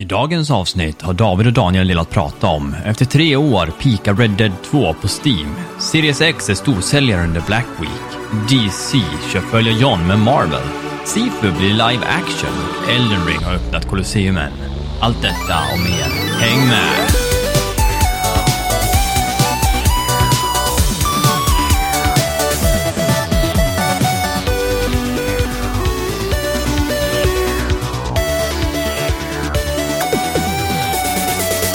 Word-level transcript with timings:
I 0.00 0.04
dagens 0.04 0.50
avsnitt 0.50 1.02
har 1.02 1.14
David 1.14 1.46
och 1.46 1.52
Daniel 1.52 1.82
en 1.82 1.88
del 1.88 1.98
att 1.98 2.10
prata 2.10 2.46
om. 2.46 2.74
Efter 2.84 3.04
tre 3.04 3.36
år 3.36 3.66
pika 3.80 4.12
Red 4.12 4.30
Dead 4.30 4.52
2 4.64 4.94
på 4.94 5.08
Steam. 5.08 5.54
Series 5.78 6.20
X 6.20 6.48
är 6.48 6.54
storsäljare 6.54 7.24
under 7.24 7.40
Black 7.40 7.66
Week. 7.80 8.48
DC 8.48 8.98
kör 9.32 9.40
följa 9.40 9.72
John 9.72 10.06
med 10.06 10.18
Marvel. 10.18 10.62
Sifu 11.04 11.52
blir 11.58 11.70
live 11.70 12.06
action 12.06 12.50
Elden 12.88 13.26
Ring 13.26 13.44
har 13.44 13.54
öppnat 13.54 13.88
Colosseum. 13.88 14.38
Allt 15.00 15.22
detta 15.22 15.58
och 15.72 15.78
mer. 15.78 16.38
Häng 16.40 16.68
med! 16.68 17.27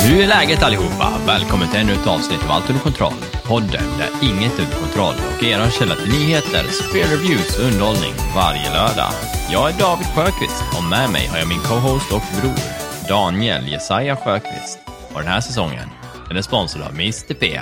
Hur 0.04 0.24
är 0.24 0.28
läget 0.28 0.64
allihopa? 0.64 1.14
Välkommen 1.28 1.68
till 1.68 1.80
ännu 1.80 1.94
ett 1.94 2.08
avsnitt 2.08 2.44
av 2.46 2.52
Allt 2.52 2.70
under 2.70 2.84
kontroll. 2.84 3.14
Podden 3.44 3.84
där 4.00 4.10
inget 4.30 4.60
är 4.60 4.64
under 4.64 4.78
kontroll 4.78 5.16
och 5.38 5.44
er 5.44 5.70
källa 5.70 5.96
till 5.96 6.12
nyheter, 6.12 6.64
spel 6.64 7.08
reviews 7.08 7.60
och 7.60 7.66
underhållning 7.66 8.14
varje 8.36 8.70
lördag. 8.74 9.12
Jag 9.52 9.70
är 9.70 9.80
David 9.80 10.06
Sjöqvist 10.08 10.64
och 10.78 10.84
med 10.84 11.10
mig 11.10 11.28
har 11.28 11.38
jag 11.38 11.48
min 11.48 11.60
co-host 11.60 12.12
och 12.14 12.22
bror 12.42 12.60
Daniel 13.08 13.68
Jesaja 13.68 14.16
Sjöqvist. 14.16 14.80
Och 15.14 15.20
den 15.20 15.28
här 15.28 15.42
säsongen 15.42 15.90
är 16.30 16.34
den 16.34 16.44
sponsrad 16.44 16.84
av 16.88 16.92
Mr 16.94 17.34
P. 17.34 17.62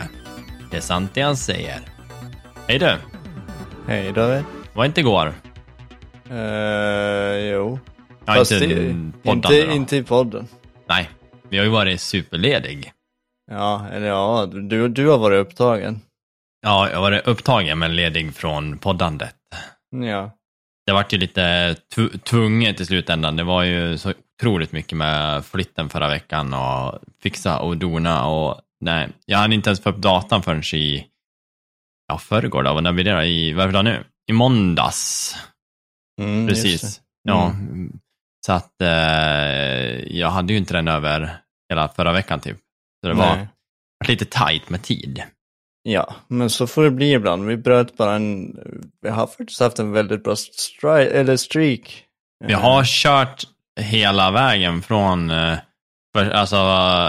Det 0.72 0.78
är 0.78 0.81
sant 0.81 1.12
det 1.14 1.22
han 1.22 1.38
säger. 1.38 1.80
Hej 2.67 2.80
du! 2.80 2.92
Hej 3.88 4.12
David. 4.14 4.44
Var 4.73 4.86
inte 4.86 5.00
igår? 5.02 5.34
Uh, 6.31 6.38
jo. 7.38 7.80
Ja, 8.26 8.34
Fast 8.34 8.52
inte 8.52 8.66
i- 8.66 8.95
inte, 9.23 9.55
inte 9.62 9.98
i 9.98 10.03
podden. 10.03 10.48
Nej, 10.89 11.09
vi 11.51 11.57
har 11.57 11.65
ju 11.65 11.71
varit 11.71 12.01
superledig. 12.01 12.91
Ja, 13.52 13.88
eller 13.91 14.07
ja, 14.07 14.45
du, 14.45 14.88
du 14.88 15.07
har 15.07 15.17
varit 15.17 15.47
upptagen. 15.47 16.02
Ja, 16.61 16.89
jag 16.89 16.95
har 16.95 17.02
varit 17.02 17.27
upptagen 17.27 17.80
men 17.80 17.95
ledig 17.95 18.35
från 18.35 18.77
poddandet. 18.77 19.35
Ja. 19.95 20.31
Det 20.85 20.91
vart 20.93 21.13
ju 21.13 21.17
lite 21.17 21.75
tv- 21.95 22.17
tvunget 22.17 22.80
i 22.80 22.85
slutändan. 22.85 23.35
Det 23.35 23.43
var 23.43 23.63
ju 23.63 23.97
så 23.97 24.13
otroligt 24.39 24.71
mycket 24.71 24.97
med 24.97 25.45
flytten 25.45 25.89
förra 25.89 26.09
veckan 26.09 26.53
och 26.53 26.99
fixa 27.23 27.59
och 27.59 27.77
dona 27.77 28.25
och 28.27 28.61
nej, 28.80 29.09
jag 29.25 29.38
hade 29.38 29.55
inte 29.55 29.69
ens 29.69 29.83
fått 29.83 29.95
upp 29.95 30.02
datan 30.02 30.43
förrän 30.43 30.63
i, 30.73 31.05
ja 32.08 32.17
förrgår 32.17 32.63
då, 32.63 32.73
när 32.81 32.91
blir 32.93 33.03
det 33.05 33.13
då? 33.15 33.21
I, 33.21 33.53
vad 33.53 33.67
är 33.67 33.71
det 33.71 33.83
nu? 33.83 34.03
I 34.30 34.33
måndags, 34.33 35.36
Mm, 36.21 36.47
precis. 36.47 36.81
det. 36.97 37.03
Ja, 37.23 37.49
Mm. 37.49 37.99
Så 38.45 38.53
att 38.53 38.81
eh, 38.81 40.17
jag 40.17 40.30
hade 40.30 40.53
ju 40.53 40.59
inte 40.59 40.73
den 40.73 40.88
över 40.88 41.38
hela 41.70 41.89
förra 41.89 42.11
veckan 42.14 42.39
typ. 42.39 42.58
Så 43.03 43.08
det 43.08 43.14
var 43.14 43.36
Nej. 43.36 43.48
lite 44.08 44.25
tajt 44.25 44.70
med 44.70 44.83
tid. 44.83 45.23
Ja, 45.83 46.16
men 46.28 46.50
så 46.50 46.67
får 46.67 46.83
det 46.83 46.92
bli 46.92 47.14
ibland. 47.14 47.45
Vi 47.45 47.58
bröt 47.58 47.98
bara 47.98 48.16
en, 48.16 48.59
vi 49.02 49.09
har 49.09 49.28
faktiskt 49.28 49.59
haft 49.59 49.80
en 49.80 49.92
väldigt 49.92 50.23
bra 50.23 50.33
stri- 50.33 51.11
eller 51.11 51.38
streak. 51.38 52.06
Vi 52.45 52.53
har 52.53 52.83
kört 52.86 53.44
hela 53.80 54.31
vägen 54.31 54.81
från 54.81 55.30
eh, 55.31 55.58
alltså, 56.17 56.55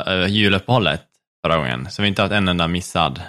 eh, 0.06 0.26
juluppehållet 0.26 1.02
förra 1.46 1.56
gången, 1.56 1.90
så 1.90 2.02
vi 2.02 2.06
har 2.06 2.08
inte 2.08 2.22
haft 2.22 2.32
en 2.32 2.48
enda 2.48 2.68
missad. 2.68 3.22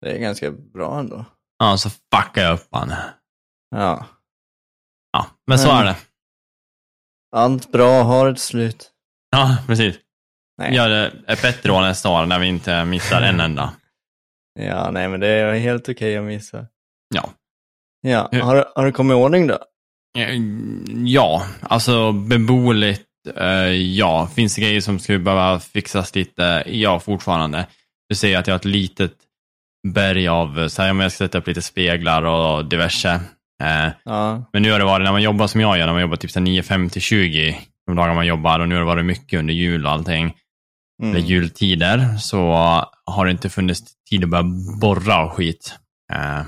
Det 0.00 0.12
är 0.12 0.18
ganska 0.18 0.50
bra 0.50 0.98
ändå. 0.98 1.24
Ja, 1.58 1.76
så 1.76 1.90
fuckade 1.90 2.46
jag 2.46 2.54
upp 2.54 2.68
han. 2.70 2.92
Ja. 3.76 4.06
Ja, 5.12 5.26
men 5.46 5.58
så 5.58 5.70
är 5.70 5.84
det. 5.84 5.96
Allt 7.36 7.72
bra 7.72 8.02
har 8.02 8.30
ett 8.30 8.40
slut. 8.40 8.90
Ja, 9.30 9.56
precis. 9.66 9.96
Nej. 10.58 10.74
Gör 10.74 10.88
det 10.88 11.12
ett 11.28 11.42
bättre 11.42 11.72
år 11.72 11.80
nästa 11.80 12.08
år 12.08 12.26
när 12.26 12.38
vi 12.38 12.46
inte 12.46 12.84
missar 12.84 13.22
en 13.22 13.40
enda. 13.40 13.72
Ja, 14.60 14.90
nej 14.90 15.08
men 15.08 15.20
det 15.20 15.28
är 15.28 15.54
helt 15.54 15.88
okej 15.88 16.16
att 16.16 16.24
missa. 16.24 16.66
Ja. 17.14 17.30
Ja, 18.00 18.28
Hur- 18.32 18.40
har, 18.40 18.68
har 18.74 18.84
det 18.86 18.92
kommit 18.92 19.12
i 19.14 19.14
ordning 19.16 19.46
då? 19.46 19.58
Eh, 20.18 20.34
Ja, 21.06 21.46
alltså 21.62 22.12
beboeligt, 22.12 23.06
eh, 23.36 23.46
ja. 23.72 24.28
Finns 24.34 24.54
det 24.54 24.60
grejer 24.60 24.80
som 24.80 24.98
skulle 24.98 25.18
behöva 25.18 25.60
fixas 25.60 26.14
lite? 26.14 26.62
Ja, 26.66 27.00
fortfarande. 27.00 27.66
Du 28.08 28.14
ser 28.14 28.38
att 28.38 28.46
jag 28.46 28.54
har 28.54 28.58
ett 28.58 28.64
litet 28.64 29.12
berg 29.88 30.28
av, 30.28 30.68
så 30.68 30.82
här, 30.82 30.90
om 30.90 31.00
jag 31.00 31.12
ska 31.12 31.24
sätta 31.24 31.38
upp 31.38 31.46
lite 31.46 31.62
speglar 31.62 32.22
och 32.22 32.64
diverse. 32.64 33.20
Eh, 33.62 33.92
Ja. 34.04 34.44
Men 34.52 34.62
nu 34.62 34.72
har 34.72 34.78
det 34.78 34.84
varit, 34.84 35.04
när 35.04 35.12
man 35.12 35.22
jobbar 35.22 35.46
som 35.46 35.60
jag 35.60 35.78
gör, 35.78 35.86
när 35.86 35.92
man 35.92 36.02
jobbar 36.02 36.16
typ 36.16 36.30
så 36.30 36.38
här 36.38 36.44
9, 36.44 36.62
5 36.62 36.90
till 36.90 37.02
20 37.02 37.58
de 37.86 37.96
dagar 37.96 38.14
man 38.14 38.26
jobbar 38.26 38.60
och 38.60 38.68
nu 38.68 38.74
har 38.74 38.80
det 38.82 38.86
varit 38.86 39.04
mycket 39.04 39.38
under 39.38 39.54
jul 39.54 39.86
och 39.86 39.92
allting, 39.92 40.34
eller 41.02 41.10
Mm. 41.14 41.24
jultider, 41.26 42.16
så 42.16 42.52
har 43.04 43.24
det 43.24 43.30
inte 43.30 43.50
funnits 43.50 43.80
tid 44.10 44.24
att 44.24 44.30
börja 44.30 44.44
borra 44.80 45.24
och 45.24 45.32
skit. 45.32 45.74
Eh, 46.12 46.42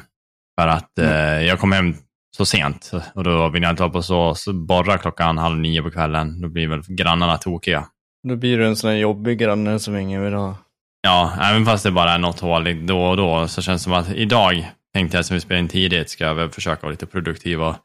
för 0.61 0.69
att 0.69 0.99
eh, 0.99 1.43
jag 1.43 1.59
kom 1.59 1.73
hem 1.73 1.95
så 2.37 2.47
sent 2.47 2.91
och 3.15 3.25
då 3.25 3.49
vill 3.49 3.63
jag 3.63 3.73
inte 3.73 3.83
vara 3.83 3.93
på 3.93 4.03
så, 4.03 4.35
så 4.35 4.53
borra 4.53 4.99
klockan 4.99 5.39
halv 5.39 5.59
nio 5.59 5.83
på 5.83 5.91
kvällen. 5.91 6.41
Då 6.41 6.49
blir 6.49 6.69
väl 6.69 6.83
grannarna 6.89 7.37
tokiga. 7.39 7.85
Då 8.29 8.37
blir 8.37 8.59
du 8.59 8.67
en 8.67 8.77
sån 8.77 8.91
här 8.91 8.97
jobbig 8.97 9.39
granne 9.39 9.79
som 9.79 9.97
ingen 9.97 10.23
vill 10.25 10.35
ha. 10.35 10.55
Ja, 11.03 11.33
även 11.43 11.67
fast 11.67 11.85
det 11.85 11.91
bara 11.91 12.13
är 12.13 12.19
något 12.19 12.41
hål 12.41 12.87
då 12.87 13.03
och 13.05 13.17
då 13.17 13.49
så 13.49 13.63
känns 13.63 13.81
det 13.83 13.85
som 13.85 13.93
att 13.93 14.11
idag 14.13 14.71
tänkte 14.95 15.19
jag 15.19 15.25
som 15.25 15.35
vi 15.35 15.41
spelade 15.41 15.61
in 15.63 15.69
tidigt 15.69 16.11
ska 16.11 16.25
jag 16.25 16.35
väl 16.35 16.51
försöka 16.51 16.83
vara 16.83 16.91
lite 16.91 17.07
produktiv 17.07 17.63
och 17.63 17.77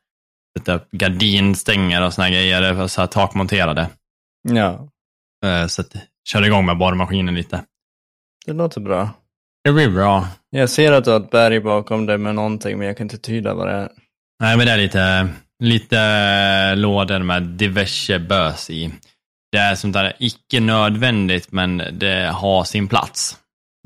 sätta 0.59 0.73
upp 0.73 0.91
gardinstänger 0.91 2.05
och 2.05 2.13
såna 2.13 2.25
här 2.27 2.33
grejer, 2.33 2.87
så 2.87 3.01
här 3.01 3.07
takmonterade. 3.07 3.89
Ja, 4.49 4.89
Eh, 5.45 5.67
Så 5.67 5.81
att 5.81 5.95
kör 6.29 6.45
igång 6.45 6.65
med 6.65 6.77
borrmaskinen 6.77 7.35
lite. 7.35 7.63
det 8.45 8.53
låter 8.53 8.81
bra. 8.81 9.09
Det 9.63 9.71
blir 9.73 9.89
bra. 9.89 10.27
Jag 10.49 10.69
ser 10.69 10.91
att 10.91 11.05
du 11.05 11.11
har 11.11 11.19
ett 11.19 11.29
berg 11.31 11.59
bakom 11.59 12.05
dig 12.05 12.17
med 12.17 12.35
någonting, 12.35 12.77
men 12.77 12.87
jag 12.87 12.97
kan 12.97 13.05
inte 13.05 13.17
tyda 13.17 13.53
vad 13.53 13.67
det 13.67 13.73
är. 13.73 13.89
Nej, 14.39 14.57
men 14.57 14.65
det 14.65 14.71
är 14.71 14.77
lite, 14.77 15.29
lite 15.63 16.75
lådor 16.75 17.19
med 17.19 17.43
diverse 17.43 18.19
bös 18.19 18.69
i. 18.69 18.93
Det 19.51 19.57
är 19.57 19.75
sånt 19.75 19.93
där 19.93 20.13
icke 20.19 20.59
nödvändigt, 20.59 21.51
men 21.51 21.77
det 21.77 22.31
har 22.33 22.63
sin 22.63 22.87
plats. 22.87 23.37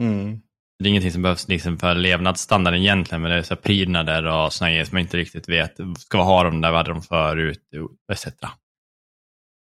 Mm. 0.02 0.42
Det 0.80 0.86
är 0.86 0.90
ingenting 0.90 1.12
som 1.12 1.22
behövs 1.22 1.48
liksom 1.48 1.78
för 1.78 1.96
levnadsstandarden 1.96 2.80
egentligen, 2.80 3.22
men 3.22 3.32
det 3.32 3.38
är 3.38 3.44
så 3.44 3.56
prydnader 3.56 4.26
och 4.26 4.54
såna 4.54 4.70
grejer 4.70 4.86
som 4.86 4.96
man 4.96 5.02
inte 5.02 5.18
riktigt 5.18 5.50
vet. 5.50 5.78
Ska 6.00 6.18
vi 6.18 6.24
ha 6.24 6.44
dem 6.44 6.62
där 6.62 6.72
vi 6.72 6.78
hade 6.78 6.90
dem 6.90 7.02
förut, 7.02 7.62
etc. 8.12 8.28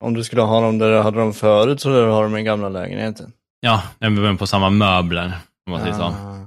Om 0.03 0.13
du 0.13 0.23
skulle 0.23 0.41
ha 0.41 0.61
dem 0.61 0.77
där 0.77 0.91
du 0.91 0.99
hade 0.99 1.19
dem 1.19 1.33
förut 1.33 1.81
så 1.81 1.89
där 1.89 2.05
du 2.05 2.11
har 2.11 2.23
dem 2.23 2.37
i 2.37 2.43
gamla 2.43 2.69
lägenheten. 2.69 3.31
Ja, 3.59 3.83
behöver 3.99 4.35
på 4.35 4.47
samma 4.47 4.69
möbler, 4.69 5.31
om 5.65 5.71
man 5.71 5.81
säger 5.81 5.93
så. 5.93 6.03
Ah. 6.03 6.39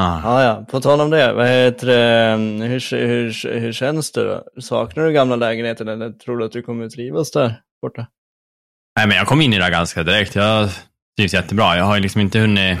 Ah. 0.00 0.20
Ah, 0.24 0.42
ja, 0.42 0.66
på 0.70 0.80
tal 0.80 1.00
om 1.00 1.10
det, 1.10 1.32
vad 1.32 1.48
heter 1.48 1.86
det, 1.86 2.66
hur, 2.66 2.96
hur, 3.06 3.60
hur 3.60 3.72
känns 3.72 4.12
det 4.12 4.24
då? 4.24 4.60
Saknar 4.60 5.04
du 5.04 5.12
gamla 5.12 5.36
lägenheten 5.36 5.88
eller 5.88 6.12
tror 6.12 6.38
du 6.38 6.44
att 6.44 6.52
du 6.52 6.62
kommer 6.62 6.88
trivas 6.88 7.30
där 7.30 7.60
borta? 7.82 8.06
Nej, 8.96 9.08
men 9.08 9.16
jag 9.16 9.26
kom 9.26 9.40
in 9.40 9.52
i 9.52 9.58
det 9.58 9.70
ganska 9.70 10.02
direkt. 10.02 10.34
Jag 10.34 10.70
trivs 11.18 11.34
jättebra. 11.34 11.76
Jag 11.76 11.84
har 11.84 12.00
liksom 12.00 12.20
inte 12.20 12.38
hunnit 12.38 12.78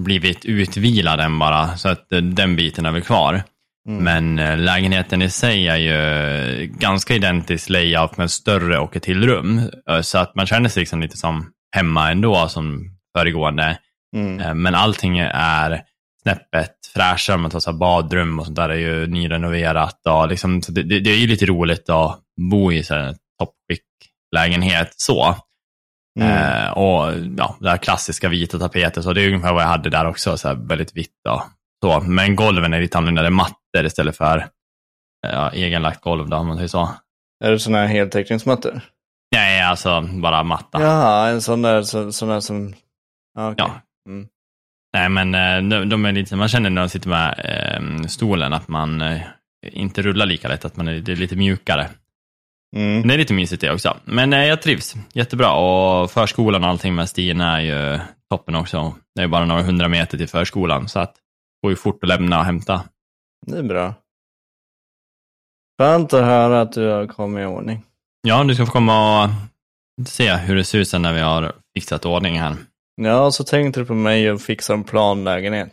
blivit 0.00 0.44
utvilad 0.44 1.20
än 1.20 1.38
bara, 1.38 1.76
så 1.76 1.88
att 1.88 2.12
eh, 2.12 2.18
den 2.18 2.56
biten 2.56 2.86
är 2.86 2.90
väl 2.92 3.02
kvar. 3.02 3.42
Mm. 3.88 4.04
Men 4.04 4.38
eh, 4.38 4.58
lägenheten 4.58 5.22
i 5.22 5.30
sig 5.30 5.68
är 5.68 5.76
ju 5.76 6.66
ganska 6.66 7.14
identisk 7.14 7.68
layout 7.68 8.16
med 8.16 8.30
större 8.30 8.78
och 8.78 8.96
ett 8.96 9.02
till 9.02 9.26
rum. 9.26 9.70
Eh, 9.90 10.00
Så 10.00 10.18
att 10.18 10.34
man 10.34 10.46
känner 10.46 10.68
sig 10.68 10.80
liksom 10.80 11.00
lite 11.00 11.16
som 11.16 11.50
hemma 11.76 12.10
ändå 12.10 12.48
som 12.48 12.90
föregående. 13.18 13.78
Mm. 14.16 14.62
Men 14.62 14.74
allting 14.74 15.18
är 15.18 15.82
snäppet 16.22 16.72
fräschare. 16.94 17.36
Man 17.36 17.50
tar 17.50 17.60
så 17.60 17.72
badrum 17.72 18.38
och 18.38 18.46
sånt 18.46 18.56
där 18.56 18.68
är 18.68 18.74
ju 18.74 19.06
nyrenoverat. 19.06 20.06
Och 20.06 20.28
liksom, 20.28 20.62
så 20.62 20.72
det, 20.72 20.82
det 20.82 21.10
är 21.10 21.16
ju 21.16 21.26
lite 21.26 21.46
roligt 21.46 21.90
att 21.90 22.20
bo 22.50 22.72
i 22.72 22.82
här 22.90 23.14
toppskick 23.38 23.84
lägenhet 24.34 24.92
så. 24.96 25.36
Mm. 26.16 26.28
Eh, 26.28 26.70
och 26.70 27.12
ja, 27.36 27.56
det 27.60 27.70
här 27.70 27.76
klassiska 27.76 28.28
vita 28.28 28.58
tapeter, 28.58 29.02
så 29.02 29.12
det 29.12 29.22
är 29.22 29.28
ungefär 29.28 29.52
vad 29.52 29.62
jag 29.62 29.68
hade 29.68 29.90
där 29.90 30.06
också, 30.06 30.38
så 30.38 30.54
väldigt 30.54 30.96
vitt. 30.96 31.12
Och, 31.28 31.42
så. 31.84 32.00
Men 32.00 32.36
golven 32.36 32.74
är 32.74 32.80
lite 32.80 32.98
annorlunda, 32.98 33.22
det 33.22 33.28
är 33.28 33.30
mattor 33.30 33.84
istället 33.84 34.16
för 34.16 34.38
eh, 34.38 35.32
ja, 35.32 35.50
egenlagt 35.50 36.00
golv, 36.00 36.28
då, 36.28 36.36
om 36.36 36.46
man 36.46 36.56
säger 36.56 36.68
så. 36.68 36.90
Är 37.44 37.50
det 37.50 37.58
sådana 37.58 37.78
här 37.78 37.86
heltäckningsmattor? 37.86 38.80
Nej, 39.32 39.62
alltså 39.62 40.00
bara 40.00 40.42
matta. 40.42 40.82
Jaha, 40.82 41.28
en 41.28 41.42
sån 41.42 41.62
där, 41.62 41.82
så, 41.82 42.12
sån 42.12 42.28
där 42.28 42.40
som... 42.40 42.74
Ah, 43.38 43.50
okej. 43.50 43.64
Ja. 43.68 43.80
Mm. 44.08 44.28
Nej, 44.92 45.08
men 45.08 45.34
eh, 45.34 45.78
de, 45.78 45.88
de 45.88 46.04
är 46.04 46.12
lite, 46.12 46.36
man 46.36 46.48
känner 46.48 46.70
när 46.70 46.82
man 46.82 46.88
sitter 46.88 47.08
med 47.08 47.40
eh, 47.44 48.06
stolen 48.06 48.52
att 48.52 48.68
man 48.68 49.02
eh, 49.02 49.20
inte 49.62 50.02
rullar 50.02 50.26
lika 50.26 50.48
lätt, 50.48 50.64
att 50.64 50.76
man 50.76 50.88
är, 50.88 51.00
det 51.00 51.12
är 51.12 51.16
lite 51.16 51.36
mjukare. 51.36 51.88
Mm. 52.76 53.08
Det 53.08 53.14
är 53.14 53.18
lite 53.18 53.34
mysigt 53.34 53.60
det 53.60 53.72
också. 53.72 53.96
Men 54.04 54.32
eh, 54.32 54.44
jag 54.44 54.62
trivs 54.62 54.94
jättebra 55.12 55.52
och 55.52 56.10
förskolan 56.10 56.64
och 56.64 56.70
allting 56.70 56.94
med 56.94 57.08
Stina 57.08 57.60
är 57.60 57.60
ju 57.60 58.00
toppen 58.30 58.54
också. 58.54 58.94
Det 59.14 59.22
är 59.22 59.28
bara 59.28 59.44
några 59.44 59.62
hundra 59.62 59.88
meter 59.88 60.18
till 60.18 60.28
förskolan, 60.28 60.88
så 60.88 60.98
att 60.98 61.14
det 61.14 61.20
går 61.66 61.72
ju 61.72 61.76
fort 61.76 62.02
att 62.02 62.08
lämna 62.08 62.38
och 62.38 62.44
hämta. 62.44 62.82
Det 63.46 63.58
är 63.58 63.62
bra. 63.62 63.94
Skönt 65.82 66.12
att 66.12 66.24
höra 66.24 66.60
att 66.60 66.72
du 66.72 66.88
har 66.88 67.06
kommit 67.06 67.42
i 67.42 67.46
ordning. 67.46 67.82
Ja, 68.22 68.44
du 68.44 68.54
ska 68.54 68.66
få 68.66 68.72
komma 68.72 69.24
och 69.24 69.30
se 70.08 70.34
hur 70.36 70.56
det 70.56 70.64
ser 70.64 70.78
ut 70.78 70.88
sen 70.88 71.02
när 71.02 71.12
vi 71.12 71.20
har 71.20 71.52
fixat 71.74 72.04
ordning 72.04 72.40
här. 72.40 72.56
Ja, 73.02 73.30
så 73.30 73.44
tänkte 73.44 73.80
du 73.80 73.86
på 73.86 73.94
mig 73.94 74.30
och 74.32 74.40
fixa 74.40 74.74
en 74.74 74.84
planlägenhet. 74.84 75.72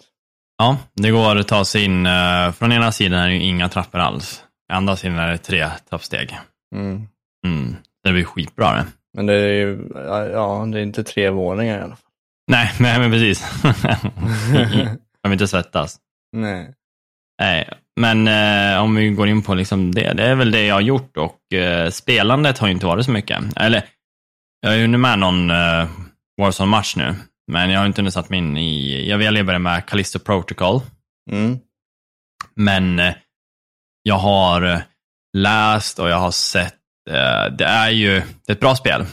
Ja, 0.57 0.77
det 0.93 1.11
går 1.11 1.35
att 1.35 1.47
ta 1.47 1.65
sig 1.65 1.83
in. 1.83 2.05
eh, 2.05 2.51
Från 2.51 2.71
ena 2.71 2.91
sidan 2.91 3.19
är 3.19 3.29
det 3.29 3.35
inga 3.35 3.69
trappor 3.69 3.99
alls. 3.99 4.43
Andra 4.73 4.95
sidan 4.95 5.19
är 5.19 5.31
det 5.31 5.37
tre 5.37 5.69
trappsteg. 5.89 6.39
Mm. 6.73 7.07
Mm. 7.47 7.75
Det 8.03 8.11
blir 8.11 8.23
skitbra 8.23 8.73
det. 8.73 8.85
Men 9.13 9.25
det 9.25 9.33
är 9.33 9.53
ju, 9.53 9.87
ja, 10.33 10.65
det 10.71 10.79
är 10.79 10.83
inte 10.83 11.03
tre 11.03 11.29
våningar 11.29 11.77
i 11.79 11.81
alla 11.81 11.95
fall. 11.95 12.11
Nej, 12.51 12.71
nej 12.79 12.99
men 12.99 13.11
precis. 13.11 13.63
Jag 15.21 15.29
vill 15.29 15.33
inte 15.33 15.47
svettas. 15.47 15.97
Nej. 16.31 16.73
Nej, 17.41 17.69
men 17.99 18.27
eh, 18.27 18.83
om 18.83 18.95
vi 18.95 19.09
går 19.09 19.27
in 19.27 19.41
på 19.41 19.53
liksom 19.53 19.95
det, 19.95 20.13
det 20.13 20.23
är 20.23 20.35
väl 20.35 20.51
det 20.51 20.65
jag 20.65 20.75
har 20.75 20.81
gjort 20.81 21.17
och 21.17 21.53
eh, 21.53 21.89
spelandet 21.89 22.57
har 22.57 22.67
ju 22.67 22.73
inte 22.73 22.85
varit 22.85 23.05
så 23.05 23.11
mycket. 23.11 23.43
Eller, 23.55 23.83
jag 24.61 24.69
har 24.69 24.75
ju 24.75 24.81
hunnit 24.81 24.99
med 24.99 25.19
någon 25.19 25.51
eh, 25.51 25.87
Warzone-match 26.41 26.95
nu, 26.95 27.15
men 27.51 27.69
jag 27.69 27.79
har 27.79 27.85
inte 27.85 28.01
hunnit 28.01 28.13
satt 28.13 28.29
mig 28.29 28.39
in 28.39 28.57
i, 28.57 29.09
jag 29.09 29.17
vill 29.17 29.45
börja 29.45 29.59
med 29.59 29.85
Callisto 29.85 30.19
Protocol, 30.19 30.81
Mm. 31.31 31.57
men 32.55 32.99
eh, 32.99 33.13
jag 34.03 34.15
har 34.15 34.61
eh, 34.61 34.79
läst 35.37 35.99
och 35.99 36.09
jag 36.09 36.19
har 36.19 36.31
sett, 36.31 36.75
eh, 37.09 37.45
det 37.57 37.65
är 37.65 37.89
ju 37.89 38.09
det 38.45 38.51
är 38.51 38.53
ett 38.53 38.59
bra 38.59 38.75
spel, 38.75 39.05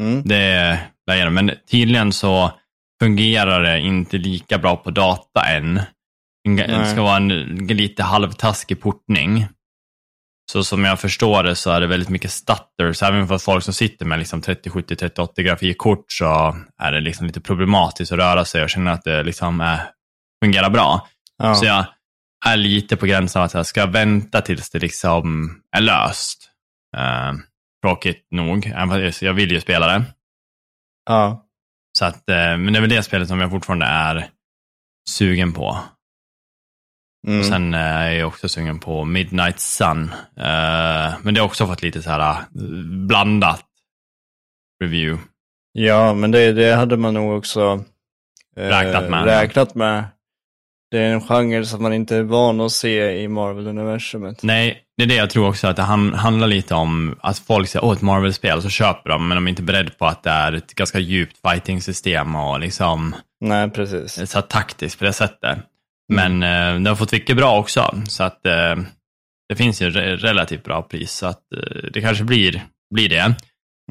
Mm. 0.00 0.22
det 0.24 0.36
är 0.36 1.30
men 1.30 1.50
tydligen 1.70 2.12
så 2.12 2.52
fungerar 3.02 3.62
det 3.62 3.80
inte 3.80 4.18
lika 4.18 4.58
bra 4.58 4.76
på 4.76 4.90
data 4.90 5.40
än. 5.40 5.80
Det 6.56 6.86
ska 6.92 7.02
vara 7.02 7.16
en 7.16 7.28
lite 7.66 8.02
halvtaskig 8.02 8.80
portning. 8.80 9.46
Så 10.52 10.64
som 10.64 10.84
jag 10.84 11.00
förstår 11.00 11.42
det 11.42 11.54
så 11.54 11.70
är 11.70 11.80
det 11.80 11.86
väldigt 11.86 12.08
mycket 12.08 12.30
stutters. 12.30 13.02
Även 13.02 13.28
för 13.28 13.38
folk 13.38 13.64
som 13.64 13.74
sitter 13.74 14.06
med 14.06 14.18
liksom 14.18 14.40
30, 14.42 14.70
70, 14.70 14.96
30, 14.96 15.20
80 15.20 15.42
grafikkort 15.42 16.04
så 16.08 16.56
är 16.82 16.92
det 16.92 17.00
liksom 17.00 17.26
lite 17.26 17.40
problematiskt 17.40 18.12
att 18.12 18.18
röra 18.18 18.44
sig 18.44 18.62
och 18.62 18.70
känna 18.70 18.92
att 18.92 19.04
det 19.04 19.22
liksom 19.22 19.60
är, 19.60 19.80
fungerar 20.44 20.70
bra. 20.70 21.08
Ja. 21.38 21.54
Så 21.54 21.64
jag 21.64 21.84
är 22.46 22.56
lite 22.56 22.96
på 22.96 23.06
gränsen 23.06 23.40
av 23.40 23.46
att 23.46 23.54
jag 23.54 23.66
ska 23.66 23.86
vänta 23.86 24.40
tills 24.40 24.70
det 24.70 24.78
liksom 24.78 25.50
är 25.76 25.80
löst. 25.80 26.50
Uh, 26.96 27.38
tråkigt 27.82 28.26
nog. 28.30 28.72
Jag 29.20 29.34
vill 29.34 29.52
ju 29.52 29.60
spela 29.60 29.86
det. 29.86 30.04
ja. 31.08 31.44
Så 31.98 32.04
att, 32.04 32.28
eh, 32.28 32.56
men 32.56 32.72
det 32.72 32.78
är 32.78 32.80
väl 32.80 32.90
det 32.90 33.02
spelet 33.02 33.28
som 33.28 33.40
jag 33.40 33.50
fortfarande 33.50 33.86
är 33.86 34.30
sugen 35.10 35.52
på. 35.52 35.78
Mm. 37.26 37.40
Och 37.40 37.46
sen 37.46 37.74
eh, 37.74 37.80
är 37.80 38.10
jag 38.10 38.28
också 38.28 38.48
sugen 38.48 38.78
på 38.78 39.04
Midnight 39.04 39.60
Sun. 39.60 40.10
Men 41.22 41.34
det 41.34 41.40
har 41.40 41.46
också 41.46 41.66
fått 41.66 41.82
lite 41.82 42.02
så 42.02 42.10
här 42.10 42.36
blandat 43.06 43.64
review. 44.84 45.24
Ja, 45.72 46.14
men 46.14 46.30
det, 46.30 46.52
det 46.52 46.74
hade 46.74 46.96
man 46.96 47.14
nog 47.14 47.38
också 47.38 47.84
Räknat 48.56 49.10
med, 49.10 49.24
räknat 49.24 49.74
med. 49.74 50.04
Det 50.90 50.98
är 50.98 51.12
en 51.12 51.20
genre 51.20 51.64
som 51.64 51.82
man 51.82 51.92
inte 51.92 52.16
är 52.16 52.22
van 52.22 52.60
att 52.60 52.72
se 52.72 53.22
i 53.22 53.28
Marvel-universumet. 53.28 54.42
Nej, 54.42 54.82
det 54.96 55.02
är 55.02 55.06
det 55.06 55.14
jag 55.14 55.30
tror 55.30 55.48
också, 55.48 55.66
att 55.66 55.76
det 55.76 55.82
han, 55.82 56.14
handlar 56.14 56.46
lite 56.46 56.74
om 56.74 57.18
att 57.20 57.38
folk 57.38 57.68
säger 57.68 57.84
åh, 57.84 57.92
ett 57.92 58.02
Marvel-spel, 58.02 58.62
så 58.62 58.68
köper 58.68 59.10
de, 59.10 59.28
men 59.28 59.36
de 59.36 59.46
är 59.46 59.48
inte 59.50 59.62
beredda 59.62 59.90
på 59.90 60.06
att 60.06 60.22
det 60.22 60.30
är 60.30 60.52
ett 60.52 60.74
ganska 60.74 60.98
djupt 60.98 61.36
fighting-system 61.48 62.34
och 62.34 62.60
liksom 62.60 63.14
Nej, 63.40 63.70
precis. 63.70 64.30
så 64.30 64.42
taktiskt 64.42 64.98
på 64.98 65.04
det 65.04 65.12
sättet. 65.12 65.58
Men 66.12 66.42
eh, 66.42 66.80
det 66.80 66.90
har 66.90 66.96
fått 66.96 67.12
mycket 67.12 67.36
bra 67.36 67.58
också, 67.58 67.94
så 68.08 68.22
att 68.22 68.46
eh, 68.46 68.76
det 69.48 69.56
finns 69.56 69.82
ju 69.82 69.90
re- 69.90 70.16
relativt 70.16 70.64
bra 70.64 70.82
pris, 70.82 71.12
så 71.12 71.26
att 71.26 71.52
eh, 71.52 71.90
det 71.92 72.00
kanske 72.00 72.24
blir, 72.24 72.62
blir 72.94 73.08
det. 73.08 73.34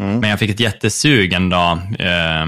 Mm. 0.02 0.20
Men 0.20 0.30
jag 0.30 0.40
fick 0.40 0.50
ett 0.50 0.60
jättesug 0.60 1.34
en 1.34 1.50
dag 1.50 1.78
eh, 2.00 2.46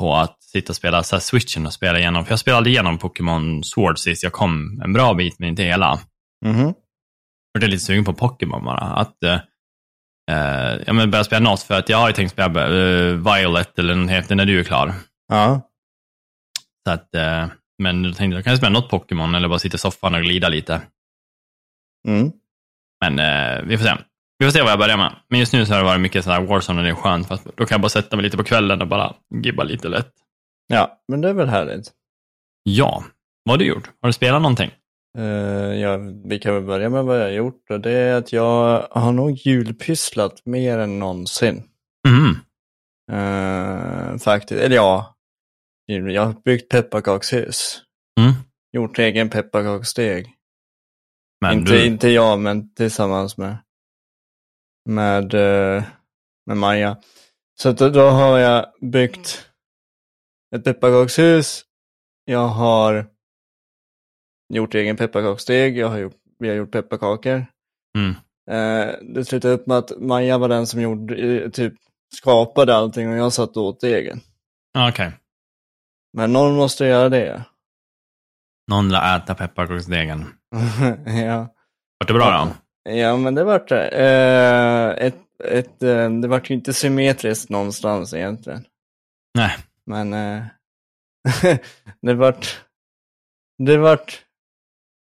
på 0.00 0.14
att 0.14 0.36
sitta 0.50 0.72
och 0.72 0.76
spela 0.76 1.02
så 1.02 1.16
här 1.16 1.20
switchen 1.20 1.66
och 1.66 1.72
spela 1.72 1.98
igenom, 1.98 2.24
för 2.24 2.32
jag 2.32 2.38
spelade 2.38 2.70
igenom 2.70 2.98
Pokémon 2.98 3.64
Sword 3.64 3.98
sist, 3.98 4.22
jag 4.22 4.32
kom 4.32 4.80
en 4.84 4.92
bra 4.92 5.14
bit 5.14 5.38
men 5.38 5.48
inte 5.48 5.62
hela. 5.62 6.00
Mhm. 6.44 6.74
Jag 7.52 7.62
är 7.62 7.68
lite 7.68 7.84
sugen 7.84 8.04
på 8.04 8.12
Pokémon 8.12 8.64
bara. 8.64 8.78
Att 8.78 9.22
eh, 9.22 9.38
eh, 10.30 10.80
ja, 10.86 10.92
men 10.92 11.10
börja 11.10 11.24
spela 11.24 11.50
något, 11.50 11.62
för 11.62 11.78
att 11.78 11.88
jag 11.88 11.98
har 11.98 12.08
ju 12.08 12.14
tänkt 12.14 12.30
spela 12.30 12.66
eh, 12.66 13.14
Violet 13.14 13.78
eller 13.78 13.94
något 13.94 14.10
heter 14.10 14.34
när 14.34 14.44
du 14.44 14.60
är 14.60 14.64
klar. 14.64 14.94
Ja. 15.28 15.60
Så 16.86 16.92
att, 16.92 17.14
eh, 17.14 17.46
men 17.82 18.02
då 18.02 18.12
tänkte 18.12 18.36
jag, 18.36 18.44
kan 18.44 18.50
jag 18.50 18.58
spela 18.58 18.72
något 18.72 18.90
Pokémon 18.90 19.34
eller 19.34 19.48
bara 19.48 19.58
sitta 19.58 19.74
i 19.74 19.78
soffan 19.78 20.14
och 20.14 20.22
glida 20.22 20.48
lite. 20.48 20.82
Mm. 22.08 22.32
Men 23.04 23.18
eh, 23.18 23.62
vi 23.62 23.78
får 23.78 23.84
se. 23.84 23.96
Vi 24.38 24.46
får 24.46 24.52
se 24.52 24.62
vad 24.62 24.70
jag 24.70 24.78
börjar 24.78 24.96
med. 24.96 25.16
Men 25.28 25.40
just 25.40 25.52
nu 25.52 25.66
så 25.66 25.72
har 25.72 25.78
det 25.78 25.84
varit 25.84 26.00
mycket 26.00 26.24
sådär 26.24 26.40
Warzone 26.40 26.78
och 26.78 26.84
det 26.84 26.90
är 26.90 26.94
skönt, 26.94 27.28
för 27.28 27.38
då 27.56 27.66
kan 27.66 27.74
jag 27.74 27.80
bara 27.80 27.88
sätta 27.88 28.16
mig 28.16 28.22
lite 28.22 28.36
på 28.36 28.44
kvällen 28.44 28.82
och 28.82 28.88
bara 28.88 29.14
gibba 29.44 29.62
lite 29.62 29.88
lätt. 29.88 30.12
Ja, 30.72 31.02
men 31.08 31.20
det 31.20 31.28
är 31.28 31.32
väl 31.32 31.48
härligt. 31.48 31.92
Ja, 32.62 33.04
vad 33.44 33.52
har 33.52 33.58
du 33.58 33.64
gjort? 33.64 33.90
Har 34.00 34.08
du 34.08 34.12
spelat 34.12 34.42
någonting? 34.42 34.70
Eh, 35.18 35.24
ja, 35.80 35.96
vi 36.24 36.38
kan 36.38 36.54
väl 36.54 36.62
börja 36.62 36.90
med 36.90 37.04
vad 37.04 37.18
jag 37.18 37.22
har 37.22 37.30
gjort. 37.30 37.70
Och 37.70 37.80
det 37.80 37.92
är 37.92 38.14
att 38.14 38.32
jag 38.32 38.88
har 38.90 39.12
nog 39.12 39.30
julpysslat 39.30 40.46
mer 40.46 40.78
än 40.78 40.98
någonsin. 40.98 41.62
Mhm. 42.08 42.36
Uh, 43.12 44.18
faktiskt, 44.18 44.60
eller 44.60 44.76
ja. 44.76 45.16
Jag 45.86 46.26
har 46.26 46.34
byggt 46.44 46.68
pepparkakshus. 46.68 47.82
Mm. 48.20 48.32
Gjort 48.72 48.98
egen 48.98 49.30
pepparkaksdeg. 49.30 50.34
Men 51.40 51.58
inte, 51.58 51.72
du, 51.72 51.86
inte 51.86 52.08
jag, 52.08 52.38
men 52.38 52.74
tillsammans 52.74 53.38
med, 53.38 53.56
med, 54.88 55.34
eh, 55.34 55.82
med 56.46 56.56
Maja. 56.56 56.96
Så 57.60 57.72
då 57.72 58.10
har 58.10 58.38
jag 58.38 58.66
byggt 58.80 59.49
ett 60.56 60.64
pepparkakshus. 60.64 61.64
Jag 62.24 62.48
har 62.48 63.06
gjort 64.54 64.74
egen 64.74 64.96
pepparkaksdeg. 64.96 65.78
Jag 65.78 65.88
har 65.88 65.98
gjort, 65.98 66.16
vi 66.38 66.48
har 66.48 66.56
gjort 66.56 66.72
pepparkakor. 66.72 67.46
Mm. 67.98 68.14
Eh, 68.50 68.94
det 69.02 69.24
slutade 69.24 69.54
upp 69.54 69.66
med 69.66 69.76
att 69.78 69.92
Maja 70.00 70.38
var 70.38 70.48
den 70.48 70.66
som 70.66 70.80
gjorde, 70.80 71.16
eh, 71.16 71.50
typ 71.50 71.74
skapade 72.14 72.76
allting 72.76 73.10
och 73.10 73.16
jag 73.16 73.32
satt 73.32 73.56
och 73.56 73.64
åt 73.64 73.80
degen. 73.80 74.20
Ja, 74.72 74.88
okej. 74.88 75.12
Men 76.12 76.32
någon 76.32 76.56
måste 76.56 76.84
göra 76.84 77.08
det. 77.08 77.44
Någon 78.70 78.88
lär 78.88 79.16
äta 79.16 79.34
pepparkaksdegen. 79.34 80.24
ja. 81.26 81.54
Vart 81.98 82.08
det 82.08 82.14
bra 82.14 82.30
då? 82.84 82.92
Ja, 82.92 83.16
men 83.16 83.34
det 83.34 83.44
vart 83.44 83.68
det. 83.68 83.88
Eh, 83.88 85.06
ett, 85.06 85.20
ett, 85.44 85.82
eh, 85.82 86.10
det 86.10 86.28
vart 86.28 86.50
ju 86.50 86.54
inte 86.54 86.72
symmetriskt 86.72 87.50
någonstans 87.50 88.14
egentligen. 88.14 88.64
Nej. 89.34 89.56
Men 89.90 90.12
eh, 90.12 90.44
det 92.02 92.14
vart, 92.14 92.60
det 93.58 93.76
vart, 93.76 94.24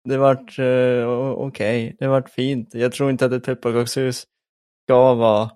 det 0.09 0.19
vart 0.19 0.59
eh, 0.59 1.09
okej. 1.47 1.97
Det 1.99 2.09
vart 2.09 2.31
fint. 2.31 2.75
Jag 2.75 2.93
tror 2.93 3.11
inte 3.11 3.27
att 3.27 3.33
ett 3.33 3.45
pepparkakshus 3.45 4.27
ska 4.85 5.15
vara 5.15 5.51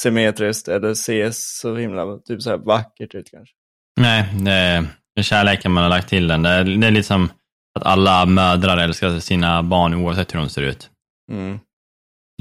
symmetriskt 0.00 0.68
eller 0.68 0.90
ses 0.90 1.58
så 1.58 1.76
himla 1.76 2.18
typ 2.18 2.42
så 2.42 2.50
här 2.50 2.56
vackert 2.58 3.14
ut 3.14 3.30
kanske. 3.30 3.54
Nej, 4.00 4.28
det 4.44 4.52
är, 4.52 5.22
kärleken 5.22 5.72
man 5.72 5.82
har 5.82 5.90
lagt 5.90 6.08
till 6.08 6.28
den. 6.28 6.42
Det 6.42 6.48
är, 6.48 6.64
det 6.64 6.86
är 6.86 6.90
lite 6.90 7.06
som 7.06 7.30
att 7.78 7.86
alla 7.86 8.26
mödrar 8.26 8.78
älskar 8.78 9.18
sina 9.18 9.62
barn 9.62 9.94
oavsett 9.94 10.34
hur 10.34 10.38
de 10.38 10.48
ser 10.48 10.62
ut. 10.62 10.90
Mm. 11.32 11.58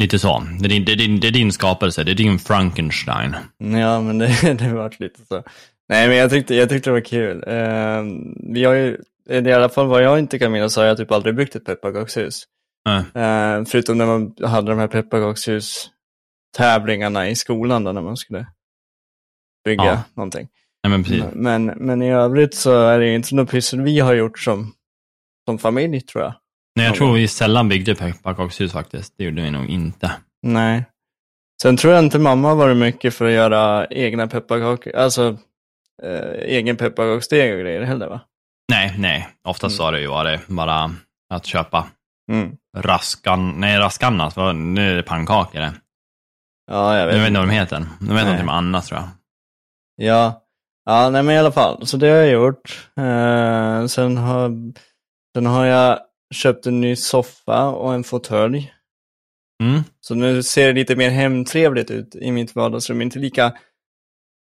Lite 0.01 0.19
så. 0.19 0.43
Det 0.59 0.65
är 0.65 0.69
din, 0.69 0.85
det 0.85 0.91
är 0.91 0.95
din, 0.95 1.19
det 1.19 1.27
är 1.27 1.31
din 1.31 1.51
skapelse, 1.51 2.03
det 2.03 2.11
är 2.11 2.15
din 2.15 2.39
Frankenstein. 2.39 3.35
Ja, 3.57 4.01
men 4.01 4.17
det, 4.17 4.53
det 4.59 4.73
vart 4.73 4.99
lite 4.99 5.25
så. 5.25 5.43
Nej, 5.89 6.07
men 6.07 6.17
jag 6.17 6.29
tyckte, 6.29 6.55
jag 6.55 6.69
tyckte 6.69 6.89
det 6.89 6.93
var 6.93 7.01
kul. 7.01 7.43
Eh, 7.47 8.03
vi 8.53 8.63
har 8.63 8.73
ju, 8.73 8.97
i 9.29 9.51
alla 9.51 9.69
fall 9.69 9.87
vad 9.87 10.03
jag 10.03 10.19
inte 10.19 10.39
kan 10.39 10.51
minnas 10.51 10.73
så 10.73 10.81
har 10.81 10.87
jag 10.87 10.97
typ 10.97 11.11
aldrig 11.11 11.35
byggt 11.35 11.55
ett 11.55 11.65
pepparkakshus. 11.65 12.43
Eh, 12.89 13.63
förutom 13.67 13.97
när 13.97 14.05
man 14.05 14.35
hade 14.43 14.71
de 14.71 14.79
här 14.79 14.87
pepparkakshus-tävlingarna 14.87 17.29
i 17.29 17.35
skolan 17.35 17.83
då, 17.83 17.91
när 17.91 18.01
man 18.01 18.17
skulle 18.17 18.47
bygga 19.65 19.83
Ja. 19.85 20.03
någonting. 20.13 20.47
Nej, 20.87 20.97
men. 20.97 21.05
Men, 21.33 21.65
men 21.65 22.01
i 22.01 22.11
övrigt 22.11 22.55
så 22.55 22.71
är 22.85 22.99
det 22.99 23.13
inte 23.15 23.35
något 23.35 23.51
pyssel 23.51 23.81
vi 23.81 23.99
har 23.99 24.13
gjort 24.13 24.39
som, 24.39 24.73
som 25.47 25.57
familj 25.57 26.01
tror 26.01 26.23
jag. 26.23 26.33
Nej, 26.75 26.85
jag 26.85 26.95
tror 26.95 27.13
vi 27.13 27.27
sällan 27.27 27.69
byggde 27.69 27.95
pepparkakshus 27.95 28.71
faktiskt. 28.71 29.13
Det 29.17 29.23
gjorde 29.23 29.41
vi 29.41 29.51
nog 29.51 29.69
inte. 29.69 30.11
Nej. 30.41 30.85
Sen 31.61 31.77
tror 31.77 31.93
jag 31.93 32.03
inte 32.03 32.19
mamma 32.19 32.47
har 32.47 32.55
varit 32.55 32.77
mycket 32.77 33.13
för 33.13 33.25
att 33.25 33.31
göra 33.31 33.87
egna 33.87 34.27
pepparkakor, 34.27 34.95
alltså 34.95 35.37
eh, 36.03 36.31
egen 36.43 36.77
pepparkaksdeg 36.77 37.53
och 37.53 37.59
grejer 37.59 37.81
heller 37.81 38.07
va? 38.07 38.19
Nej, 38.71 38.95
nej. 38.97 39.27
Oftast 39.43 39.79
Mm. 39.79 39.85
har 39.85 39.91
det 39.91 39.99
ju 40.01 40.07
varit 40.07 40.47
bara 40.47 40.91
att 41.33 41.45
köpa 41.45 41.87
Mm. 42.31 42.51
raskan, 42.77 43.59
nej 43.59 43.77
raskannas, 43.79 44.35
nu 44.55 44.91
är 44.91 44.95
det 44.95 45.03
pannkakor 45.03 45.59
det. 45.59 45.73
Ja, 46.71 46.93
jag 46.93 47.01
Jag 47.01 47.05
vet. 47.07 47.15
vet 47.21 47.27
inte 47.27 47.39
vad 47.39 47.47
de 47.49 47.53
heter. 47.53 47.77
De 47.77 47.83
heter 48.05 48.13
Nej. 48.13 48.23
någonting 48.23 48.45
med 48.45 48.55
annat 48.55 48.85
tror 48.85 48.99
jag. 48.99 49.09
Ja. 49.95 50.43
ja, 50.85 51.09
nej 51.09 51.23
men 51.23 51.35
i 51.35 51.39
alla 51.39 51.51
fall, 51.51 51.87
så 51.87 51.97
det 51.97 52.07
har 52.07 52.15
jag 52.17 52.29
gjort. 52.31 52.89
Eh, 52.97 53.85
sen, 53.85 54.17
har, 54.17 54.51
sen 55.35 55.45
har 55.45 55.65
jag 55.65 55.99
köpt 56.33 56.65
en 56.65 56.81
ny 56.81 56.95
soffa 56.95 57.67
och 57.69 57.93
en 57.93 58.03
fåtölj. 58.03 58.73
Mm. 59.63 59.81
Så 59.99 60.15
nu 60.15 60.43
ser 60.43 60.67
det 60.67 60.73
lite 60.73 60.95
mer 60.95 61.09
hemtrevligt 61.09 61.91
ut 61.91 62.15
i 62.15 62.31
mitt 62.31 62.55
vardagsrum. 62.55 63.01
Inte 63.01 63.19
lika, 63.19 63.53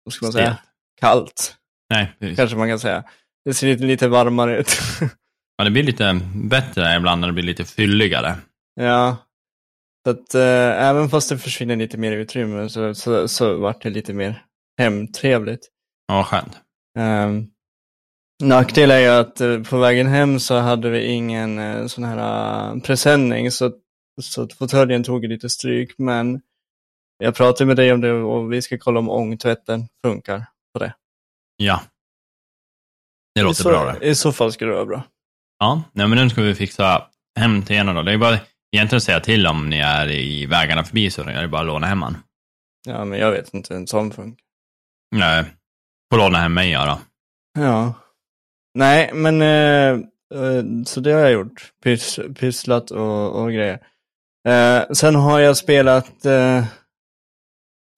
vad 0.04 0.12
ska 0.12 0.26
man 0.26 0.32
säga, 0.32 0.46
Stelt. 0.46 0.60
Kallt. 1.00 1.56
Nej, 1.90 2.12
precis. 2.20 2.36
Kanske 2.36 2.56
man 2.56 2.68
kan 2.68 2.78
säga. 2.78 3.04
Det 3.44 3.54
ser 3.54 3.66
lite, 3.66 3.84
lite 3.84 4.08
varmare 4.08 4.58
ut. 4.58 4.78
Ja, 5.58 5.64
det 5.64 5.70
blir 5.70 5.82
lite 5.82 6.20
bättre 6.34 6.96
ibland 6.96 7.20
när 7.20 7.28
det 7.28 7.34
blir 7.34 7.44
lite 7.44 7.64
fylligare. 7.64 8.34
ja. 8.80 9.16
Så 10.04 10.10
att 10.10 10.34
eh, 10.34 10.88
även 10.88 11.08
fast 11.08 11.28
det 11.28 11.38
försvinner 11.38 11.76
lite 11.76 11.98
mer 11.98 12.12
utrymme 12.12 12.68
så, 12.68 12.94
så, 12.94 13.28
så 13.28 13.56
vart 13.58 13.82
det 13.82 13.90
lite 13.90 14.12
mer 14.12 14.44
hemtrevligt. 14.78 15.68
Ja, 16.08 16.24
skönt. 16.24 16.58
Um, 16.98 17.50
nackdel 18.42 18.90
är 18.90 18.98
ju 18.98 19.06
att 19.08 19.40
eh, 19.40 19.62
på 19.62 19.78
vägen 19.78 20.06
hem 20.06 20.40
så 20.40 20.58
hade 20.58 20.90
vi 20.90 21.04
ingen 21.04 21.58
uh, 21.58 21.86
sån 21.86 22.04
här 22.04 22.72
uh, 22.74 22.80
presenning 22.80 23.50
så, 23.50 23.72
så 24.22 24.48
fåtöljen 24.48 25.04
tog 25.04 25.24
lite 25.24 25.48
stryk. 25.48 25.94
Men 25.98 26.40
jag 27.18 27.34
pratade 27.34 27.66
med 27.66 27.76
dig 27.76 27.92
om 27.92 28.00
det 28.00 28.12
och 28.12 28.52
vi 28.52 28.62
ska 28.62 28.78
kolla 28.78 28.98
om 28.98 29.10
ångtvätten 29.10 29.88
funkar 30.04 30.44
det. 31.58 31.64
Ja. 31.64 31.80
Det 33.34 33.40
I 33.40 33.44
låter 33.44 33.62
så, 33.62 33.68
bra 33.68 33.92
det. 33.92 34.06
I 34.06 34.14
så 34.14 34.32
fall 34.32 34.52
ska 34.52 34.64
det 34.64 34.72
vara 34.72 34.86
bra. 34.86 35.02
Ja, 35.58 35.82
nej, 35.92 36.08
men 36.08 36.18
den 36.18 36.30
ska 36.30 36.42
vi 36.42 36.54
fixa 36.54 37.06
hem 37.38 37.62
till 37.62 37.76
en 37.76 37.94
då. 37.94 38.02
Det 38.02 38.12
är 38.12 38.18
bara 38.18 38.38
egentligen 38.72 38.96
att 38.96 39.02
säga 39.02 39.20
till 39.20 39.46
om 39.46 39.70
ni 39.70 39.78
är 39.78 40.10
i 40.10 40.46
vägarna 40.46 40.84
förbi 40.84 41.10
så 41.10 41.22
är 41.22 41.42
det 41.42 41.48
bara 41.48 41.60
att 41.60 41.66
låna 41.66 41.86
hem 41.86 42.02
han. 42.02 42.16
Ja, 42.86 43.04
men 43.04 43.18
jag 43.18 43.30
vet 43.30 43.54
inte 43.54 43.74
hur 43.74 43.80
en 43.80 43.86
sån 43.86 44.12
funkar. 44.12 44.44
Nej, 45.16 45.44
får 46.10 46.18
låna 46.18 46.38
hem 46.38 46.54
mig 46.54 46.70
ja, 46.70 46.86
då. 46.86 46.98
Ja. 47.62 47.94
Nej, 48.74 49.10
men 49.14 49.42
eh, 49.42 49.90
eh, 50.34 50.64
så 50.86 51.00
det 51.00 51.12
har 51.12 51.20
jag 51.20 51.32
gjort. 51.32 51.72
Pys, 51.84 52.20
pysslat 52.38 52.90
och, 52.90 53.42
och 53.42 53.52
grejer. 53.52 53.86
Eh, 54.48 54.82
sen 54.92 55.14
har 55.14 55.40
jag 55.40 55.56
spelat, 55.56 56.24
eh, 56.24 56.64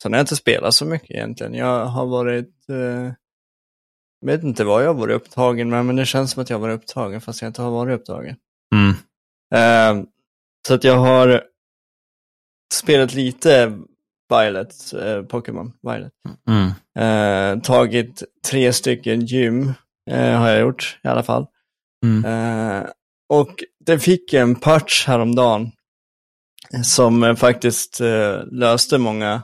sen 0.02 0.12
har 0.12 0.18
jag 0.18 0.22
inte 0.22 0.36
spelat 0.36 0.74
så 0.74 0.84
mycket 0.84 1.10
egentligen. 1.10 1.54
Jag 1.54 1.84
har 1.84 2.06
varit, 2.06 2.54
eh, 4.22 4.26
vet 4.26 4.42
inte 4.42 4.64
vad 4.64 4.84
jag 4.84 4.94
varit 4.94 5.16
upptagen 5.16 5.70
med, 5.70 5.86
men 5.86 5.96
det 5.96 6.06
känns 6.06 6.30
som 6.30 6.42
att 6.42 6.50
jag 6.50 6.58
varit 6.58 6.74
upptagen 6.74 7.20
fast 7.20 7.42
jag 7.42 7.48
inte 7.48 7.62
har 7.62 7.70
varit 7.70 8.00
upptagen. 8.00 8.36
Mm. 8.74 8.94
Eh, 9.54 10.04
så 10.68 10.74
att 10.74 10.84
jag 10.84 10.98
har 10.98 11.42
spelat 12.74 13.14
lite 13.14 13.78
Violet, 14.30 14.92
eh, 14.92 15.22
Pokémon 15.22 15.72
Violet. 15.82 16.12
Mm. 16.48 16.70
Eh, 16.98 17.62
tagit 17.62 18.22
tre 18.46 18.72
stycken 18.72 19.26
gym, 19.26 19.72
har 20.10 20.48
jag 20.48 20.60
gjort 20.60 20.98
i 21.04 21.08
alla 21.08 21.22
fall. 21.22 21.46
Mm. 22.04 22.86
Och 23.28 23.64
det 23.84 23.98
fick 23.98 24.32
en 24.32 24.54
patch 24.54 25.06
häromdagen 25.06 25.70
som 26.84 27.36
faktiskt 27.36 28.00
löste 28.50 28.98
många 28.98 29.42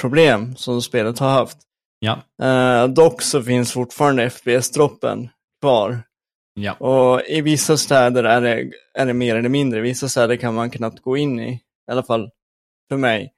problem 0.00 0.56
som 0.56 0.82
spelet 0.82 1.18
har 1.18 1.30
haft. 1.30 1.58
Ja. 1.98 2.22
Eh, 2.42 2.88
dock 2.88 3.22
så 3.22 3.42
finns 3.42 3.72
fortfarande 3.72 4.30
FPS-droppen 4.30 5.28
kvar. 5.62 6.02
Ja. 6.54 6.72
Och 6.72 7.22
i 7.28 7.40
vissa 7.40 7.76
städer 7.76 8.24
är 8.24 8.40
det, 8.40 8.70
är 8.98 9.06
det 9.06 9.12
mer 9.14 9.36
eller 9.36 9.48
mindre. 9.48 9.78
I 9.78 9.82
vissa 9.82 10.08
städer 10.08 10.36
kan 10.36 10.54
man 10.54 10.70
knappt 10.70 11.00
gå 11.02 11.16
in 11.16 11.40
i. 11.40 11.52
I 11.52 11.92
alla 11.92 12.02
fall 12.02 12.30
för 12.90 12.96
mig. 12.96 13.32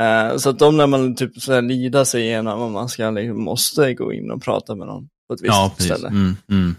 Eh, 0.00 0.36
så 0.36 0.50
att 0.50 0.58
de 0.58 0.76
när 0.76 0.86
man 0.86 1.14
typ 1.16 1.36
så 1.42 1.52
här 1.52 1.62
lidar 1.62 2.04
sig 2.04 2.22
igenom 2.22 2.60
och 2.60 2.70
man 2.70 2.88
ska, 2.88 3.10
liksom, 3.10 3.42
måste 3.44 3.94
gå 3.94 4.12
in 4.12 4.30
och 4.30 4.42
prata 4.42 4.74
med 4.74 4.86
någon 4.86 5.08
på 5.28 5.34
ett 5.34 5.40
visst 5.42 5.54
Ja, 5.54 5.72
precis. 5.76 5.92
ställe. 5.92 6.08
Mm. 6.08 6.36
Mm. 6.50 6.74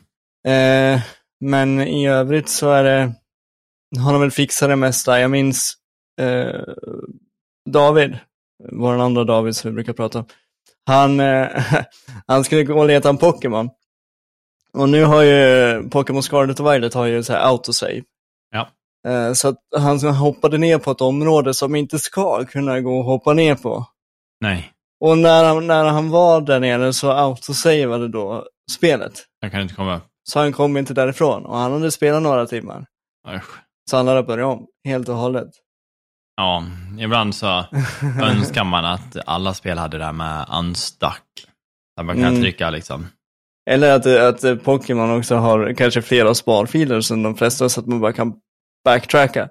Eh, 0.48 1.01
men 1.46 1.82
i 1.82 2.08
övrigt 2.08 2.50
så 2.50 2.70
är 2.72 2.84
det, 2.84 3.13
har 4.00 4.12
de 4.12 4.22
väl 4.22 4.32
fixat 4.32 4.70
det 4.70 4.75
mesta. 4.75 5.20
Jag 5.20 5.32
minns 5.32 5.74
eh, 6.22 6.62
David, 7.70 8.17
vår 8.72 8.94
andra 8.94 9.24
David 9.24 9.55
som 9.55 9.72
vi 9.72 9.75
brukar 9.75 9.94
prata 9.94 10.20
om. 10.20 10.25
Han, 10.86 11.20
eh, 11.20 11.48
han 12.27 12.44
skulle 12.44 12.63
gå 12.63 12.80
och 12.80 12.86
leta 12.86 13.10
en 13.10 13.18
Pokémon. 13.18 13.70
Och 14.74 14.89
nu 14.89 15.04
har 15.04 15.22
ju 15.22 15.89
Pokémon 15.89 16.24
Scarlet 16.24 16.60
och 16.60 16.74
Violet 16.74 16.94
har 16.94 17.06
ju 17.06 17.24
så 17.24 17.34
här 17.34 17.39
autosave. 17.39 18.04
Ja. 18.51 18.68
Eh, 19.08 19.34
så 19.34 19.48
att 19.48 19.58
han 19.77 20.00
hoppade 20.00 20.58
ner 20.58 20.77
på 20.77 20.92
ett 20.92 21.01
område 21.01 21.54
som 21.54 21.75
inte 21.75 22.00
ska 22.00 22.46
kunna 22.46 22.82
gå 22.82 22.98
och 22.98 23.06
hoppa 23.06 23.34
ner 23.34 23.56
på. 23.56 23.86
Nej, 24.42 24.72
Och 25.00 25.18
när 25.18 25.44
han, 25.44 25.68
när 25.68 25.86
han 25.86 26.10
var 26.10 26.42
där 26.42 26.60
nere 26.60 26.94
så 26.94 27.12
autosavade 27.12 28.08
då 28.08 28.46
spelet. 28.72 29.13
jag 29.39 29.51
kan 29.51 29.62
inte 29.62 29.75
komma 29.75 29.96
upp. 29.98 30.04
Så 30.24 30.39
han 30.39 30.54
kom 30.54 30.77
inte 30.77 30.94
därifrån 30.94 31.46
och 31.46 31.58
han 31.58 31.72
hade 31.72 31.92
spelat 31.92 32.22
några 32.22 32.46
timmar. 32.46 32.86
Usch. 33.36 33.60
Så 33.89 33.98
han 33.98 34.08
hade 34.08 34.24
börjat 34.24 34.48
om, 34.48 34.68
helt 34.86 35.10
och 35.10 35.15
hållet. 35.15 35.50
Ja, 36.38 36.63
ibland 37.00 37.36
så 37.36 37.65
önskar 38.22 38.63
man 38.63 38.86
att 38.86 39.18
alla 39.25 39.54
spel 39.54 39.77
hade 39.77 39.98
det 39.98 40.04
där 40.04 40.12
med 40.13 40.46
unstuck. 40.60 41.24
Där 41.98 42.04
man 42.04 42.15
kan 42.15 42.25
Mm. 42.25 42.42
trycka 42.42 42.70
liksom. 42.70 43.08
Eller 43.70 43.96
att, 43.96 44.06
att 44.44 44.63
Pokémon 44.63 45.18
också 45.18 45.36
har 45.36 45.74
kanske 45.74 46.01
flera 46.01 46.34
sparfiler 46.36 47.01
som 47.01 47.24
de 47.24 47.36
flesta 47.36 47.70
så 47.70 47.80
att 47.80 47.88
man 47.88 48.00
bara 48.00 48.13
kan 48.13 48.34
backtracka. 48.86 49.50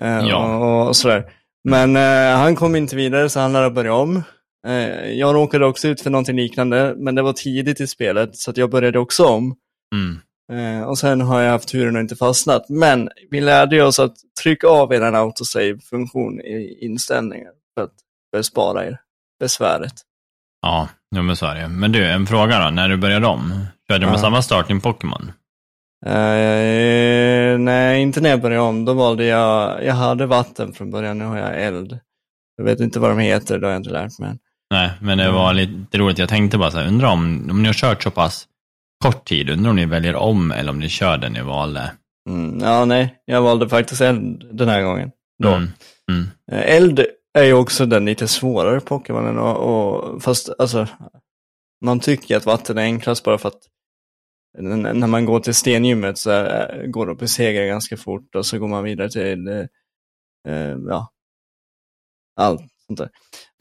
Mm, 0.00 0.18
Eh, 0.20 0.28
ja. 0.28 0.56
och, 0.56 0.88
och 0.88 0.96
sådär. 0.96 1.32
Men 1.68 1.96
eh, 1.96 2.38
han 2.38 2.56
kom 2.56 2.76
inte 2.76 2.96
vidare 2.96 3.28
så 3.28 3.40
han 3.40 3.52
lärde 3.52 3.70
börja 3.70 3.94
om. 3.94 4.22
Eh, 4.66 5.10
jag 5.10 5.34
råkade 5.34 5.66
också 5.66 5.88
ut 5.88 6.00
för 6.00 6.10
någonting 6.10 6.36
liknande, 6.36 6.94
men 6.96 7.14
det 7.14 7.22
var 7.22 7.32
tidigt 7.32 7.80
i 7.80 7.86
spelet 7.86 8.36
så 8.36 8.50
att 8.50 8.56
jag 8.56 8.70
började 8.70 8.98
också 8.98 9.24
om. 9.26 9.56
Mm. 9.94 10.18
Eh, 10.50 10.82
och 10.82 10.98
sen 10.98 11.20
har 11.20 11.40
jag 11.40 11.50
haft 11.52 11.68
turen 11.68 11.94
och 11.96 12.00
inte 12.00 12.16
fastnat. 12.16 12.68
Men 12.68 13.08
vi 13.30 13.40
lärde 13.40 13.82
oss 13.82 13.98
att 13.98 14.14
trycka 14.42 14.66
av 14.68 14.92
er 14.92 15.00
autosave-funktion 15.00 16.40
i 16.40 16.78
inställningar 16.80 17.50
för 17.74 17.84
att 17.84 17.94
bespara 18.32 18.86
er 18.86 19.00
besväret. 19.40 19.92
Ja, 20.62 20.88
ja, 21.10 21.22
men 21.22 21.36
så 21.36 21.46
är 21.46 21.54
det 21.54 21.68
Men 21.68 21.92
du, 21.92 22.04
en 22.06 22.26
fråga 22.26 22.64
då. 22.64 22.70
När 22.70 22.88
du 22.88 22.96
började 22.96 23.26
om, 23.26 23.66
körde 23.88 24.04
du 24.04 24.06
med 24.06 24.14
Ja. 24.14 24.20
samma 24.20 24.42
starting 24.42 24.80
Pokémon? 24.80 25.32
Eh, 26.06 27.58
nej, 27.58 28.02
inte 28.02 28.20
när 28.20 28.30
jag 28.30 28.40
började 28.40 28.62
om. 28.62 28.84
Då 28.84 28.94
valde 28.94 29.24
jag, 29.24 29.84
jag 29.84 29.94
hade 29.94 30.26
vatten 30.26 30.72
från 30.72 30.90
början, 30.90 31.18
nu 31.18 31.24
har 31.24 31.38
jag 31.38 31.62
eld. 31.62 31.98
Jag 32.56 32.64
vet 32.64 32.80
inte 32.80 33.00
vad 33.00 33.10
de 33.10 33.18
heter, 33.18 33.58
det 33.58 33.66
har 33.66 33.72
jag 33.72 33.80
inte 33.80 33.90
lärt 33.90 34.18
mig. 34.18 34.38
Nej, 34.70 34.90
men 35.00 35.18
det 35.18 35.30
var 35.30 35.54
lite 35.54 35.98
roligt. 35.98 36.18
Jag 36.18 36.28
tänkte 36.28 36.58
bara 36.58 36.70
så 36.70 36.78
här, 36.78 36.86
undrar 36.88 37.08
om, 37.08 37.48
om 37.50 37.62
ni 37.62 37.68
har 37.68 37.74
kört 37.74 38.02
så 38.02 38.10
pass 38.10 38.46
kort 39.04 39.24
tid, 39.24 39.50
undrar 39.50 39.70
om 39.70 39.76
ni 39.76 39.86
väljer 39.86 40.14
om 40.14 40.50
eller 40.50 40.70
om 40.70 40.78
ni 40.78 40.88
kör 40.88 41.18
den 41.18 41.32
ni 41.32 41.42
valde. 41.42 41.92
Mm, 42.28 42.58
ja, 42.60 42.84
nej, 42.84 43.22
jag 43.24 43.42
valde 43.42 43.68
faktiskt 43.68 44.00
eld 44.00 44.46
den 44.52 44.68
här 44.68 44.82
gången. 44.82 45.10
Då. 45.42 45.48
Mm. 45.48 45.68
Mm. 46.10 46.26
Eh, 46.52 46.76
Eld 46.76 47.06
är 47.38 47.44
ju 47.44 47.52
också 47.52 47.86
den 47.86 48.04
lite 48.04 48.28
svårare 48.28 48.80
Pokémonen 48.80 49.38
och, 49.38 49.56
och 49.56 50.22
fast 50.22 50.50
alltså 50.58 50.86
man 51.84 52.00
tycker 52.00 52.36
att 52.36 52.46
vatten 52.46 52.78
är 52.78 52.82
enklast 52.82 53.24
bara 53.24 53.38
för 53.38 53.48
att 53.48 53.62
när 54.58 55.06
man 55.06 55.24
går 55.24 55.40
till 55.40 55.54
stengymmet 55.54 56.18
så 56.18 56.30
eh, 56.30 56.86
går 56.86 57.06
det 57.06 57.12
att 57.12 57.18
besegra 57.18 57.66
ganska 57.66 57.96
fort 57.96 58.34
och 58.34 58.46
så 58.46 58.58
går 58.58 58.68
man 58.68 58.84
vidare 58.84 59.10
till 59.10 59.48
eh, 59.48 59.64
eh, 60.48 60.76
ja, 60.88 61.12
allt 62.36 62.62
sånt 62.86 62.98
där. 62.98 63.10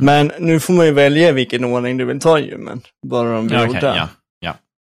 Men 0.01 0.31
nu 0.39 0.59
får 0.59 0.73
man 0.73 0.85
ju 0.85 0.91
välja 0.91 1.31
vilken 1.31 1.65
ordning 1.65 1.97
du 1.97 2.05
vill 2.05 2.19
ta 2.19 2.39
gymmen, 2.39 2.81
bara 3.07 3.35
de 3.35 3.47
blir 3.47 3.57
Ja, 3.57 3.67
okej, 3.67 3.79
ja. 3.81 4.09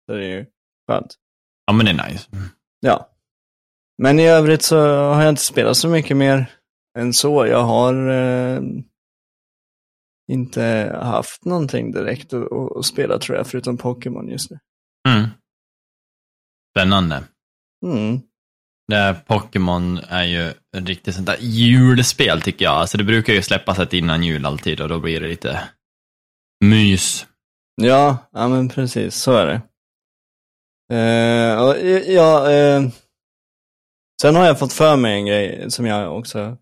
Ja. 0.10 0.14
Så 0.14 0.20
det 0.20 0.26
är 0.26 0.38
ju 0.38 0.46
skönt. 0.88 1.16
ja, 1.66 1.74
men 1.74 1.86
det 1.86 1.92
är 1.92 2.10
nice. 2.10 2.30
Ja. 2.80 3.10
Men 3.98 4.20
i 4.20 4.28
övrigt 4.28 4.62
så 4.62 4.78
har 4.88 5.22
jag 5.22 5.30
inte 5.30 5.42
spelat 5.42 5.78
så 5.78 5.88
mycket 5.90 6.18
mer 6.18 6.52
än 6.98 7.14
så. 7.14 7.48
Jag 7.48 7.64
har 7.64 8.10
eh, 8.10 8.62
inte 10.32 10.98
haft 11.02 11.46
någonting 11.46 11.92
direkt 11.92 12.34
att, 12.34 12.52
att 12.78 12.86
spela 12.86 13.20
tror 13.20 13.38
jag, 13.38 13.48
förutom 13.48 13.78
Pokémon 13.78 14.30
just 14.30 14.52
nu. 14.52 14.60
Mm. 15.10 15.30
Spännande. 16.74 17.24
Mm. 17.86 18.20
Det 18.88 18.96
här 18.96 19.14
Pokémon 19.14 19.98
är 19.98 20.24
ju 20.24 20.48
ett 20.78 20.88
riktigt 20.88 21.16
sånt 21.16 21.28
där 21.28 21.38
julspel 21.40 22.42
tycker 22.42 22.66
jag. 22.66 22.74
Alltså 22.74 22.98
det 22.98 23.04
brukar 23.04 23.34
ju 23.34 23.42
släppas 23.42 23.80
ett 23.80 23.94
innan 23.94 24.24
jul 24.24 24.46
alltid 24.46 24.82
och 24.82 24.90
då 24.90 25.00
blir 25.00 25.22
det 25.22 25.28
lite 25.28 25.70
mys. 26.66 27.28
Ja, 27.82 28.18
ja 28.32 28.48
men 28.48 28.70
precis, 28.70 29.16
så 29.16 29.34
är 29.34 29.46
det. 29.46 29.62
Eh, 30.90 32.14
ja, 32.14 32.52
eh, 32.52 32.84
sen 34.22 34.36
har 34.36 34.46
jag 34.46 34.60
fått 34.60 34.74
för 34.74 34.96
mig 34.96 35.14
en 35.14 35.26
grej 35.26 35.72
som 35.72 35.86
jag 35.86 36.18
också 36.18 36.58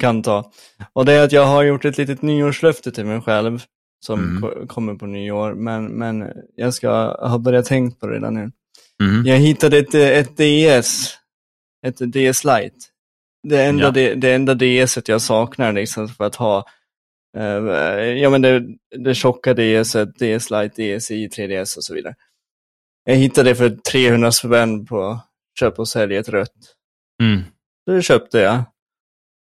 kan 0.00 0.22
ta. 0.22 0.52
Och 0.92 1.04
det 1.04 1.12
är 1.12 1.24
att 1.24 1.32
jag 1.32 1.46
har 1.46 1.62
gjort 1.62 1.84
ett 1.84 1.98
litet 1.98 2.22
nyårslöfte 2.22 2.92
till 2.92 3.04
mig 3.06 3.20
själv 3.20 3.62
som 4.06 4.20
Mm. 4.20 4.42
ko- 4.42 4.66
kommer 4.66 4.94
på 4.94 5.06
nyår. 5.06 5.54
Men, 5.54 5.84
men 5.86 6.24
jag 6.56 6.74
ska 6.74 6.90
ha 7.28 7.38
börjat 7.38 7.66
tänkt 7.66 8.00
på 8.00 8.06
det 8.06 8.14
redan 8.14 8.34
nu. 8.34 8.50
Mm. 9.02 9.26
Jag 9.26 9.36
hittade 9.36 9.78
ett, 9.78 9.94
ett 9.94 10.36
DS, 10.36 11.14
ett 11.86 11.96
DS 11.98 12.44
Lite. 12.44 12.76
Det 13.48 13.64
enda, 13.64 13.84
Ja. 13.84 13.90
det, 13.90 14.14
det 14.14 14.32
enda 14.34 14.54
DS 14.54 14.98
jag 15.08 15.20
saknar 15.22 15.72
liksom 15.72 16.08
för 16.08 16.24
att 16.24 16.34
ha 16.36 16.64
eh, 17.36 17.44
ja, 18.04 18.30
men 18.30 18.42
det, 18.42 18.64
det 18.96 19.14
tjocka 19.14 19.54
DS, 19.54 19.92
DS 20.18 20.50
Lite, 20.50 20.96
DSi, 20.96 21.28
3DS 21.28 21.76
och 21.76 21.84
så 21.84 21.94
vidare. 21.94 22.14
Jag 23.04 23.14
hittade 23.14 23.50
det 23.50 23.54
för 23.54 23.70
300 23.70 24.32
spänn 24.32 24.86
på 24.86 25.20
köp 25.58 25.78
och 25.78 25.88
sälj 25.88 26.16
ett 26.16 26.28
rött. 26.28 26.74
Mm. 27.22 27.42
Det 27.86 28.02
köpte 28.02 28.38
jag. 28.38 28.62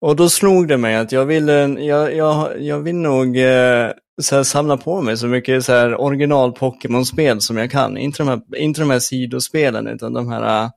Och 0.01 0.17
då 0.17 0.29
slog 0.29 0.69
det 0.69 0.77
mig 0.77 0.97
att 0.97 1.13
jag 1.13 1.27
vill, 1.27 1.49
jag, 1.79 2.17
jag, 2.17 2.63
jag 2.63 2.81
vill 2.81 2.95
nog 2.95 3.39
eh, 3.39 3.91
så 4.23 4.37
här, 4.37 4.43
samla 4.43 4.77
på 4.77 5.03
mig 5.03 5.17
så 5.17 5.27
mycket 5.27 5.65
så 5.65 5.73
här, 5.73 6.01
original 6.01 6.53
Pokémon-spel 6.53 7.41
som 7.41 7.57
jag 7.57 7.71
kan. 7.71 7.97
Inte 7.97 8.19
de 8.19 8.29
här, 8.29 8.57
inte 8.57 8.81
de 8.81 8.91
här 8.91 8.99
sidospelen, 8.99 9.87
utan 9.87 10.13
de 10.13 10.29
här 10.29 10.65
uh, 10.65 10.71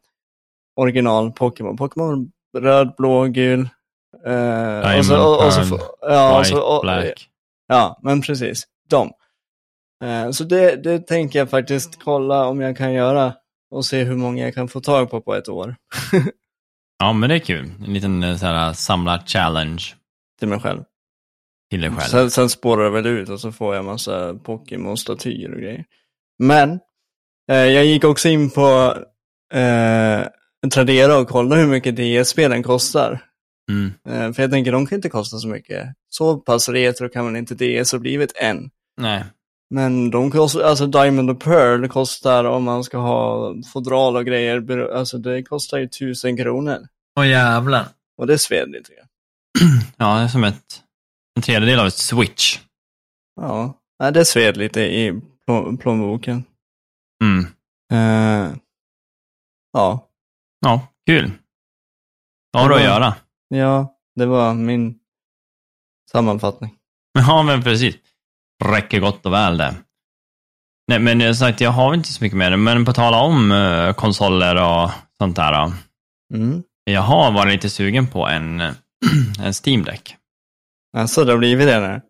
original 0.75 1.31
Pokémon. 1.31 1.77
Pokémon 1.77 2.31
röd, 2.57 2.93
blå, 2.97 3.23
gul. 3.25 3.59
Uh, 4.27 4.81
Diamond, 4.81 4.97
och 4.99 5.05
så, 5.05 5.35
och, 5.35 5.45
och 5.45 5.53
så, 5.53 5.79
ja, 6.01 6.39
och 6.39 6.47
så, 6.47 6.79
Black. 6.81 7.27
Ja, 7.67 7.99
men 8.03 8.21
precis. 8.21 8.63
De. 8.89 9.11
Uh, 10.03 10.31
så 10.31 10.43
det, 10.43 10.75
det 10.75 10.99
tänker 10.99 11.39
jag 11.39 11.49
faktiskt 11.49 11.99
kolla 12.03 12.47
om 12.47 12.61
jag 12.61 12.77
kan 12.77 12.93
göra 12.93 13.33
och 13.71 13.85
se 13.85 14.03
hur 14.03 14.15
många 14.15 14.43
jag 14.43 14.53
kan 14.53 14.67
få 14.67 14.81
tag 14.81 15.09
på 15.11 15.21
på 15.21 15.35
ett 15.35 15.49
år. 15.49 15.75
ja, 16.99 17.13
men 17.13 17.29
det 17.29 17.35
är 17.35 17.39
kul. 17.39 17.71
En 17.85 17.93
liten 17.93 18.39
så 18.39 18.45
här, 18.45 18.73
samlad 18.73 19.29
challenge. 19.29 19.83
Till 20.39 20.47
mig 20.47 20.59
själv. 20.59 20.83
Till 21.69 21.81
dig 21.81 21.89
själv. 21.89 22.09
Sen, 22.09 22.31
sen 22.31 22.49
spårar 22.49 22.83
det 22.83 22.89
väl 22.89 23.05
ut 23.05 23.29
och 23.29 23.39
så 23.39 23.51
får 23.51 23.75
jag 23.75 23.85
massa 23.85 24.33
Pokémon-statyer 24.33 25.53
och 25.53 25.61
grejer. 25.61 25.85
Men, 26.39 26.79
eh, 27.51 27.55
jag 27.57 27.85
gick 27.85 28.03
också 28.03 28.29
in 28.29 28.49
på 28.49 28.95
eh, 29.53 30.27
Tradera 30.73 31.17
och 31.17 31.27
kollade 31.27 31.61
hur 31.61 31.67
mycket 31.67 31.95
DS-spelen 31.95 32.63
kostar. 32.63 33.23
Mm. 33.69 33.93
Eh, 34.09 34.33
för 34.33 34.43
jag 34.43 34.51
tänker, 34.51 34.71
de 34.71 34.85
kan 34.85 34.95
inte 34.95 35.09
kosta 35.09 35.37
så 35.37 35.47
mycket. 35.47 35.87
Så 36.09 36.37
pass 36.37 36.69
retro 36.69 37.09
kan 37.09 37.25
man 37.25 37.35
inte 37.35 37.55
DS 37.55 37.91
ha 37.91 37.99
blivit 37.99 38.33
än. 38.35 38.69
Nej. 38.97 39.23
Men 39.73 40.11
de 40.11 40.31
kostar, 40.31 40.61
alltså 40.61 40.87
Diamond 40.87 41.29
och 41.29 41.39
Pearl 41.39 41.87
kostar 41.87 42.45
om 42.45 42.63
man 42.63 42.83
ska 42.83 42.97
ha 42.97 43.53
fodral 43.73 44.15
och 44.15 44.25
grejer, 44.25 44.91
alltså 44.93 45.17
det 45.17 45.43
kostar 45.43 45.77
ju 45.77 45.87
tusen 45.87 46.37
kronor. 46.37 46.87
Åh 47.19 47.27
jävlar. 47.27 47.87
Och 48.17 48.27
det 48.27 48.37
sved 48.37 48.71
lite. 48.71 48.91
ja, 49.97 50.15
det 50.15 50.21
är 50.21 50.27
som 50.27 50.43
ett, 50.43 50.83
en 51.35 51.41
tredjedel 51.41 51.79
av 51.79 51.87
ett 51.87 51.97
switch. 51.97 52.59
Ja, 53.35 53.73
det 54.13 54.25
sved 54.25 54.57
lite 54.57 54.81
i 54.81 55.21
plånboken. 55.79 56.43
Mm. 57.23 57.45
Uh, 57.93 58.55
ja. 59.73 60.07
Ja, 60.59 60.87
kul. 61.05 61.31
Vad 62.51 62.63
har 62.63 62.69
du 62.69 62.75
att 62.75 62.83
göra? 62.83 63.15
Ja, 63.47 63.97
det 64.15 64.25
var 64.25 64.53
min 64.53 64.99
sammanfattning. 66.11 66.77
Ja, 67.13 67.43
men 67.43 67.63
precis. 67.63 67.95
Räcker 68.65 68.99
gott 68.99 69.25
och 69.25 69.33
väl 69.33 69.57
det. 69.57 69.75
Nej, 70.87 70.99
men 70.99 71.19
jag 71.19 71.37
sagt, 71.37 71.61
jag 71.61 71.71
har 71.71 71.93
inte 71.93 72.13
så 72.13 72.23
mycket 72.23 72.37
mer. 72.37 72.57
Men 72.57 72.85
på 72.85 72.93
tala 72.93 73.21
om 73.21 73.51
uh, 73.51 73.93
konsoler 73.93 74.55
och 74.55 74.89
sånt 75.17 75.35
där. 75.35 75.71
Mm. 76.33 76.63
Jag 76.83 77.01
har 77.01 77.31
varit 77.31 77.53
lite 77.53 77.69
sugen 77.69 78.07
på 78.07 78.27
en, 78.27 78.59
en 79.39 79.53
Steam 79.65 79.83
Deck. 79.83 80.15
Alltså, 80.97 81.23
det 81.23 81.31
har 81.31 81.37
blivit 81.37 81.67
det 81.67 81.79
nu? 81.79 82.01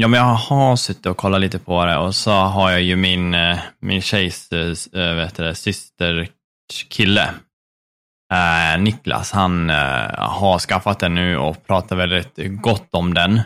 Ja, 0.00 0.08
men 0.08 0.20
jag 0.20 0.34
har 0.34 0.76
suttit 0.76 1.06
och 1.06 1.16
kollat 1.16 1.40
lite 1.40 1.58
på 1.58 1.84
det 1.84 1.96
och 1.96 2.14
så 2.14 2.30
har 2.30 2.70
jag 2.70 2.82
ju 2.82 2.96
min, 2.96 3.34
eh, 3.34 3.58
min 3.80 4.02
tjejs 4.02 4.48
vet 4.92 5.34
det, 5.34 5.54
syster 5.54 6.28
kille. 6.90 7.34
Eh, 8.32 8.80
Niklas, 8.80 9.32
han 9.32 9.70
eh, 9.70 10.14
har 10.16 10.58
skaffat 10.58 11.00
den 11.00 11.14
nu 11.14 11.38
och 11.38 11.66
pratar 11.66 11.96
väldigt 11.96 12.62
gott 12.62 12.88
om 12.90 13.14
den. 13.14 13.40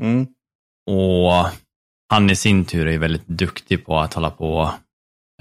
Mm. 0.00 0.26
Och 0.90 1.46
han 2.12 2.30
i 2.30 2.36
sin 2.36 2.64
tur 2.64 2.86
är 2.86 2.98
väldigt 2.98 3.26
duktig 3.26 3.86
på 3.86 3.98
att 3.98 4.14
hålla 4.14 4.30
på, 4.30 4.74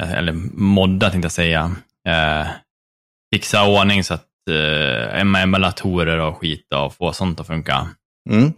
eh, 0.02 0.12
eller 0.12 0.34
modda 0.54 1.10
tänkte 1.10 1.26
jag 1.26 1.32
säga, 1.32 1.76
eh, 2.08 2.48
fixa 3.34 3.68
ordning 3.68 4.04
så 4.04 4.14
att 4.14 4.28
eh, 4.50 5.22
emulatorer 5.22 6.20
och 6.20 6.38
skit 6.38 6.74
och 6.74 6.94
få 6.94 7.14
sånt 7.14 7.40
att 7.40 7.48
funka. 7.48 7.88
Mm. 8.30 8.54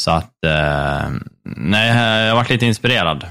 Så 0.00 0.10
att, 0.10 0.44
eh, 0.46 1.10
nej, 1.44 2.26
jag 2.26 2.34
varit 2.34 2.50
lite 2.50 2.66
inspirerad. 2.66 3.26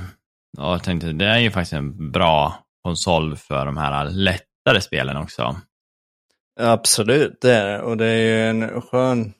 Och 0.57 0.73
jag 0.73 0.83
tänkte, 0.83 1.11
det 1.11 1.25
är 1.25 1.39
ju 1.39 1.51
faktiskt 1.51 1.73
en 1.73 2.11
bra 2.11 2.63
konsol 2.83 3.35
för 3.35 3.65
de 3.65 3.77
här 3.77 4.09
lättare 4.09 4.81
spelen 4.81 5.17
också. 5.17 5.55
Absolut, 6.59 7.41
det 7.41 7.53
är 7.53 7.65
det. 7.65 7.81
Och 7.81 7.97
det 7.97 8.05
är 8.05 8.17
ju 8.17 8.49
en 8.49 8.81
skön... 8.81 9.33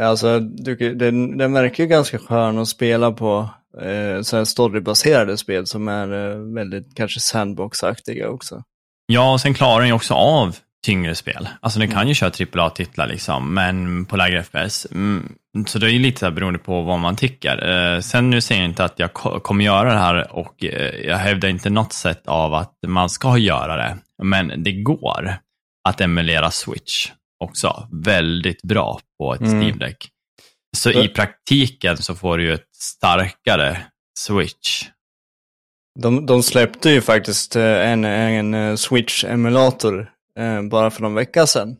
Alltså, 0.00 0.40
du, 0.40 0.94
den, 0.94 1.38
den 1.38 1.52
verkar 1.52 1.84
ju 1.84 1.88
ganska 1.88 2.18
skön 2.18 2.58
att 2.58 2.68
spela 2.68 3.12
på 3.12 3.50
eh, 3.80 4.22
så 4.22 4.36
här 4.36 4.44
storybaserade 4.44 5.36
spel 5.36 5.66
som 5.66 5.88
är 5.88 6.30
eh, 6.30 6.38
väldigt 6.54 6.94
kanske 6.94 7.20
sandbox-aktiga 7.20 8.28
också. 8.28 8.62
Ja, 9.06 9.32
och 9.32 9.40
sen 9.40 9.54
klarar 9.54 9.78
den 9.78 9.88
ju 9.88 9.94
också 9.94 10.14
av 10.14 10.56
tyngre 10.84 11.14
spel. 11.14 11.48
Alltså 11.60 11.78
den 11.78 11.90
kan 11.90 12.08
ju 12.08 12.14
köra 12.14 12.30
AAA-titlar 12.52 13.06
liksom, 13.06 13.54
men 13.54 14.04
på 14.04 14.16
lägre 14.16 14.42
FPS. 14.42 14.86
Mm, 14.90 15.34
så 15.66 15.78
det 15.78 15.86
är 15.86 15.90
ju 15.90 15.98
lite 15.98 16.18
så 16.20 16.26
här 16.26 16.32
beroende 16.32 16.58
på 16.58 16.82
vad 16.82 16.98
man 16.98 17.16
tycker. 17.16 17.94
Eh, 17.94 18.00
sen 18.00 18.30
nu 18.30 18.40
säger 18.40 18.62
jag 18.62 18.70
inte 18.70 18.84
att 18.84 18.98
jag 18.98 19.12
kommer 19.12 19.64
göra 19.64 19.92
det 19.92 19.98
här 19.98 20.32
och 20.32 20.64
eh, 20.64 21.06
jag 21.06 21.16
hävdar 21.16 21.48
inte 21.48 21.70
något 21.70 21.92
sätt 21.92 22.26
av 22.26 22.54
att 22.54 22.74
man 22.86 23.10
ska 23.10 23.38
göra 23.38 23.76
det. 23.76 23.96
Men 24.22 24.62
det 24.62 24.72
går 24.72 25.36
att 25.88 26.00
emulera 26.00 26.50
Switch 26.50 27.10
också 27.44 27.88
väldigt 27.92 28.62
bra 28.62 29.00
på 29.18 29.34
ett 29.34 29.40
mm. 29.40 29.60
Steam 29.60 29.78
Deck. 29.78 30.08
Så 30.76 30.90
i 30.90 31.08
praktiken 31.08 31.96
så 31.96 32.14
får 32.14 32.38
du 32.38 32.44
ju 32.44 32.54
ett 32.54 32.68
starkare 32.76 33.86
Switch. 34.18 34.88
De, 36.00 36.26
de 36.26 36.42
släppte 36.42 36.90
ju 36.90 37.00
faktiskt 37.00 37.56
eh, 37.56 37.90
en, 37.90 38.04
en 38.04 38.54
eh, 38.54 38.74
Switch-emulator 38.76 40.10
eh, 40.38 40.62
bara 40.62 40.90
för 40.90 41.02
någon 41.02 41.14
vecka 41.14 41.46
sedan. 41.46 41.76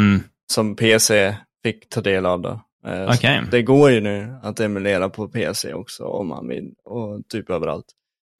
Mm. 0.00 0.22
Som 0.52 0.76
PC 0.76 1.36
fick 1.62 1.88
ta 1.88 2.00
del 2.00 2.26
av. 2.26 2.40
Då. 2.40 2.60
Eh, 2.86 3.10
okay. 3.10 3.40
Det 3.50 3.62
går 3.62 3.90
ju 3.90 4.00
nu 4.00 4.36
att 4.42 4.60
emulera 4.60 5.08
på 5.08 5.28
PC 5.28 5.74
också 5.74 6.04
om 6.04 6.28
man 6.28 6.48
vill 6.48 6.74
och 6.84 7.28
typ 7.28 7.50
överallt. 7.50 7.86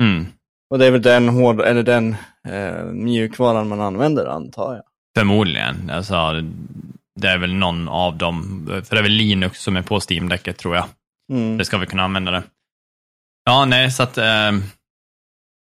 Mm. 0.03 0.27
Och 0.71 0.79
det 0.79 0.87
är 0.87 0.91
väl 0.91 1.03
den, 1.03 1.29
hård, 1.29 1.61
eller 1.61 1.83
den 1.83 2.17
eh, 2.49 2.85
mjukvaran 2.85 3.69
man 3.69 3.81
använder 3.81 4.27
antar 4.27 4.75
jag. 4.75 4.85
Förmodligen. 5.17 5.91
Alltså, 5.91 6.43
det 7.21 7.29
är 7.29 7.39
väl 7.39 7.55
någon 7.55 7.89
av 7.89 8.17
dem, 8.17 8.65
för 8.67 8.97
det 8.97 8.99
är 8.99 9.03
väl 9.03 9.13
Linux 9.13 9.63
som 9.63 9.77
är 9.77 9.83
på 9.83 10.01
Steam-däcket 10.01 10.59
tror 10.59 10.77
jag. 10.77 10.85
Mm. 11.33 11.59
Det 11.59 11.65
ska 11.65 11.79
vi 11.79 11.87
kunna 11.87 12.03
använda 12.03 12.31
det. 12.31 12.43
Ja, 13.45 13.65
nej, 13.65 13.91
så 13.91 14.03
att 14.03 14.19
eh, 14.19 14.53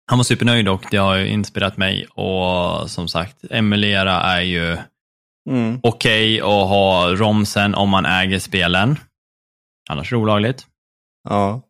han 0.08 0.17
var 0.17 0.23
supernöjd 0.23 0.67
och 0.67 0.86
det 0.91 0.97
har 0.97 1.15
ju 1.15 1.27
inspirerat 1.27 1.77
mig 1.77 2.05
och 2.05 2.89
som 2.89 3.08
sagt, 3.08 3.45
emulera 3.49 4.21
är 4.21 4.41
ju 4.41 4.77
mm. 5.49 5.79
okej 5.84 6.41
okay 6.43 6.62
att 6.62 6.69
ha 6.69 7.15
romsen 7.15 7.75
om 7.75 7.89
man 7.89 8.05
äger 8.05 8.39
spelen. 8.39 8.99
Annars 9.89 10.12
är 10.12 10.15
det 10.15 10.21
olagligt. 10.21 10.67
Ja. 11.29 11.62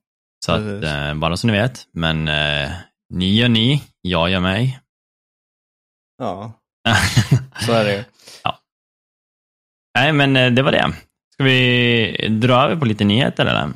Så 0.46 0.52
att, 0.52 0.84
eh, 0.84 1.14
bara 1.14 1.38
så 1.38 1.48
ni 1.48 1.54
vet. 1.54 1.88
Men 1.94 2.28
eh, 2.28 2.72
ni 3.10 3.36
gör 3.36 3.50
ni, 3.50 3.84
jag 4.02 4.30
gör 4.30 4.40
mig. 4.40 4.80
Ja, 6.18 6.54
så 7.60 7.72
är 7.72 7.84
det 7.86 8.06
Ja. 8.44 8.60
Nej, 9.98 10.14
men 10.14 10.36
eh, 10.36 10.52
det 10.52 10.62
var 10.62 10.72
det. 10.72 10.94
Ska 11.34 11.44
vi 11.44 12.28
dra 12.42 12.56
över 12.56 12.76
på 12.76 12.86
lite 12.86 13.04
nyheter 13.04 13.46
eller? 13.46 13.70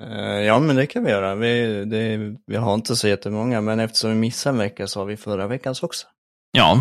Eh, 0.00 0.40
ja, 0.46 0.58
men 0.58 0.76
det 0.76 0.86
kan 0.86 1.04
vi 1.04 1.10
göra. 1.10 1.34
Vi, 1.34 1.84
det, 1.84 2.36
vi 2.46 2.56
har 2.56 2.74
inte 2.74 2.96
så 2.96 3.08
jättemånga, 3.08 3.60
men 3.60 3.80
eftersom 3.80 4.10
vi 4.10 4.16
missade 4.16 4.54
en 4.54 4.58
vecka 4.58 4.86
så 4.86 5.00
har 5.00 5.06
vi 5.06 5.16
förra 5.16 5.46
veckans 5.46 5.82
också. 5.82 6.06
Ja. 6.52 6.78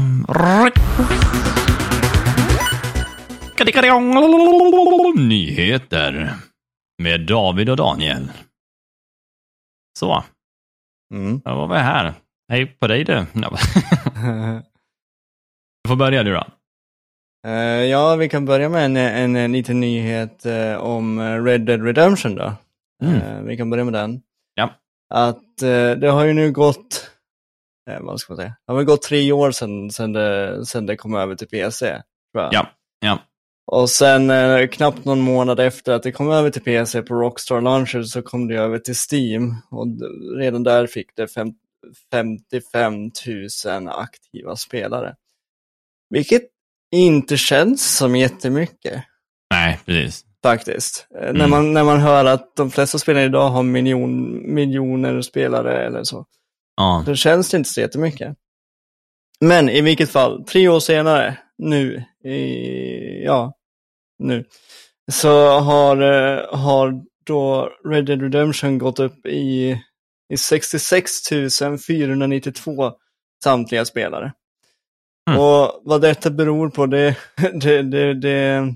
Nyheter 5.15 6.33
med 7.01 7.21
David 7.21 7.69
och 7.69 7.77
Daniel. 7.77 8.31
Så. 9.99 10.23
Mm. 11.13 11.39
Då 11.39 11.55
var 11.55 11.67
vi 11.67 11.79
här. 11.79 12.13
Hej 12.49 12.65
på 12.65 12.87
dig 12.87 13.03
du. 13.03 13.13
får 15.91 15.95
börja 15.95 16.23
du 16.23 16.33
då. 16.33 16.43
Uh, 17.47 17.83
ja, 17.85 18.15
vi 18.15 18.29
kan 18.29 18.45
börja 18.45 18.69
med 18.69 18.85
en, 18.85 18.97
en, 18.97 19.35
en 19.35 19.51
liten 19.51 19.79
nyhet 19.79 20.45
uh, 20.45 20.75
om 20.75 21.19
Red 21.45 21.61
Dead 21.61 21.85
Redemption 21.85 22.35
då. 22.35 22.53
Mm. 23.03 23.21
Uh, 23.21 23.43
vi 23.43 23.57
kan 23.57 23.69
börja 23.69 23.83
med 23.83 23.93
den. 23.93 24.21
Ja. 24.55 24.69
Att 25.13 25.57
det 25.97 26.07
har 26.11 26.25
ju 26.25 26.33
nu 26.33 26.51
gått, 26.51 27.11
vad 27.99 28.19
ska 28.19 28.33
man 28.33 28.37
säga, 28.37 28.55
det 28.67 28.73
har 28.73 28.83
gått 28.83 29.01
tre 29.01 29.31
år 29.31 29.51
sedan, 29.51 29.91
sedan, 29.91 30.13
det, 30.13 30.65
sedan 30.65 30.85
det 30.85 30.95
kom 30.95 31.15
över 31.15 31.35
till 31.35 31.47
PC. 31.47 32.01
Ja, 32.33 32.67
ja. 32.99 33.19
Och 33.71 33.89
sen 33.89 34.31
knappt 34.67 35.05
någon 35.05 35.21
månad 35.21 35.59
efter 35.59 35.93
att 35.93 36.03
det 36.03 36.11
kom 36.11 36.31
över 36.31 36.49
till 36.49 36.61
PC 36.61 37.01
på 37.01 37.15
Rockstar 37.15 37.61
Launcher 37.61 38.03
så 38.03 38.21
kom 38.21 38.47
det 38.47 38.55
över 38.55 38.79
till 38.79 38.95
Steam. 39.11 39.55
Och 39.71 39.87
redan 40.37 40.63
där 40.63 40.87
fick 40.87 41.15
det 41.15 41.27
fem, 41.27 41.53
55 42.11 42.93
000 43.65 43.87
aktiva 43.87 44.55
spelare. 44.55 45.15
Vilket 46.11 46.43
inte 46.95 47.37
känns 47.37 47.97
som 47.97 48.15
jättemycket. 48.15 49.03
Nej, 49.53 49.79
precis. 49.85 50.25
Faktiskt. 50.43 51.07
Mm. 51.21 51.35
När, 51.35 51.47
man, 51.47 51.73
när 51.73 51.83
man 51.83 51.99
hör 51.99 52.25
att 52.25 52.55
de 52.55 52.71
flesta 52.71 52.99
spelare 52.99 53.23
idag 53.23 53.49
har 53.49 53.63
miljon, 53.63 54.41
miljoner 54.53 55.21
spelare 55.21 55.85
eller 55.85 56.03
så. 56.03 56.25
Ja. 56.77 57.03
Då 57.05 57.15
känns 57.15 57.49
det 57.49 57.57
inte 57.57 57.69
så 57.69 57.81
jättemycket. 57.81 58.37
Men 59.39 59.69
i 59.69 59.81
vilket 59.81 60.09
fall, 60.09 60.43
tre 60.43 60.67
år 60.67 60.79
senare, 60.79 61.37
nu, 61.57 62.03
i, 62.23 63.23
ja, 63.25 63.53
nu, 64.19 64.45
så 65.11 65.59
har, 65.59 65.97
eh, 66.01 66.57
har 66.57 66.93
då 67.25 67.71
Red 67.89 68.05
Dead 68.05 68.21
Redemption 68.21 68.77
gått 68.77 68.99
upp 68.99 69.25
i, 69.25 69.77
i 70.33 70.37
66 70.37 71.11
492 71.87 72.91
samtliga 73.43 73.85
spelare. 73.85 74.33
Mm. 75.29 75.39
Och 75.41 75.81
vad 75.83 76.01
detta 76.01 76.29
beror 76.29 76.69
på, 76.69 76.85
det, 76.85 77.17
det, 77.53 77.81
det, 77.81 78.13
det, 78.13 78.73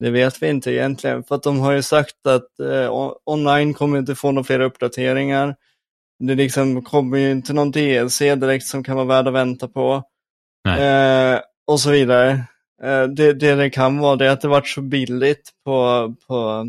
det 0.00 0.10
vet 0.10 0.42
vi 0.42 0.48
inte 0.48 0.72
egentligen. 0.72 1.24
För 1.24 1.34
att 1.34 1.42
de 1.42 1.58
har 1.60 1.72
ju 1.72 1.82
sagt 1.82 2.26
att 2.26 2.60
eh, 2.60 2.90
on- 2.92 3.14
online 3.24 3.74
kommer 3.74 3.98
inte 3.98 4.14
få 4.14 4.32
några 4.32 4.44
fler 4.44 4.60
uppdateringar. 4.60 5.56
Det 6.18 6.34
liksom 6.34 6.82
kommer 6.84 7.18
ju 7.18 7.30
inte 7.30 7.52
någon 7.52 7.70
DLC 7.70 8.18
direkt 8.18 8.66
som 8.66 8.84
kan 8.84 8.96
vara 8.96 9.06
värd 9.06 9.28
att 9.28 9.34
vänta 9.34 9.68
på. 9.68 10.02
Eh, 10.78 11.40
och 11.66 11.80
så 11.80 11.90
vidare. 11.90 12.30
Eh, 12.82 13.02
det, 13.04 13.32
det 13.32 13.54
det 13.54 13.70
kan 13.70 13.98
vara 13.98 14.16
det 14.16 14.26
är 14.26 14.30
att 14.30 14.40
det 14.40 14.48
varit 14.48 14.68
så 14.68 14.80
billigt 14.82 15.50
på, 15.64 16.14
på 16.28 16.66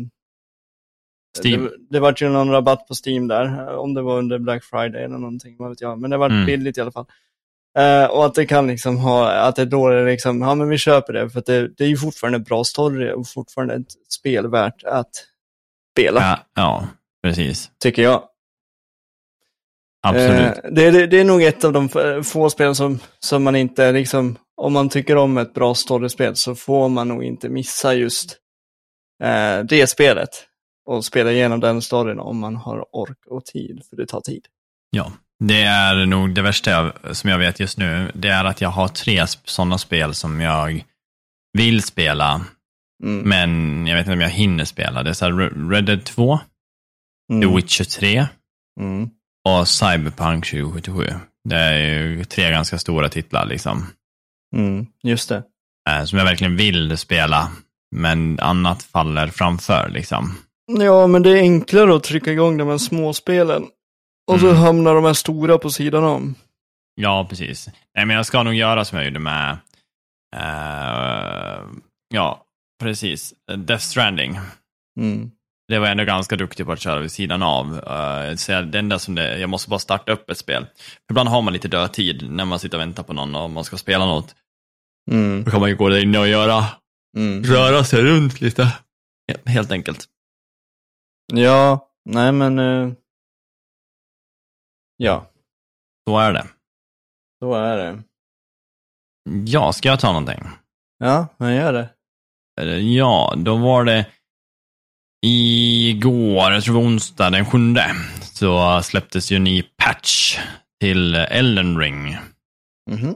Steam. 1.44 1.64
Det, 1.64 1.70
det 1.90 2.00
vart 2.00 2.22
ju 2.22 2.28
någon 2.28 2.50
rabatt 2.50 2.88
på 2.88 2.94
Steam 3.06 3.28
där, 3.28 3.76
om 3.76 3.94
det 3.94 4.02
var 4.02 4.18
under 4.18 4.38
Black 4.38 4.64
Friday 4.64 5.02
eller 5.04 5.18
någonting, 5.18 5.56
vad 5.58 5.68
vet 5.68 5.80
jag. 5.80 5.98
Men 6.00 6.10
det 6.10 6.16
var 6.16 6.30
Mm. 6.30 6.46
billigt 6.46 6.78
i 6.78 6.80
alla 6.80 6.92
fall. 6.92 7.06
Eh, 7.78 8.04
och 8.04 8.26
att 8.26 8.34
det 8.34 8.46
kan 8.46 8.66
liksom 8.66 8.96
ha, 8.96 9.30
att 9.32 9.56
det 9.56 9.64
då 9.64 9.88
är 9.88 10.06
liksom, 10.06 10.40
ja 10.42 10.54
men 10.54 10.68
vi 10.68 10.78
köper 10.78 11.12
det, 11.12 11.30
för 11.30 11.42
det, 11.46 11.68
det 11.68 11.84
är 11.84 11.88
ju 11.88 11.96
fortfarande 11.96 12.36
en 12.38 12.42
bra 12.42 12.64
story 12.64 13.12
och 13.12 13.28
fortfarande 13.28 13.74
ett 13.74 13.92
spel 14.08 14.50
värt 14.50 14.84
att 14.84 15.10
spela, 15.92 16.20
Ja, 16.20 16.38
ja, 16.54 16.88
precis. 17.22 17.70
tycker 17.78 18.02
jag. 18.02 18.22
Absolut. 20.02 20.64
Eh, 20.64 20.70
det, 20.70 20.90
det, 20.90 21.06
det 21.06 21.20
är 21.20 21.24
nog 21.24 21.42
ett 21.42 21.64
av 21.64 21.72
de 21.72 21.88
få 22.24 22.50
spel 22.50 22.74
som, 22.74 22.98
som 23.18 23.42
man 23.42 23.56
inte, 23.56 23.92
liksom, 23.92 24.38
om 24.56 24.72
man 24.72 24.88
tycker 24.88 25.16
om 25.16 25.38
ett 25.38 25.54
bra 25.54 25.74
storyspel 25.74 26.36
så 26.36 26.54
får 26.54 26.88
man 26.88 27.08
nog 27.08 27.24
inte 27.24 27.48
missa 27.48 27.94
just 27.94 28.36
eh, 29.22 29.58
det 29.64 29.86
spelet. 29.86 30.46
Och 30.86 31.04
spela 31.04 31.32
igenom 31.32 31.60
den 31.60 31.82
storyn 31.82 32.18
om 32.18 32.38
man 32.38 32.56
har 32.56 32.96
ork 32.96 33.26
och 33.26 33.44
tid, 33.44 33.82
för 33.90 33.96
det 33.96 34.06
tar 34.06 34.20
tid. 34.20 34.46
Ja, 34.90 35.12
det 35.40 35.62
är 35.62 36.06
nog 36.06 36.34
det 36.34 36.42
värsta 36.42 36.70
jag, 36.70 37.16
som 37.16 37.30
jag 37.30 37.38
vet 37.38 37.60
just 37.60 37.78
nu. 37.78 38.10
Det 38.14 38.28
är 38.28 38.44
att 38.44 38.60
jag 38.60 38.68
har 38.68 38.88
tre 38.88 39.26
sådana 39.44 39.78
spel 39.78 40.14
som 40.14 40.40
jag 40.40 40.84
vill 41.58 41.82
spela, 41.82 42.44
Mm. 43.04 43.28
men 43.28 43.86
jag 43.86 43.96
vet 43.96 44.06
inte 44.06 44.12
om 44.12 44.20
jag 44.20 44.28
hinner 44.30 44.64
spela. 44.64 45.02
Det 45.02 45.10
är 45.10 45.14
så 45.14 45.24
här 45.24 45.32
Re- 45.32 45.70
Red 45.70 45.84
Dead 45.84 46.04
2, 46.04 46.38
The 47.30 47.34
Mm. 47.34 47.54
Witcher 47.56 47.84
3 47.84 48.26
Mm. 48.80 49.10
och 49.48 49.68
Cyberpunk 49.68 50.46
2077. 50.46 51.06
Det 51.48 51.56
är 51.56 51.78
ju 51.78 52.24
tre 52.24 52.50
ganska 52.50 52.78
stora 52.78 53.08
titlar 53.08 53.46
liksom. 53.46 53.86
Mm. 54.56 54.86
Just 55.02 55.28
det. 55.28 55.42
eh, 55.90 56.04
Som 56.04 56.18
jag 56.18 56.26
verkligen 56.26 56.56
vill 56.56 56.98
spela, 56.98 57.50
men 57.96 58.40
annat 58.40 58.82
faller 58.82 59.26
framför 59.26 59.88
liksom. 59.88 60.34
Ja, 60.78 61.06
men 61.06 61.22
det 61.22 61.30
är 61.30 61.40
enklare 61.40 61.96
att 61.96 62.02
trycka 62.04 62.32
igång 62.32 62.56
de 62.58 62.68
här 62.68 62.78
småspelen. 62.78 63.66
Och 64.30 64.40
så 64.40 64.46
Mm. 64.48 64.58
hamnar 64.58 64.94
de 64.94 65.04
här 65.04 65.12
stora 65.12 65.58
på 65.58 65.70
sidan 65.70 66.04
om. 66.04 66.34
Ja, 66.94 67.26
precis. 67.30 67.68
Nej, 67.96 68.06
men 68.06 68.16
jag 68.16 68.26
ska 68.26 68.42
nog 68.42 68.54
göra 68.54 68.84
som 68.84 68.98
jag 68.98 69.06
gjorde 69.06 69.18
med, 69.20 69.58
eh, 70.36 71.60
ja, 72.14 72.44
precis, 72.82 73.34
Death 73.56 73.84
Stranding. 73.84 74.38
Mm. 75.00 75.30
Det 75.68 75.78
var 75.78 75.86
jag 75.86 75.92
ändå 75.92 76.04
ganska 76.04 76.36
duktig 76.36 76.66
på 76.66 76.72
att 76.72 76.80
köra 76.80 77.00
vid 77.00 77.12
sidan 77.12 77.42
av. 77.42 77.66
Uh, 77.74 78.36
så 78.36 78.60
det 78.62 78.78
enda 78.78 78.98
som 78.98 79.14
det, 79.14 79.38
jag 79.38 79.50
måste 79.50 79.70
bara 79.70 79.78
starta 79.78 80.12
upp 80.12 80.30
ett 80.30 80.38
spel. 80.38 80.66
Ibland 81.10 81.28
har 81.28 81.42
man 81.42 81.52
lite 81.52 81.68
dödtid 81.68 82.30
när 82.30 82.44
man 82.44 82.58
sitter 82.58 82.76
och 82.78 82.80
väntar 82.82 83.02
på 83.02 83.12
någon 83.12 83.34
och 83.36 83.50
man 83.50 83.64
ska 83.64 83.76
spela 83.76 84.06
något. 84.06 84.34
Mm. 85.10 85.44
Då 85.44 85.50
kan 85.50 85.60
man 85.60 85.68
ju 85.68 85.76
gå 85.76 85.88
där 85.88 86.02
inne 86.02 86.18
och 86.18 86.28
göra, 86.28 86.64
Mm. 87.16 87.44
röra 87.44 87.84
sig 87.84 88.02
runt 88.02 88.40
lite. 88.40 88.72
Ja, 89.26 89.34
helt 89.50 89.72
enkelt. 89.72 90.04
Ja, 91.32 91.88
nej 92.04 92.32
men... 92.32 92.58
eh, 92.58 92.92
ja, 95.02 95.30
Så 96.08 96.18
är 96.18 96.32
det. 96.32 96.46
så 97.42 97.54
är 97.54 97.76
det. 97.78 98.02
Ja, 99.46 99.72
ska 99.72 99.88
jag 99.88 100.00
ta 100.00 100.08
någonting? 100.12 100.44
Ja, 100.98 101.26
jag 101.36 101.54
gör 101.54 101.72
det. 101.72 101.88
Ja, 102.80 103.34
då 103.36 103.56
var 103.56 103.84
det 103.84 104.06
igår, 105.26 106.52
jag 106.52 106.62
tror 106.64 106.74
det 106.74 106.80
var 106.80 106.86
onsdag 106.86 107.30
den 107.30 107.46
sjunde, 107.46 107.84
så 108.22 108.82
släpptes 108.82 109.32
ju 109.32 109.36
en 109.36 109.44
ny 109.44 109.62
patch 109.62 110.38
till 110.80 111.14
Elden 111.14 111.78
Ring. 111.78 112.16
Mhm. 112.90 113.14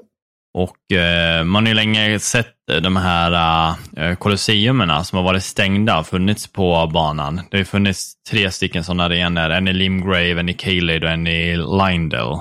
Och 0.55 0.93
eh, 0.93 1.45
man 1.45 1.65
har 1.65 1.69
ju 1.69 1.75
länge 1.75 2.19
sett 2.19 2.55
de 2.83 2.97
här 2.97 3.75
eh, 3.97 4.17
kolosseumerna 4.17 5.05
som 5.05 5.17
har 5.17 5.25
varit 5.25 5.45
stängda 5.45 5.99
och 5.99 6.07
funnits 6.07 6.47
på 6.47 6.91
banan. 6.93 7.37
Det 7.37 7.57
har 7.57 7.59
ju 7.59 7.65
funnits 7.65 8.15
tre 8.31 8.51
stycken 8.51 8.85
sådana 8.85 9.05
arenor, 9.05 9.51
en 9.51 9.69
i 9.69 9.73
Limgrave, 9.73 10.41
en 10.41 10.49
i 10.49 10.55
Caelid 10.55 11.05
och 11.05 11.11
en 11.11 11.27
i 11.27 11.57
Lindell. 11.57 12.39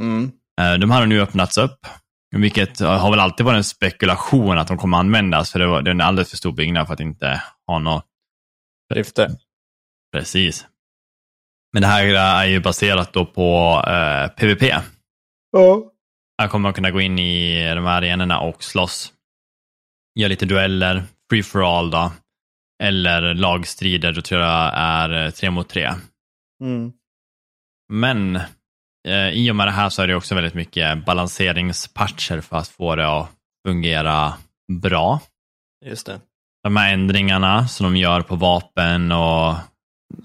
Mm. 0.00 0.30
Eh, 0.60 0.74
de 0.78 0.90
här 0.90 1.00
har 1.00 1.06
nu 1.06 1.20
öppnats 1.20 1.58
upp, 1.58 1.86
vilket 2.36 2.80
har 2.80 3.10
väl 3.10 3.20
alltid 3.20 3.46
varit 3.46 3.56
en 3.56 3.64
spekulation 3.64 4.58
att 4.58 4.68
de 4.68 4.78
kommer 4.78 4.98
användas, 4.98 5.52
för 5.52 5.58
det, 5.58 5.66
var, 5.66 5.82
det 5.82 5.90
är 5.90 5.94
en 5.94 6.00
alldeles 6.00 6.30
för 6.30 6.36
stor 6.36 6.52
byggnad 6.52 6.86
för 6.86 6.94
att 6.94 7.00
inte 7.00 7.42
ha 7.66 7.78
något 7.78 8.06
Drifter. 8.94 9.30
precis. 10.12 10.66
Men 11.72 11.82
det 11.82 11.88
här 11.88 12.04
är 12.14 12.46
ju 12.46 12.60
baserat 12.60 13.12
då 13.12 13.26
på 13.26 13.82
eh, 13.86 14.28
PVP. 14.28 14.62
Ja. 15.52 15.89
Här 16.40 16.48
kommer 16.48 16.62
man 16.62 16.72
kunna 16.72 16.90
gå 16.90 17.00
in 17.00 17.18
i 17.18 17.74
de 17.74 17.84
här 17.84 17.96
arenorna 17.96 18.40
och 18.40 18.62
slåss. 18.64 19.12
Göra 20.14 20.28
lite 20.28 20.46
dueller, 20.46 21.02
free 21.30 21.42
for 21.42 21.78
all 21.78 21.90
då. 21.90 22.12
Eller 22.82 23.34
lagstrider, 23.34 24.12
då 24.12 24.22
tror 24.22 24.40
jag 24.40 24.72
är 24.74 25.24
eh, 25.24 25.30
tre 25.30 25.50
mot 25.50 25.68
tre. 25.68 25.92
Mm. 26.62 26.92
Men 27.92 28.36
eh, 29.08 29.28
i 29.28 29.50
och 29.50 29.56
med 29.56 29.66
det 29.66 29.70
här 29.70 29.88
så 29.88 30.02
är 30.02 30.06
det 30.06 30.14
också 30.14 30.34
väldigt 30.34 30.54
mycket 30.54 31.04
balanseringspatcher 31.04 32.40
för 32.40 32.56
att 32.56 32.68
få 32.68 32.96
det 32.96 33.08
att 33.08 33.30
fungera 33.66 34.34
bra. 34.82 35.20
Just 35.84 36.06
det. 36.06 36.20
De 36.62 36.76
här 36.76 36.92
ändringarna 36.92 37.68
som 37.68 37.84
de 37.84 37.96
gör 37.96 38.20
på 38.20 38.36
vapen 38.36 39.12
och 39.12 39.54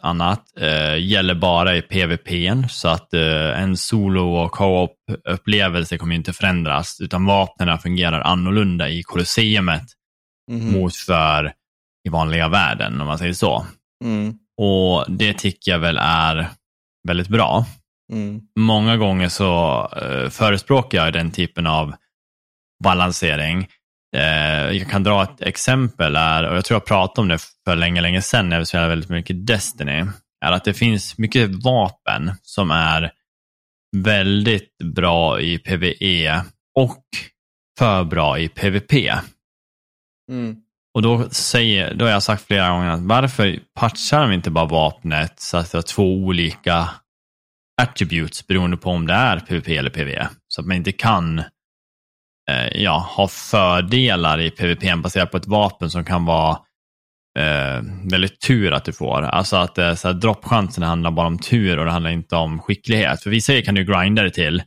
annat 0.02 0.44
eh, 0.60 0.98
gäller 0.98 1.36
bara 1.36 1.76
i 1.76 1.82
PVP, 1.82 2.30
så 2.70 2.88
att 2.88 3.14
eh, 3.14 3.62
en 3.62 3.78
solo 3.78 4.36
och 4.36 4.52
co-op-upplevelse 4.52 5.98
kommer 5.98 6.16
inte 6.16 6.34
förändras, 6.34 6.98
utan 7.02 7.26
vapnen 7.26 7.80
fungerar 7.80 8.22
annorlunda 8.22 8.90
i 8.90 9.04
Colosseumet 9.04 9.84
Mhm. 10.52 10.72
mot 10.72 10.96
för 10.96 11.54
i 12.08 12.10
vanliga 12.10 12.48
världen, 12.48 13.02
om 13.02 13.08
man 13.08 13.18
säger 13.18 13.34
så. 13.34 13.66
Mm. 14.04 14.34
Och 14.58 15.06
det 15.12 15.34
tycker 15.34 15.72
jag 15.72 15.80
väl 15.80 15.98
är 16.02 16.50
väldigt 17.08 17.28
bra. 17.28 17.66
Mm. 18.12 18.42
Många 18.60 18.98
gånger 18.98 19.30
så 19.30 19.82
eh, 20.02 20.30
förespråkar 20.30 21.06
jag 21.06 21.14
den 21.14 21.32
typen 21.32 21.68
av 21.68 21.94
balansering. 22.84 23.68
Eh, 24.16 24.72
jag 24.78 24.90
kan 24.90 25.04
dra 25.04 25.24
ett 25.24 25.42
exempel, 25.42 26.16
är, 26.16 26.44
och 26.44 26.58
jag 26.58 26.66
tror 26.66 26.76
jag 26.76 26.86
pratade 26.86 27.22
om 27.22 27.28
det 27.28 27.40
för 27.66 27.76
länge, 27.76 28.02
länge 28.02 28.22
sedan 28.22 28.50
när 28.50 28.60
vi 28.60 28.66
spelade 28.66 28.90
väldigt 28.90 29.10
mycket 29.10 29.48
Destiny, 29.48 30.06
är 30.46 30.52
att 30.52 30.64
det 30.64 30.74
finns 30.74 31.18
mycket 31.18 31.50
vapen 31.64 32.32
som 32.42 32.72
är 32.72 33.12
väldigt 33.98 34.78
bra 34.96 35.42
i 35.42 35.58
PVE 35.58 36.44
och 36.80 37.04
för 37.80 38.04
bra 38.04 38.40
i 38.40 38.50
PVP. 38.50 38.94
Mm. 40.32 40.56
Och 40.94 41.02
då, 41.02 41.30
säger, 41.30 41.94
då 41.94 42.06
har 42.06 42.12
jag 42.12 42.24
sagt 42.24 42.48
flera 42.48 42.70
gånger 42.70 42.90
att 42.90 43.02
varför 43.02 43.60
patchar 43.80 44.22
de 44.22 44.32
inte 44.32 44.52
bara 44.52 44.66
vapnet 44.66 45.40
så 45.40 45.58
att 45.58 45.72
det 45.72 45.78
har 45.78 45.84
två 45.84 46.14
olika 46.14 46.90
attributes 47.82 48.48
beroende 48.48 48.78
på 48.78 48.90
om 48.90 49.08
det 49.08 49.14
är 49.14 49.40
PVP 49.40 49.68
eller 49.68 49.90
PVE. 49.90 50.30
Så 50.48 50.62
att 50.62 50.68
man 50.68 50.78
inte 50.78 50.92
kan 50.92 51.44
eh, 52.52 52.82
ja, 52.84 53.10
ha 53.18 53.28
fördelar 53.28 54.40
i 54.40 54.50
PVP 54.52 54.96
baserat 55.04 55.32
på 55.32 55.38
ett 55.38 55.48
vapen 55.48 55.90
som 55.90 56.06
kan 56.06 56.26
vara 56.26 56.52
eh, 57.40 57.82
väldigt 58.12 58.42
tur 58.42 58.72
att 58.72 58.86
du 58.86 58.94
får. 58.94 59.22
Alltså 59.22 59.56
att 59.56 59.78
eh, 59.78 59.94
så 59.96 60.08
här, 60.08 60.14
droppchansen 60.16 60.84
handlar 60.84 61.12
bara 61.12 61.28
om 61.28 61.40
tur 61.40 61.80
och 61.80 61.86
det 61.86 61.92
handlar 61.92 62.12
inte 62.12 62.36
om 62.36 62.60
skicklighet. 62.62 63.24
För 63.24 63.30
vissa 63.30 63.52
grejer 63.54 63.66
kan 63.66 63.76
du 63.76 63.84
grinda 63.86 64.24
det 64.24 64.30
till. 64.32 64.64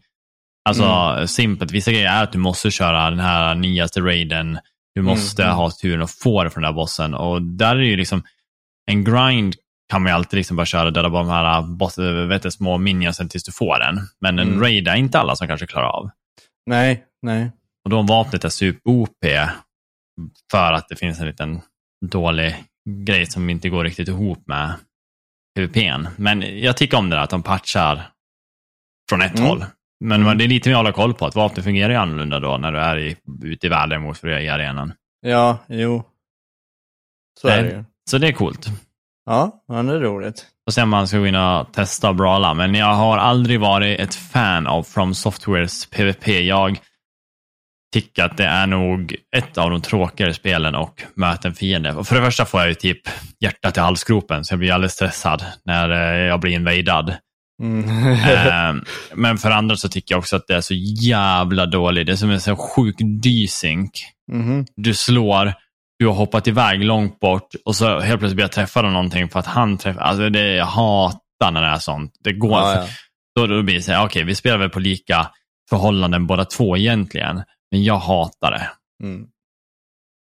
Alltså 0.69 1.27
simpelt, 1.27 1.71
vissa 1.71 1.91
grejer 1.93 2.09
är 2.09 2.23
att 2.23 2.33
du 2.33 2.38
måste 2.38 2.71
köra 2.71 3.11
den 3.11 3.21
här 3.21 3.55
nyaste 3.55 4.01
raiden. 4.01 4.59
Du 4.95 5.03
måste 5.03 5.43
Mm, 5.43 5.51
mm. 5.53 5.59
ha 5.59 5.71
turen 5.71 6.03
att 6.03 6.11
få 6.11 6.45
det 6.45 6.51
från 6.51 6.62
den 6.62 6.73
där 6.73 6.77
bossen. 6.77 7.14
Och 7.14 7.43
där 7.43 7.77
är 7.77 7.81
ju 7.83 7.97
liksom, 7.97 8.23
en 8.91 9.05
grind 9.05 9.55
kan 9.91 10.03
man 10.03 10.11
ju 10.12 10.14
alltid 10.17 10.37
liksom 10.37 10.57
bara 10.57 10.67
köra, 10.67 10.91
döda 10.91 11.11
bara 11.11 11.23
de 11.23 11.31
här 11.31 11.62
boss, 11.62 11.99
vet 12.29 12.43
du, 12.43 12.51
små 12.51 12.79
minionsen 12.79 13.29
tills 13.29 13.45
du 13.45 13.53
får 13.53 13.79
den. 13.79 14.01
Men 14.21 14.38
en 14.38 14.49
Mm. 14.49 14.61
raid 14.61 14.88
är 14.88 14.97
inte 14.97 15.19
alla 15.19 15.37
som 15.37 15.49
kanske 15.49 15.67
klarar 15.67 15.87
av. 15.88 16.11
Nej, 16.67 17.05
nej. 17.23 17.51
Och 17.85 17.91
då 17.91 18.03
vapnet 18.03 18.45
är 18.45 18.49
super-OP 18.49 19.25
för 20.51 20.73
att 20.73 20.88
det 20.88 20.97
finns 20.97 21.21
en 21.21 21.27
liten 21.27 21.61
dålig 22.07 22.64
grej 22.91 23.27
som 23.27 23.51
inte 23.51 23.69
går 23.69 23.85
riktigt 23.85 24.09
ihop 24.09 24.47
med 24.47 24.75
PVPn. 25.57 26.09
Men 26.17 26.61
jag 26.61 26.77
tycker 26.77 26.97
om 26.97 27.11
det 27.11 27.17
där 27.17 27.23
att 27.23 27.31
de 27.31 27.43
patchar 27.43 28.03
från 29.11 29.23
ett 29.23 29.35
Mm. 29.38 29.49
håll. 29.49 29.64
Men 30.05 30.23
Mm. 30.23 30.38
det 30.38 30.45
är 30.45 30.49
lite 30.49 30.69
mer 30.69 30.75
att 30.77 30.79
hålla 30.79 30.93
koll 30.93 31.14
på, 31.14 31.27
att 31.27 31.35
vapnet 31.35 31.64
fungerar 31.64 31.91
ju 31.91 31.97
annorlunda 31.97 32.41
då 32.41 32.57
när 32.59 32.73
du 32.73 32.79
är 32.79 32.99
i, 32.99 33.17
ute 33.43 33.67
i 33.67 33.71
världen 33.71 34.03
mot 34.03 34.25
i 34.25 34.49
arenan. 34.49 34.93
Ja, 35.21 35.59
jo. 35.69 36.03
Så 37.41 37.49
är 37.49 37.62
det 37.62 37.71
ju. 37.71 37.85
Så 38.11 38.19
det 38.19 38.29
är 38.29 38.33
coolt. 38.33 38.67
Ja, 39.27 39.64
ja, 39.69 39.83
det 39.83 39.93
är 39.95 40.01
roligt. 40.01 40.47
Och 40.67 40.75
sen 40.75 40.88
man 40.88 41.09
ska 41.09 41.19
gå 41.19 41.27
in 41.27 41.35
och 41.35 41.73
testa 41.73 42.09
och 42.09 42.14
brawla. 42.17 42.55
Men 42.55 42.75
jag 42.75 42.95
har 42.95 43.19
aldrig 43.19 43.61
varit 43.61 44.01
ett 44.01 44.14
fan 44.14 44.67
av 44.67 44.83
From 44.83 45.14
Softwares 45.14 45.87
PVP. 45.91 46.29
Jag 46.29 46.81
tycker 47.92 48.24
att 48.24 48.37
det 48.37 48.44
är 48.44 48.66
nog 48.66 49.16
ett 49.37 49.59
av 49.59 49.70
de 49.70 49.83
tråkigare 49.83 50.35
spelen 50.35 50.74
och 50.74 51.03
möta 51.14 51.48
en 51.48 51.55
fiende. 51.55 51.92
Och 51.92 52.07
för 52.07 52.16
det 52.16 52.24
första 52.24 52.44
får 52.44 52.61
jag 52.61 52.68
ju 52.68 52.74
typ 52.74 53.01
hjärtat 53.40 53.77
i 53.77 53.81
halsgropen, 53.81 54.44
så 54.44 54.53
jag 54.53 54.59
blir 54.59 54.72
alldeles 54.72 54.92
stressad 54.92 55.44
när 55.64 55.90
eh, 55.90 56.27
jag 56.27 56.40
blir 56.40 56.53
invadad. 56.53 57.16
Mm. 57.62 58.12
Eh, 58.12 58.83
Men 59.14 59.38
för 59.38 59.51
andra 59.51 59.77
så 59.77 59.88
tycker 59.88 60.14
jag 60.14 60.18
också 60.18 60.37
att 60.37 60.46
det 60.46 60.55
är 60.55 60.61
så 60.61 60.74
jävla 61.03 61.66
dåligt. 61.66 62.07
Det 62.07 62.12
är 62.12 62.16
som 62.16 62.31
en 62.31 62.40
så 62.40 62.57
sjuk 62.57 62.96
dysync. 63.22 63.90
Mhm. 64.33 64.66
Du 64.77 64.94
slår, 64.94 65.55
du 65.98 66.07
har 66.07 66.14
hoppat 66.14 66.46
iväg 66.46 66.85
långt 66.85 67.20
bort 67.20 67.48
och 67.64 67.77
så 67.77 68.01
helt 68.01 68.18
plötsligt 68.18 68.37
blir 68.37 68.44
jag 68.44 68.53
träffad 68.53 68.85
av 68.85 68.92
någonting 68.92 69.29
för 69.29 69.40
att 69.40 69.46
han 69.46 69.79
träffar. 69.79 70.01
Alltså 70.01 70.31
det, 70.31 70.55
jag 70.55 70.66
hatar 70.66 71.51
när 71.51 71.62
det 71.62 71.68
är 71.68 71.79
sånt. 71.79 72.12
Det 72.24 72.33
går 72.33 72.51
Ja, 72.51 72.74
ja. 72.74 72.87
Då, 73.37 73.46
då 73.46 73.62
blir 73.62 73.74
det 73.74 73.83
så 73.83 73.92
här, 73.92 74.05
okej, 74.05 74.24
vi 74.24 74.35
spelar 74.35 74.59
väl 74.59 74.70
på 74.70 74.81
lika 74.81 75.31
förhållanden 75.70 76.27
båda 76.27 76.44
två 76.44 76.77
egentligen. 76.77 77.42
Men 77.70 77.85
jag 77.85 77.98
hatar 77.98 78.50
det. 78.50 78.70
Mm. 79.07 79.28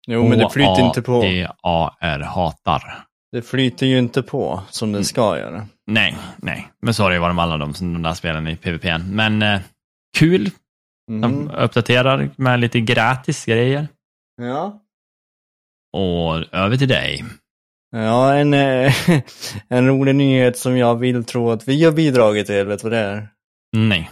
Jo, 0.08 0.28
men 0.30 0.40
det 0.40 0.50
flyter 0.50 0.86
inte 0.86 1.02
på. 1.02 1.14
H-A-T-A-R, 1.14 2.20
hatar. 2.20 3.04
Det 3.32 3.42
flyter 3.42 3.86
ju 3.86 3.98
inte 4.00 4.24
på 4.24 4.62
som 4.70 4.90
Mm. 4.90 5.02
det 5.02 5.06
ska 5.06 5.38
göra. 5.40 5.68
Nej, 5.88 6.18
nej. 6.38 6.68
Men 6.82 6.94
så 6.94 7.04
har 7.04 7.10
det 7.10 7.16
ju 7.16 7.20
varit 7.22 7.36
med 7.36 7.44
alla 7.44 7.58
de, 7.58 7.74
de 7.80 8.02
där 8.02 8.14
spelen 8.14 8.48
i 8.48 8.56
PVP. 8.56 8.84
Men 9.10 9.42
eh, 9.42 9.60
kul. 10.18 10.52
De 11.08 11.24
Mm. 11.24 11.50
uppdaterar 11.50 12.30
med 12.36 12.60
lite 12.60 12.80
gratis 12.80 13.46
grejer. 13.46 13.88
Ja. 14.42 14.80
Och 15.94 16.54
över 16.56 16.78
till 16.78 16.88
dig. 16.88 17.26
Ja, 17.92 18.34
en, 18.34 18.54
eh, 18.54 18.94
en 19.70 19.88
rolig 19.88 20.16
nyhet 20.16 20.58
som 20.58 20.78
jag 20.78 20.96
vill 20.96 21.26
tro 21.26 21.52
att 21.52 21.68
vi 21.68 21.84
har 21.84 21.92
bidragit 21.92 22.48
till, 22.48 22.66
vet 22.66 22.80
du 22.80 22.84
vad 22.90 22.92
det 22.92 23.06
är? 23.06 23.28
Nej. 23.78 24.10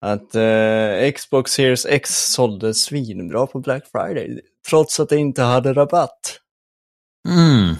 Att 0.00 0.34
eh, 0.34 1.12
Xbox 1.12 1.52
Series 1.52 1.86
X 1.86 2.32
sålde 2.32 2.74
svinbra 2.74 3.46
på 3.46 3.58
Black 3.58 3.84
Friday, 3.92 4.40
trots 4.68 5.00
att 5.00 5.08
det 5.08 5.16
inte 5.16 5.42
hade 5.42 5.72
rabatt. 5.72 6.40
Mm. 7.28 7.74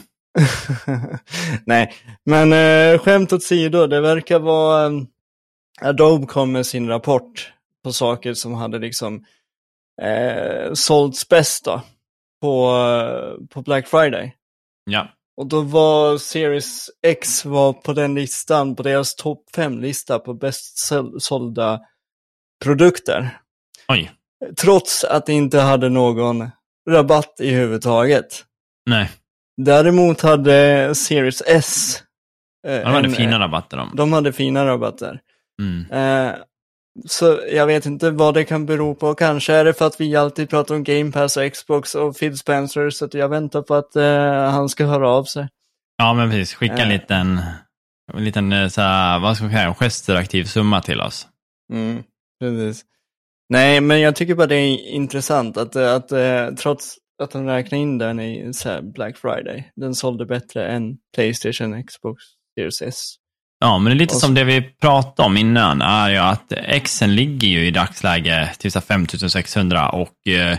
Nej, 1.65 1.95
men 2.25 2.53
eh, 2.53 2.99
skämt 2.99 3.33
åsido, 3.33 3.87
det 3.87 4.01
verkar 4.01 4.39
vara... 4.39 4.87
Eh, 4.87 5.03
Adobe 5.83 6.27
kom 6.27 6.53
med 6.53 6.67
sin 6.67 6.89
rapport 6.89 7.53
på 7.85 7.93
saker 7.93 8.35
som 8.35 8.55
hade 8.55 8.79
liksom 8.79 9.25
eh, 10.03 10.73
sålts 10.73 11.29
bäst 11.29 11.65
då, 11.65 11.83
på, 12.43 12.73
på 13.51 13.63
Black 13.63 13.89
Friday. 13.89 14.37
Ja. 14.91 15.09
Och 15.37 15.47
då 15.47 15.61
var 15.61 16.19
Series 16.19 16.91
X 17.03 17.45
var 17.45 17.73
på 17.73 17.93
den 17.93 18.15
listan, 18.15 18.77
på 18.77 18.83
deras 18.83 19.15
topp 19.15 19.45
5-lista 19.57 20.19
på 20.19 20.35
bäst 20.35 20.93
sålda 21.19 21.81
produkter. 22.65 23.39
Oj. 23.89 24.11
Trots 24.61 25.05
att 25.05 25.27
det 25.27 25.33
inte 25.33 25.61
hade 25.61 25.89
någon 25.89 26.51
rabatt 26.91 27.35
i 27.41 27.51
huvudtaget. 27.51 28.45
Nej. 28.87 29.11
Däremot 29.63 30.21
hade 30.21 30.95
Series 30.95 31.43
S 31.47 32.03
eh, 32.67 32.75
De 32.81 32.85
hade 32.85 33.09
en- 33.09 33.15
fina 33.15 33.39
rabatter 33.41 33.77
de. 33.77 33.91
de 33.97 34.13
hade 34.13 34.33
fina 34.33 34.67
rabatter. 34.67 35.21
Mm. 35.63 35.91
Eh, 35.91 36.35
så 37.09 37.41
jag 37.53 37.67
vet 37.67 37.87
inte 37.87 38.11
vad 38.11 38.35
det 38.35 38.45
kan 38.45 38.67
bero 38.67 38.95
på. 38.95 39.15
Kanske 39.15 39.53
är 39.55 39.65
det 39.65 39.75
för 39.75 39.87
att 39.87 40.01
vi 40.01 40.17
alltid 40.17 40.51
pratar 40.51 40.75
om 40.75 40.85
Game 40.85 41.13
Pass 41.13 41.37
och 41.37 41.53
Xbox 41.53 41.95
och 41.95 42.17
Phil 42.19 42.39
Spencer, 42.39 42.91
så 42.91 43.05
att 43.05 43.15
jag 43.15 43.29
väntar 43.29 43.63
på 43.63 43.75
att 43.75 43.97
eh, 43.97 44.51
han 44.51 44.69
ska 44.69 44.87
höra 44.87 45.09
av 45.11 45.25
sig. 45.25 45.49
Ja, 45.97 46.15
men 46.15 46.31
precis. 46.31 46.55
Skicka 46.55 46.75
en 46.75 46.81
Eh. 46.81 46.89
liten, 46.89 47.41
en 48.15 48.25
liten 48.25 48.53
eh, 48.53 48.69
så 48.69 48.81
här, 48.81 49.19
vad 49.19 49.37
ska 49.37 49.45
man 49.45 49.53
säga, 49.55 49.75
gesteraktiv 49.75 50.45
summa 50.45 50.81
till 50.81 51.01
oss. 51.01 51.27
Mm, 51.73 52.03
precis. 52.41 52.85
Nej, 53.49 53.81
men 53.81 54.01
jag 54.01 54.17
tycker 54.17 54.35
bara 54.35 54.47
det 54.47 54.57
är 54.57 54.89
intressant 54.89 55.57
att, 55.57 55.77
eh, 55.77 55.95
att 55.95 56.13
eh, 56.13 56.49
trots 56.59 56.97
att 57.23 57.33
han 57.33 57.47
räknar 57.47 57.79
in 57.79 57.99
den 57.99 58.21
i 58.21 58.53
Black 58.83 59.17
Friday, 59.17 59.73
den 59.77 59.95
sålde 59.95 60.27
bättre 60.27 60.69
än 60.69 60.97
Playstation, 61.15 61.85
Xbox, 61.85 62.23
Series 62.59 62.83
S. 62.83 63.15
Ja, 63.61 63.79
men 63.79 63.91
det 63.91 63.97
är 63.97 63.99
lite 63.99 64.15
som 64.15 64.35
det 64.35 64.45
vi 64.45 64.63
pratade 64.63 65.27
om 65.27 65.37
innan, 65.37 65.83
är 65.83 66.11
ju 66.11 66.17
att 66.17 66.53
Xen 66.85 67.15
ligger 67.15 67.49
ju 67.49 67.67
i 67.67 67.71
dagsläge 67.71 68.51
till 68.59 68.73
så 68.73 68.79
här 68.79 68.87
5600 68.87 69.89
och 69.89 70.29
eh, 70.29 70.59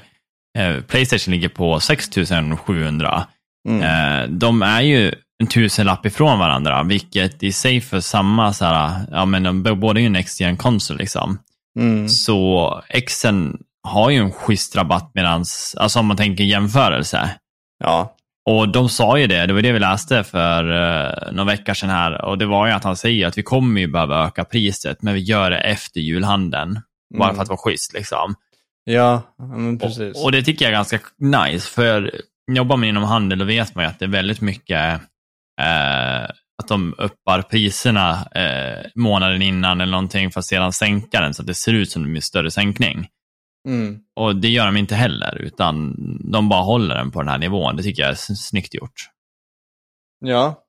eh, 0.57 0.81
Playstation 0.81 1.31
ligger 1.31 1.49
på 1.49 1.79
6700. 1.79 3.27
Mm. 3.69 3.81
Eh, 3.81 4.29
de 4.29 4.61
är 4.61 4.81
ju 4.81 5.11
en 5.39 5.47
tusenlapp 5.47 6.05
ifrån 6.05 6.39
varandra, 6.39 6.83
vilket 6.83 7.43
i 7.43 7.51
sig 7.51 7.81
för 7.81 7.99
samma, 7.99 8.53
så 8.53 8.65
här, 8.65 8.99
ja 9.11 9.25
men 9.25 9.43
de 9.43 9.63
båda 9.63 9.99
är 9.99 10.01
ju 10.01 10.05
en 10.05 10.13
next 10.13 10.39
gen 10.39 10.57
konsol 10.57 10.97
liksom. 10.97 11.39
Mm. 11.79 12.09
Så 12.09 12.81
Xen 13.07 13.57
har 13.83 14.09
ju 14.09 14.17
en 14.17 14.31
schysst 14.31 14.75
rabatt 14.75 15.11
medans, 15.13 15.75
alltså 15.77 15.99
om 15.99 16.05
man 16.05 16.17
tänker 16.17 16.43
jämförelse. 16.43 17.29
Ja, 17.83 18.15
Och 18.49 18.69
de 18.69 18.89
sa 18.89 19.17
ju 19.19 19.27
det, 19.27 19.45
det 19.45 19.53
var 19.53 19.61
det 19.61 19.71
vi 19.71 19.79
läste 19.79 20.23
för 20.23 20.63
uh, 20.71 21.31
några 21.33 21.51
veckor 21.51 21.73
sedan 21.73 21.89
här. 21.89 22.25
Och 22.25 22.37
det 22.37 22.45
var 22.45 22.67
ju 22.67 22.73
att 22.73 22.83
han 22.83 22.95
säger 22.97 23.27
att 23.27 23.37
vi 23.37 23.43
kommer 23.43 23.81
ju 23.81 23.87
behöva 23.87 24.25
öka 24.27 24.43
priset, 24.45 25.01
men 25.01 25.13
vi 25.13 25.19
gör 25.19 25.49
det 25.51 25.57
efter 25.57 25.99
julhandeln. 25.99 26.79
Bara 27.17 27.23
Mm. 27.29 27.35
för 27.35 27.41
att 27.43 27.49
vara 27.49 27.57
schysst 27.57 27.93
liksom. 27.93 28.35
ja, 28.83 29.21
ja, 29.37 29.45
men 29.45 29.79
precis. 29.79 30.17
Och, 30.17 30.23
och 30.23 30.31
det 30.31 30.43
tycker 30.43 30.65
jag 30.65 30.69
är 30.69 30.75
ganska 30.75 30.99
nice, 31.19 31.69
för 31.69 32.11
jobbar 32.51 32.77
man 32.77 32.89
inom 32.89 33.03
handel 33.03 33.39
då 33.39 33.45
vet 33.45 33.75
man 33.75 33.83
ju 33.83 33.89
att 33.89 33.99
det 33.99 34.05
är 34.05 34.09
väldigt 34.09 34.41
mycket 34.41 35.01
eh, 35.61 36.29
att 36.61 36.67
de 36.67 36.95
uppar 36.97 37.41
priserna 37.41 38.27
eh, 38.35 38.85
månaden 38.95 39.41
innan 39.41 39.81
eller 39.81 39.91
någonting 39.91 40.31
för 40.31 40.39
att 40.39 40.45
sedan 40.45 40.73
sänka 40.73 41.21
den 41.21 41.33
så 41.33 41.41
att 41.41 41.47
det 41.47 41.53
ser 41.53 41.73
ut 41.73 41.91
som 41.91 42.15
en 42.15 42.21
större 42.21 42.51
sänkning. 42.51 43.07
Mm. 43.67 43.99
Och 44.15 44.35
det 44.35 44.47
gör 44.47 44.65
de 44.65 44.77
inte 44.77 44.95
heller, 44.95 45.37
utan 45.37 45.95
de 46.31 46.49
bara 46.49 46.61
håller 46.61 46.95
den 46.95 47.11
på 47.11 47.19
den 47.19 47.29
här 47.29 47.37
nivån. 47.37 47.75
Det 47.75 47.83
tycker 47.83 48.01
jag 48.01 48.11
är 48.11 48.35
snyggt 48.35 48.73
gjort. 48.73 49.09
Ja. 50.19 50.63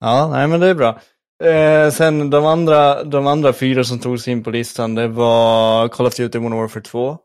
Ja, 0.00 0.28
nej 0.32 0.48
men 0.48 0.60
det 0.60 0.66
är 0.66 0.74
bra. 0.74 1.00
Eh, 1.44 1.90
sen 1.90 2.30
de 2.30 2.46
andra, 2.46 3.04
de 3.04 3.26
andra 3.26 3.52
fyra 3.52 3.84
som 3.84 3.98
togs 3.98 4.28
in 4.28 4.42
på 4.42 4.50
listan, 4.50 4.94
det 4.94 5.08
var 5.08 5.88
Call 5.88 6.06
of 6.06 6.16
Duty 6.16 6.38
Modern 6.38 6.58
Warfare 6.58 6.82
2. 6.82 7.18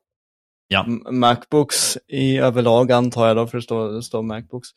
Ja. 0.67 0.85
Macbooks 1.11 1.97
i 2.07 2.37
överlag 2.37 2.91
antar 2.91 3.27
jag 3.27 3.37
då, 3.37 3.47
för 3.47 3.57
det 3.57 3.61
står, 3.61 4.01
står 4.01 4.21
Macbooks. 4.23 4.69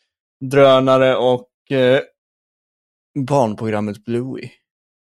Drönare 0.50 1.16
och 1.16 1.48
eh, 1.72 2.00
barnprogrammet 3.26 4.04
Bluey. 4.04 4.50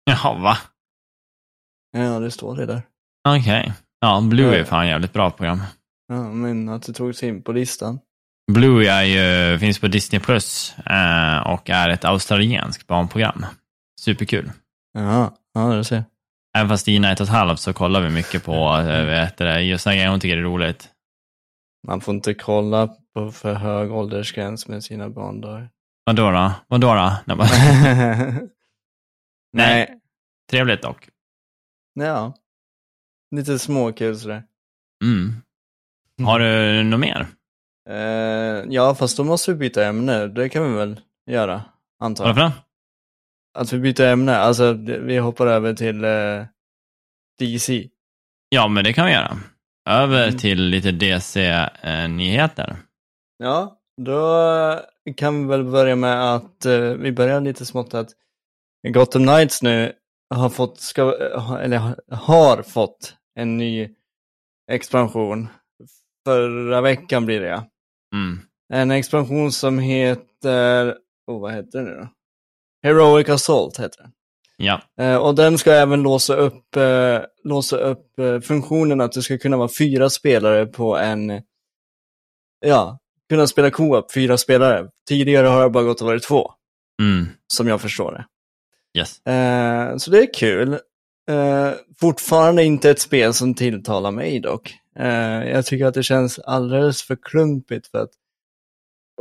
Jaha, 0.04 0.38
va? 0.38 0.58
Ja, 1.92 2.20
det 2.20 2.30
står 2.30 2.56
det 2.56 2.66
där. 2.66 2.82
Okej. 3.28 3.72
Ja, 4.00 4.20
Bluey 4.20 4.60
är 4.60 4.64
fan 4.64 4.88
jävligt 4.88 5.12
bra 5.12 5.30
program. 5.30 5.62
Ja, 6.08 6.32
men 6.32 6.68
att 6.68 6.82
det 6.82 6.92
togs 6.92 7.22
in 7.22 7.42
på 7.42 7.52
listan. 7.52 7.98
Bluey 8.52 8.86
är 8.86 9.02
ju, 9.02 9.58
finns 9.58 9.78
på 9.78 9.88
Disney 9.88 10.20
Plus 10.20 10.78
eh, 10.78 11.52
och 11.52 11.70
är 11.70 11.88
ett 11.88 12.04
australienskt 12.04 12.86
barnprogram. 12.86 13.46
Superkul. 14.00 14.50
Ja, 14.92 15.36
ja 15.54 15.60
det 15.60 15.84
ser. 15.84 16.04
Även 16.56 16.68
fast 16.68 16.86
Dina 16.86 17.08
är 17.08 17.12
ett 17.12 17.20
och 17.20 17.26
ett 17.26 17.32
halvt 17.32 17.60
så 17.60 17.72
kollar 17.72 18.00
vi 18.00 18.10
mycket 18.10 18.44
på 18.44 18.76
eh, 18.78 19.04
vet 19.04 19.36
det, 19.36 19.62
just 19.62 19.84
den 19.84 19.94
grejen 19.94 20.10
hon 20.10 20.20
tycker 20.20 20.36
det 20.36 20.42
är 20.42 20.44
roligt. 20.44 20.88
Man 21.86 22.00
får 22.00 22.14
inte 22.14 22.34
kolla 22.34 22.88
på 23.14 23.32
för 23.32 23.54
hög 23.54 23.92
åldersgräns 23.92 24.68
med 24.68 24.84
sina 24.84 25.10
barn 25.10 25.40
då. 25.40 25.66
Vadå 26.10 26.30
då? 26.30 26.52
Vadå 26.68 26.94
då? 26.94 27.12
Nej, 27.24 27.36
bara, 27.36 27.48
Nej. 29.52 30.00
Trevligt 30.50 30.82
dock. 30.82 31.08
Ja. 31.94 32.34
Lite 33.36 33.58
småkul 33.58 34.18
sådär. 34.18 34.42
Mm. 35.04 35.34
Har 36.26 36.38
du 36.38 36.82
något 36.82 37.00
mer? 37.00 37.26
Eh, 37.88 38.64
ja, 38.68 38.94
fast 38.94 39.16
då 39.16 39.24
måste 39.24 39.52
vi 39.52 39.58
byta 39.58 39.86
ämne. 39.86 40.26
Det 40.26 40.48
kan 40.48 40.72
vi 40.72 40.78
väl 40.78 41.00
göra, 41.30 41.62
antar 42.00 42.24
jag. 42.26 42.34
Varför 42.34 42.40
då? 42.48 42.52
Att 43.60 43.72
vi 43.72 43.78
byter 43.78 44.00
ämne, 44.00 44.36
alltså 44.36 44.72
vi 44.82 45.18
hoppar 45.18 45.46
över 45.46 45.74
till 45.74 46.04
eh, 46.04 46.44
DC. 47.38 47.88
Ja, 48.48 48.68
men 48.68 48.84
det 48.84 48.92
kan 48.92 49.06
vi 49.06 49.12
göra. 49.12 49.36
Över 49.88 50.26
Mm. 50.28 50.38
till 50.38 50.62
lite 50.62 50.92
DC-nyheter. 50.92 52.76
Ja, 53.38 53.80
då 54.02 54.80
kan 55.16 55.42
vi 55.42 55.48
väl 55.48 55.64
börja 55.64 55.96
med 55.96 56.34
att 56.34 56.64
eh, 56.64 56.80
vi 56.80 57.12
börjar 57.12 57.40
lite 57.40 57.66
smått 57.66 57.94
att 57.94 58.08
Gotham 58.88 59.26
Knights 59.26 59.62
nu 59.62 59.92
har 60.34 60.48
fått, 60.48 60.80
ska, 60.80 61.16
eller 61.62 61.96
har 62.14 62.62
fått 62.62 63.14
en 63.34 63.56
ny 63.56 63.88
expansion. 64.70 65.48
Förra 66.24 66.80
veckan 66.80 67.26
blir 67.26 67.40
det. 67.40 67.66
Mm. 68.14 68.38
En 68.72 68.90
expansion 68.90 69.52
som 69.52 69.78
heter, 69.78 70.96
oh, 71.26 71.40
vad 71.40 71.52
heter 71.52 71.78
den 71.78 71.84
nu 71.84 71.94
då? 71.94 72.08
Heroic 72.82 73.28
Assault 73.28 73.80
heter 73.80 74.02
den. 74.02 74.12
Ja. 74.56 74.82
Eh, 75.00 75.16
och 75.16 75.34
den 75.34 75.58
ska 75.58 75.72
även 75.72 76.02
låsa 76.02 76.34
upp, 76.34 76.76
eh, 76.76 77.20
låsa 77.44 77.76
upp 77.76 78.18
eh, 78.18 78.40
funktionen 78.40 79.00
att 79.00 79.12
det 79.12 79.22
ska 79.22 79.38
kunna 79.38 79.56
vara 79.56 79.70
fyra 79.78 80.10
spelare 80.10 80.66
på 80.66 80.96
en, 80.96 81.42
ja, 82.60 82.98
kunna 83.30 83.46
spela 83.46 83.70
co-op, 83.70 84.12
fyra 84.14 84.38
spelare. 84.38 84.88
Tidigare 85.08 85.46
har 85.46 85.62
det 85.62 85.70
bara 85.70 85.84
gått 85.84 85.96
att 85.96 86.06
vara 86.06 86.18
två, 86.18 86.50
Mm. 87.02 87.26
som 87.54 87.68
jag 87.68 87.80
förstår 87.80 88.12
det. 88.12 88.26
Yes. 89.00 89.26
Eh, 89.26 89.96
så 89.96 90.10
det 90.10 90.18
är 90.18 90.34
kul. 90.34 90.72
Eh, 91.30 91.70
fortfarande 92.00 92.64
inte 92.64 92.90
ett 92.90 93.00
spel 93.00 93.34
som 93.34 93.54
tilltalar 93.54 94.10
mig 94.10 94.40
dock. 94.40 94.74
Eh, 94.98 95.08
jag 95.48 95.66
tycker 95.66 95.86
att 95.86 95.94
det 95.94 96.02
känns 96.02 96.38
alldeles 96.38 97.02
för 97.02 97.16
klumpigt 97.22 97.86
för 97.86 97.98
att 97.98 98.10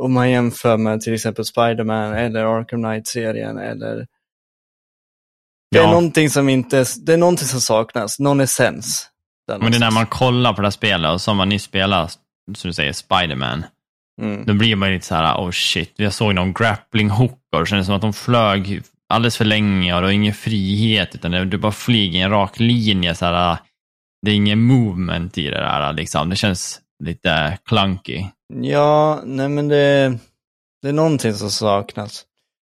om 0.02 0.12
man 0.12 0.30
jämför 0.30 0.76
med 0.76 1.00
till 1.00 1.14
exempel 1.14 1.44
Spider-Man 1.44 2.12
eller 2.14 2.44
Arkham 2.44 2.82
Knight-serien 2.82 3.58
eller 3.58 4.06
det 5.70 5.78
är 5.78 5.82
Ja. 5.82 5.90
någonting 5.90 6.30
som 6.30 6.48
inte, 6.48 6.84
det 7.06 7.12
är 7.12 7.16
någonting 7.16 7.46
som 7.46 7.60
saknas, 7.60 8.18
någon 8.18 8.40
essens. 8.40 9.06
Men 9.48 9.70
det 9.70 9.76
är 9.76 9.80
när 9.80 9.90
man 9.90 10.06
kollar 10.06 10.52
på 10.52 10.60
det 10.60 10.66
här 10.66 10.70
spelet 10.70 11.12
och 11.12 11.20
som 11.20 11.36
man 11.36 11.48
nyss 11.48 11.62
spelade, 11.62 12.08
som 12.56 12.68
du 12.68 12.72
säger, 12.72 12.92
Spiderman. 12.92 13.64
Mm. 14.22 14.44
Då 14.46 14.54
blir 14.54 14.76
man 14.76 14.88
ju 14.88 14.94
lite 14.94 15.06
så 15.06 15.14
här, 15.14 15.36
oh 15.36 15.50
shit, 15.50 15.92
jag 15.96 16.12
såg 16.12 16.34
någon 16.34 16.52
grappling 16.52 17.10
hook 17.10 17.40
och 17.52 17.60
det 17.60 17.66
kändes 17.66 17.86
som 17.86 17.94
att 17.96 18.02
de 18.02 18.12
flög 18.12 18.82
alldeles 19.08 19.36
för 19.36 19.44
länge 19.44 19.94
och 19.94 20.00
det 20.00 20.06
var 20.06 20.12
ingen 20.12 20.34
frihet, 20.34 21.14
utan 21.14 21.50
du 21.50 21.58
bara 21.58 21.72
flyger 21.72 22.18
i 22.18 22.22
en 22.22 22.30
rak 22.30 22.60
linje. 22.60 23.14
Så 23.14 23.24
här, 23.24 23.58
det 24.22 24.30
är 24.30 24.34
ingen 24.34 24.60
movement 24.60 25.38
i 25.38 25.44
det 25.44 25.60
där, 25.60 25.92
liksom. 25.92 26.30
Det 26.30 26.36
känns 26.36 26.80
lite 27.04 27.58
clunky. 27.64 28.24
Ja, 28.62 29.20
nej 29.24 29.48
men 29.48 29.68
det, 29.68 30.18
det 30.82 30.88
är 30.88 30.92
någonting 30.92 31.34
som 31.34 31.50
saknas. 31.50 32.24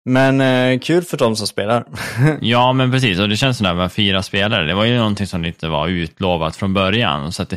Men 0.10 0.42
eh, 0.42 0.80
kul 0.80 1.04
för 1.04 1.18
de 1.18 1.36
som 1.36 1.48
spelar. 1.48 1.86
Ja, 2.42 2.74
men 2.74 2.92
precis. 2.92 3.20
Och 3.20 3.30
det 3.30 3.38
känns 3.38 3.58
som 3.58 3.64
det 3.64 3.70
här 3.70 3.76
med 3.76 3.92
fyra 3.92 4.24
spelare. 4.24 4.66
Det 4.66 4.74
var 4.74 4.86
ju 4.86 4.98
någonting 4.98 5.28
som 5.28 5.46
inte 5.46 5.68
var 5.68 5.88
utlovat 5.88 6.56
från 6.56 6.74
början. 6.74 7.32
Så 7.32 7.44
det, 7.44 7.56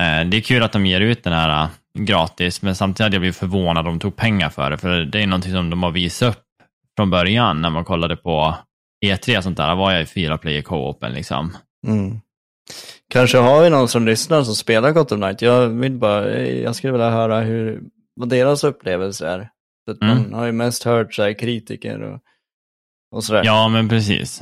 eh, 0.00 0.26
det 0.26 0.36
är 0.36 0.40
kul 0.40 0.62
att 0.62 0.72
de 0.72 0.86
ger 0.86 1.00
ut 1.00 1.24
den 1.24 1.32
här 1.32 1.68
gratis, 1.98 2.62
men 2.62 2.74
samtidigt 2.74 3.04
hade 3.04 3.16
jag 3.16 3.20
blivit 3.20 3.36
förvånad 3.36 3.86
om 3.86 3.92
de 3.92 4.00
tog 4.00 4.16
pengar 4.16 4.50
för 4.50 4.70
det. 4.70 4.78
För 4.78 5.04
det 5.04 5.22
är 5.22 5.26
någonting 5.26 5.52
som 5.52 5.70
de 5.70 5.82
har 5.82 5.90
visat 5.90 6.28
upp 6.36 6.44
från 6.96 7.10
början 7.10 7.62
när 7.62 7.70
man 7.70 7.84
kollade 7.84 8.16
på 8.16 8.56
E3 9.06 9.36
och 9.36 9.42
sånt 9.44 9.56
där. 9.56 9.74
Var 9.74 9.92
jag 9.92 10.02
i 10.02 10.06
fyra 10.06 10.38
player 10.38 10.62
co-open 10.62 11.12
liksom. 11.12 11.56
Mm. 11.86 12.20
Kanske 13.10 13.38
har 13.38 13.62
vi 13.62 13.70
någon 13.70 13.88
som 13.88 14.06
lyssnar 14.06 14.42
som 14.42 14.54
spelar 14.54 14.92
Gotham 14.92 15.20
Knight. 15.20 15.42
Jag 15.42 15.68
vill 15.68 15.98
bara, 15.98 16.38
jag 16.40 16.76
skulle 16.76 16.92
vilja 16.92 17.10
höra 17.10 17.40
hur, 17.40 17.80
vad 18.16 18.28
deras 18.28 18.64
upplevelse 18.64 19.28
är. 19.28 19.40
Att 19.90 20.02
Mm. 20.02 20.16
Man 20.16 20.32
har 20.34 20.46
ju 20.46 20.52
mest 20.52 20.84
hört 20.84 21.14
så 21.14 21.34
kritiker 21.34 22.02
och, 22.02 22.20
och 23.14 23.24
sådär. 23.24 23.42
Ja, 23.44 23.68
men 23.68 23.88
precis. 23.88 24.40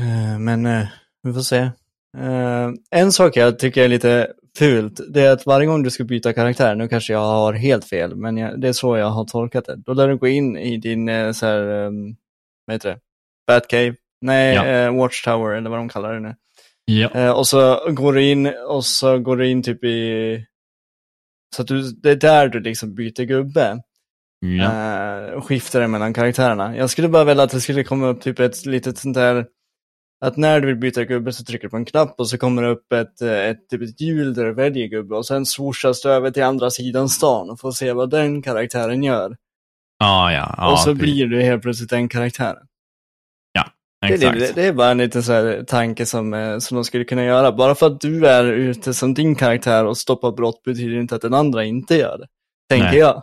Eh, 0.00 0.38
Men 0.38 0.66
eh, 0.66 0.86
vi 1.22 1.32
får 1.32 1.40
se. 1.40 1.58
Eh, 2.18 2.70
en 2.90 3.12
sak 3.12 3.36
jag 3.36 3.58
tycker 3.58 3.82
är 3.84 3.88
lite 3.88 4.28
fult, 4.58 5.00
det 5.08 5.20
är 5.22 5.30
att 5.32 5.46
varje 5.46 5.66
gång 5.66 5.82
du 5.82 5.90
ska 5.90 6.04
byta 6.04 6.32
karaktär, 6.32 6.74
nu 6.74 6.88
kanske 6.88 7.12
jag 7.12 7.20
har 7.20 7.52
helt 7.52 7.84
fel, 7.84 8.16
men 8.16 8.36
jag, 8.36 8.60
det 8.60 8.68
är 8.68 8.72
så 8.72 8.96
jag 8.96 9.06
har 9.10 9.24
tolkat 9.24 9.64
det. 9.64 9.76
Då 9.76 9.92
lär 9.92 10.08
du 10.08 10.16
gå 10.16 10.26
in 10.28 10.56
i 10.56 10.76
din, 10.76 11.08
eh, 11.08 11.32
så 11.32 11.46
här, 11.46 11.60
um, 11.86 12.16
vad 12.66 12.74
heter 12.74 12.88
det, 12.90 12.98
Batcave? 13.46 13.94
Nej, 14.20 14.54
Ja. 14.54 14.66
eh, 14.66 14.96
Watchtower 14.96 15.54
eller 15.54 15.70
vad 15.70 15.78
de 15.78 15.88
kallar 15.88 16.14
det 16.14 16.20
nu. 16.20 16.34
Ja. 16.84 17.10
Eh, 17.14 17.30
och 17.30 17.46
så 17.46 17.90
går 17.90 18.12
du 18.12 18.22
in, 18.30 18.52
och 18.68 18.84
så 18.84 19.18
går 19.18 19.36
du 19.36 19.48
in 19.48 19.62
typ 19.62 19.84
i, 19.84 20.44
så 21.56 21.62
att 21.62 21.68
du, 21.68 21.82
det 21.82 22.10
är 22.10 22.16
där 22.16 22.48
du 22.48 22.60
liksom 22.60 22.94
byter 22.94 23.24
gubbe. 23.24 23.78
ja. 24.40 24.64
Eh, 25.26 25.32
och 25.32 25.44
skiftar 25.46 25.86
mellan 25.86 26.14
karaktärerna. 26.14 26.76
Jag 26.76 26.90
skulle 26.90 27.08
bara 27.08 27.24
vilja 27.24 27.42
att 27.44 27.50
det 27.50 27.60
skulle 27.60 27.84
komma 27.84 28.06
upp 28.08 28.20
typ 28.20 28.40
ett 28.40 28.66
litet 28.66 28.98
sånt 28.98 29.14
där, 29.14 29.46
att 30.20 30.36
när 30.36 30.60
du 30.60 30.66
vill 30.66 30.76
byta 30.76 31.04
gubbe 31.04 31.32
så 31.32 31.44
trycker 31.44 31.66
du 31.66 31.70
på 31.70 31.76
en 31.76 31.84
knapp 31.84 32.20
och 32.20 32.28
så 32.28 32.38
kommer 32.38 32.62
det 32.62 32.68
upp 32.68 32.92
ett, 32.92 33.22
eh, 33.22 33.38
ett, 33.38 33.68
typ 33.68 33.82
ett 33.82 34.00
hjul 34.00 34.34
där 34.34 34.44
du 34.44 34.54
väljer 34.54 34.86
gubbe 34.86 35.16
och 35.16 35.26
sen 35.26 35.46
swoshas 35.46 36.02
du 36.02 36.10
över 36.10 36.30
till 36.30 36.42
andra 36.42 36.70
sidan 36.70 37.08
stan 37.08 37.50
och 37.50 37.60
får 37.60 37.72
se 37.72 37.92
vad 37.92 38.10
den 38.10 38.42
karaktären 38.42 39.02
gör. 39.02 39.36
Ja, 39.98 40.32
ja. 40.32 40.54
ja 40.58 40.72
och 40.72 40.78
så 40.78 40.84
precis. 40.84 41.02
blir 41.02 41.26
du 41.26 41.42
helt 41.42 41.62
plötsligt 41.62 41.90
den 41.90 42.08
karaktären. 42.08 42.68
Det, 44.00 44.14
Exakt. 44.14 44.38
det, 44.38 44.52
det 44.54 44.66
är 44.66 44.72
bara 44.72 44.90
en 44.90 44.98
liten 44.98 45.22
så 45.22 45.64
tanke 45.66 46.06
som, 46.06 46.34
eh, 46.34 46.58
som 46.58 46.74
de 46.74 46.84
skulle 46.84 47.04
kunna 47.04 47.24
göra. 47.24 47.52
Bara 47.52 47.74
för 47.74 47.86
att 47.86 48.00
du 48.00 48.26
är 48.26 48.44
ute 48.44 48.94
som 48.94 49.14
din 49.14 49.34
karaktär 49.34 49.84
och 49.84 49.98
stoppar 49.98 50.32
brott 50.32 50.62
betyder 50.62 50.96
inte 50.96 51.14
att 51.14 51.22
den 51.22 51.34
andra 51.34 51.64
inte 51.64 51.96
gör 51.96 52.18
det. 52.18 52.26
Tänker 52.68 52.88
Nej. 52.88 52.98
jag. 52.98 53.22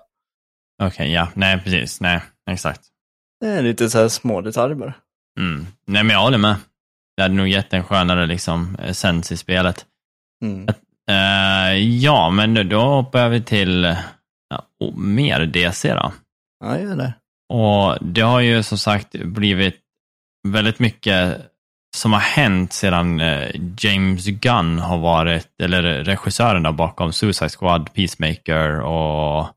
Okej, 0.84 1.12
ja. 1.12 1.27
Nej, 1.34 1.62
precis. 1.63 2.01
Nej, 2.01 2.21
exakt. 2.51 2.81
Det 3.39 3.47
är 3.47 3.62
lite 3.62 3.89
så 3.89 3.97
här 3.97 4.08
små 4.08 4.41
detaljer 4.41 4.75
bara. 4.75 4.93
Mm. 5.39 5.65
Nej, 5.88 6.03
men 6.03 6.13
jag 6.13 6.21
håller 6.21 6.38
med. 6.38 6.55
Det 7.17 7.21
hade 7.23 7.34
nog 7.36 7.47
gett 7.47 7.73
en 7.73 7.84
skönare 7.84 8.25
liksom, 8.25 8.78
essens 8.84 9.32
i 9.32 9.38
spelet. 9.38 9.86
Mm. 10.43 10.67
Eh, 11.10 11.78
ja, 11.78 12.30
men 12.30 12.54
då- 12.54 12.63
då 12.63 12.82
hoppar 12.82 13.30
vi 13.30 13.41
till 13.41 13.95
ja, 14.49 14.65
mer 14.95 15.45
DC 15.45 15.93
då. 15.93 16.12
Ja, 16.65 16.80
gör 16.80 16.95
det. 16.95 17.13
Och 17.54 17.97
det 18.06 18.21
har 18.21 18.39
ju 18.39 18.63
som 18.63 18.78
sagt 18.78 19.12
blivit 19.12 19.78
väldigt 20.47 20.80
mycket 20.80 21.41
som 21.97 22.13
har 22.13 22.19
hänt 22.19 22.73
sedan 22.73 23.19
eh, 23.21 23.51
James 23.80 24.25
Gunn 24.25 24.80
har 24.80 24.97
varit, 24.97 25.62
eller 25.63 25.82
regissören 26.04 26.63
där 26.63 26.71
bakom 26.71 27.13
Suicide 27.13 27.49
Squad, 27.49 27.93
Peacemaker 27.93 28.80
och 28.80 29.47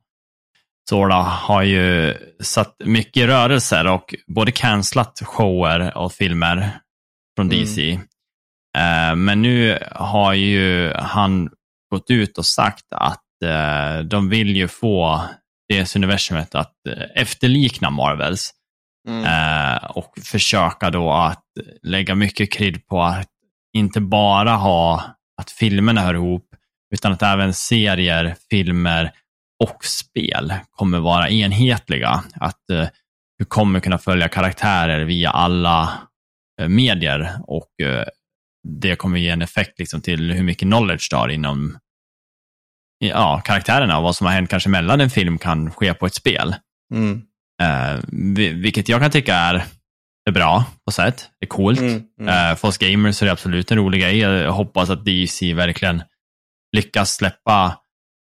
sådana 0.90 1.22
har 1.22 1.62
ju 1.62 2.14
satt 2.42 2.74
mycket 2.84 3.26
rörelser 3.28 3.86
och 3.86 4.14
både 4.26 4.52
cancelat 4.52 5.18
shower 5.24 5.96
och 5.96 6.12
filmer 6.12 6.70
från 7.38 7.52
Mm. 7.52 7.64
DC. 7.64 7.92
Eh, 8.78 9.16
men 9.16 9.42
nu 9.42 9.78
har 9.92 10.34
ju 10.34 10.92
han 10.94 11.50
gått 11.90 12.10
ut 12.10 12.38
och 12.38 12.46
sagt 12.46 12.84
att 12.90 13.42
eh, 13.44 13.98
de 14.04 14.28
vill 14.28 14.56
ju 14.56 14.68
få 14.68 15.22
DC-universumet 15.72 16.54
att 16.54 16.74
eh, 16.88 17.22
efterlikna 17.22 17.90
Marvels. 17.90 18.54
Mm. 19.08 19.78
Och 19.88 20.18
försöka 20.24 20.90
då 20.90 21.12
att 21.12 21.44
lägga 21.82 22.14
mycket 22.14 22.52
kryd 22.52 22.86
på 22.86 23.02
att 23.02 23.30
inte 23.76 24.00
bara 24.00 24.54
ha 24.54 25.02
att 25.40 25.50
filmerna 25.50 26.00
hör 26.00 26.14
ihop, 26.14 26.44
utan 26.94 27.12
att 27.12 27.22
även 27.22 27.54
serier, 27.54 28.36
filmer 28.50 29.12
och 29.64 29.84
spel 29.84 30.54
kommer 30.70 30.98
vara 30.98 31.30
enhetliga. 31.30 32.22
Att 32.34 32.62
du 33.38 33.44
kommer 33.44 33.80
kunna 33.80 33.98
följa 33.98 34.28
karaktärer 34.28 35.04
via 35.04 35.30
alla 35.30 36.07
medier 36.68 37.30
och 37.46 37.68
eh, 37.82 38.04
det 38.68 38.96
kommer 38.96 39.18
ge 39.18 39.28
en 39.30 39.42
effekt 39.42 39.78
liksom, 39.78 40.00
till 40.00 40.32
hur 40.32 40.42
mycket 40.42 40.68
knowledge 40.68 41.06
du 41.10 41.16
har 41.16 41.28
inom 41.28 41.78
ja, 42.98 43.40
karaktärerna 43.44 43.96
och 43.98 44.02
vad 44.02 44.16
som 44.16 44.26
har 44.26 44.34
hänt 44.34 44.50
kanske 44.50 44.68
mellan 44.68 45.00
en 45.00 45.10
film 45.10 45.38
kan 45.38 45.70
ske 45.70 45.94
på 45.94 46.06
ett 46.06 46.14
spel. 46.14 46.54
Mm. 46.94 47.22
Eh, 47.62 48.00
vi- 48.36 48.52
vilket 48.52 48.88
jag 48.88 49.00
kan 49.00 49.10
tycka 49.10 49.34
är, 49.34 49.64
är 50.28 50.32
bra 50.32 50.64
på 50.84 50.92
sätt. 50.92 51.30
Det 51.40 51.46
är 51.46 51.48
coolt. 51.48 51.80
Mm. 51.80 52.02
Mm. 52.20 52.50
Eh, 52.50 52.56
för 52.56 52.68
oss 52.68 52.78
gamers 52.78 53.22
är 53.22 53.26
det 53.26 53.32
absolut 53.32 53.70
en 53.70 53.78
rolig 53.78 54.00
grej. 54.00 54.18
Jag 54.18 54.52
hoppas 54.52 54.90
att 54.90 55.04
DC 55.04 55.54
verkligen 55.54 56.02
lyckas 56.76 57.14
släppa 57.14 57.78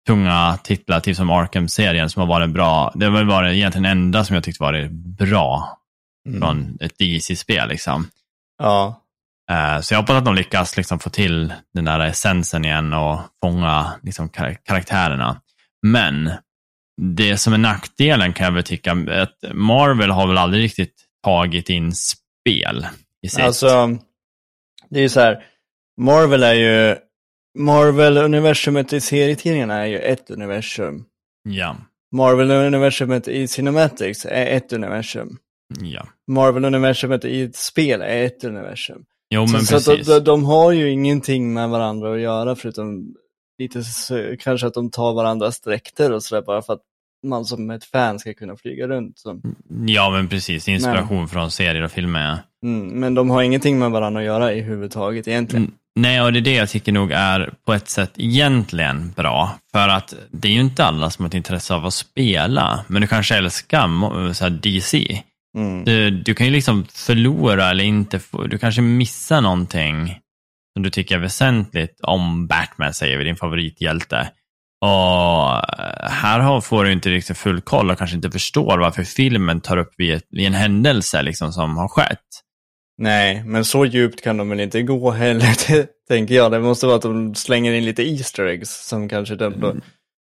tunga 0.07 0.57
titlar, 0.63 0.99
typ 0.99 1.15
som 1.15 1.29
Arkham-serien 1.29 2.09
som 2.09 2.19
har 2.19 2.27
varit 2.27 2.49
bra. 2.49 2.91
Det 2.95 3.05
har 3.05 3.13
väl 3.13 3.25
varit 3.27 3.53
egentligen 3.55 3.85
enda 3.85 4.23
som 4.23 4.33
jag 4.33 4.43
tyckte 4.43 4.63
varit 4.63 4.91
bra 4.91 5.76
Mm. 6.27 6.39
från 6.41 6.77
ett 6.81 6.97
DC-spel. 6.97 7.69
Liksom. 7.69 8.07
Ja. 8.57 9.03
Eh, 9.51 9.81
Så 9.81 9.93
jag 9.93 9.99
hoppas 10.01 10.15
att 10.15 10.25
de 10.25 10.35
lyckas 10.35 10.77
liksom 10.77 10.99
få 10.99 11.09
till 11.09 11.53
den 11.73 11.85
där 11.85 11.99
essensen 11.99 12.65
igen 12.65 12.93
och 12.93 13.19
fånga 13.43 13.91
liksom 14.03 14.29
kar- 14.29 14.57
karaktärerna. 14.63 15.41
Men 15.87 16.31
det 17.01 17.37
som 17.37 17.53
är 17.53 17.57
nackdelen 17.57 18.33
kan 18.33 18.45
jag 18.45 18.51
väl 18.51 18.63
tycka, 18.63 18.91
att 18.91 19.53
Marvel 19.53 20.11
har 20.11 20.27
väl 20.27 20.37
aldrig 20.37 20.63
riktigt 20.63 20.93
tagit 21.23 21.69
in 21.69 21.91
spel 21.93 22.87
i 23.25 23.29
sitt. 23.29 23.43
Alltså, 23.43 23.97
det 24.89 24.99
är 24.99 25.03
ju 25.03 25.09
så 25.09 25.19
här, 25.19 25.43
Marvel 26.01 26.43
är 26.43 26.53
ju, 26.53 26.95
Marvel-universumet 27.59 28.93
i 28.93 29.01
serietidningarna 29.01 29.73
är 29.75 29.85
ju 29.85 29.99
ett 29.99 30.29
universum. 30.29 31.05
Ja, 31.43 31.75
Marvel-universumet 32.15 33.27
i 33.27 33.47
Cinematics 33.47 34.25
är 34.25 34.45
ett 34.45 34.73
universum. 34.73 35.37
Ja. 35.81 36.07
Marvel-universumet 36.31 37.25
i 37.25 37.41
ett 37.41 37.55
spel 37.55 38.01
är 38.01 38.23
ett 38.25 38.43
universum. 38.43 39.03
Jo, 39.29 39.41
men 39.41 39.65
så 39.65 39.79
så 39.79 39.91
precis. 39.91 40.07
de, 40.07 40.19
de 40.19 40.45
har 40.45 40.71
ju 40.71 40.89
ingenting 40.89 41.53
med 41.53 41.69
varandra 41.69 42.13
att 42.13 42.19
göra 42.19 42.55
förutom 42.55 43.15
lite 43.57 43.83
så, 43.83 44.35
kanske 44.39 44.67
att 44.67 44.73
de 44.73 44.91
tar 44.91 45.13
varandras 45.13 45.61
dräkter 45.61 46.11
och 46.11 46.23
sådär 46.23 46.41
bara 46.41 46.61
för 46.61 46.73
att 46.73 46.81
man 47.27 47.45
som 47.45 47.69
ett 47.69 47.83
fan 47.85 48.19
ska 48.19 48.33
kunna 48.33 48.55
flyga 48.55 48.87
runt. 48.87 49.19
Så. 49.19 49.41
Ja, 49.85 50.09
men 50.09 50.29
precis. 50.29 50.67
Inspiration 50.67 51.27
från 51.27 51.51
serier 51.51 51.83
och 51.83 51.91
filmer. 51.91 52.37
Mm, 52.63 52.87
men 52.87 53.13
de 53.13 53.29
har 53.29 53.41
ingenting 53.41 53.79
med 53.79 53.91
varandra 53.91 54.21
att 54.21 54.25
göra 54.25 54.53
i 54.53 54.61
huvudtaget 54.61 55.27
egentligen. 55.27 55.65
Mm, 55.65 55.75
Nej, 55.95 56.21
och 56.21 56.33
det 56.33 56.39
är 56.39 56.41
det 56.41 56.53
jag 56.53 56.69
tycker 56.69 56.91
nog 56.91 57.11
är 57.11 57.53
på 57.65 57.73
ett 57.73 57.89
sätt 57.89 58.11
egentligen 58.15 59.13
bra. 59.15 59.59
För 59.71 59.89
att 59.89 60.13
det 60.31 60.47
är 60.47 60.51
ju 60.51 60.59
inte 60.59 60.85
alla 60.85 61.09
som 61.09 61.23
har 61.25 61.27
ett 61.27 61.33
intresse 61.33 61.73
av 61.73 61.85
att 61.85 61.93
spela, 61.93 62.85
men 62.87 63.01
du 63.01 63.07
kanske 63.07 63.35
älskar 63.35 64.33
så 64.33 64.49
DC. 64.49 65.23
Mm. 65.57 65.83
Du, 65.85 66.11
du 66.11 66.33
kan 66.33 66.47
ju 66.47 66.53
liksom 66.53 66.85
förlora 66.93 67.69
eller 67.69 67.83
inte 67.83 68.19
få, 68.19 68.43
du 68.47 68.57
kanske 68.57 68.81
missar 68.81 69.41
någonting 69.41 70.17
som 70.73 70.83
du 70.83 70.89
tycker 70.89 71.15
är 71.15 71.19
väsentligt 71.19 71.99
om 72.03 72.47
Batman, 72.47 72.93
säger 72.93 73.17
vi, 73.17 73.23
din 73.23 73.35
favorithjälte. 73.35 74.29
Och 74.81 75.79
eh, 75.79 76.09
här 76.09 76.39
har- 76.39 76.61
får 76.61 76.83
du 76.85 76.91
inte 76.91 77.09
riktigt 77.09 77.37
full 77.37 77.61
koll 77.61 77.91
och 77.91 77.97
kanske 77.97 78.15
inte 78.15 78.31
förstår 78.31 78.77
varför 78.77 79.03
filmen 79.03 79.61
tar 79.61 79.77
upp 79.77 79.91
vid, 79.97 80.13
ett, 80.13 80.23
vid 80.29 80.47
en 80.47 80.53
händelse 80.53 81.21
liksom, 81.21 81.51
som 81.53 81.77
har 81.77 81.87
skett. 81.87 82.19
Nej, 83.01 83.43
men 83.45 83.65
så 83.65 83.85
djupt 83.85 84.23
kan 84.23 84.37
de 84.37 84.49
väl 84.49 84.59
inte 84.59 84.81
gå 84.81 85.11
heller, 85.11 85.55
tänker 86.07 86.35
jag. 86.35 86.51
Det 86.51 86.59
måste 86.59 86.85
vara 86.85 86.95
att 86.95 87.01
de 87.01 87.35
slänger 87.35 87.73
in 87.73 87.85
lite 87.85 88.03
Easter 88.09 88.45
eggs 88.45 88.87
som 88.87 89.09
kanske 89.09 89.35
de, 89.35 89.53
de, 89.53 89.59
de 89.61 89.81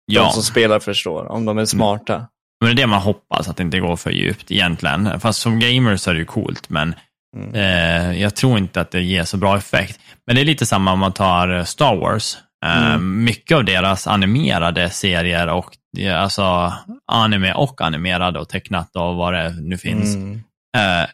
Ja, 0.07 0.31
som 0.31 0.43
spelar 0.43 0.81
förstår, 0.81 1.27
om 1.33 1.45
de 1.45 1.59
är 1.59 1.65
smarta. 1.65 2.27
Men 2.61 2.67
det 2.77 2.83
är 2.83 2.85
det 2.85 2.87
man 2.87 3.01
hoppas, 3.01 3.49
att 3.49 3.57
det 3.57 3.63
inte 3.63 3.81
går 3.81 3.97
för 3.97 4.11
djupt 4.11 4.51
egentligen. 4.51 5.21
Fast 5.21 5.41
som 5.41 5.59
gamer 5.61 5.97
så 5.97 6.11
är 6.11 6.15
det 6.15 6.21
ju 6.21 6.27
coolt, 6.27 6.69
men 6.71 6.95
Mm. 7.37 7.55
eh, 7.55 8.21
jag 8.23 8.37
tror 8.37 8.59
inte 8.59 8.81
att 8.81 8.91
det 8.91 9.03
ger 9.03 9.25
så 9.25 9.37
bra 9.37 9.57
effekt. 9.57 10.01
Men 10.27 10.37
det 10.37 10.43
är 10.43 10.45
lite 10.45 10.67
samma 10.67 10.93
om 10.93 10.99
man 10.99 11.13
tar 11.13 11.49
eh, 11.59 11.65
Star 11.65 11.97
Wars. 11.97 12.37
Eh, 12.67 12.99
Mycket 12.99 13.57
av 13.57 13.65
deras 13.65 14.07
animerade 14.07 14.91
serier 14.91 15.47
och 15.49 15.71
alltså 16.15 16.73
anime 17.13 17.53
och 17.55 17.81
animerade 17.81 18.39
och 18.39 18.49
tecknat 18.49 18.97
och 18.97 19.17
vad 19.17 19.35
det 19.35 19.51
nu 19.61 19.79
finns. 19.79 20.15
Mm. 20.17 20.41
eh, 20.77 21.07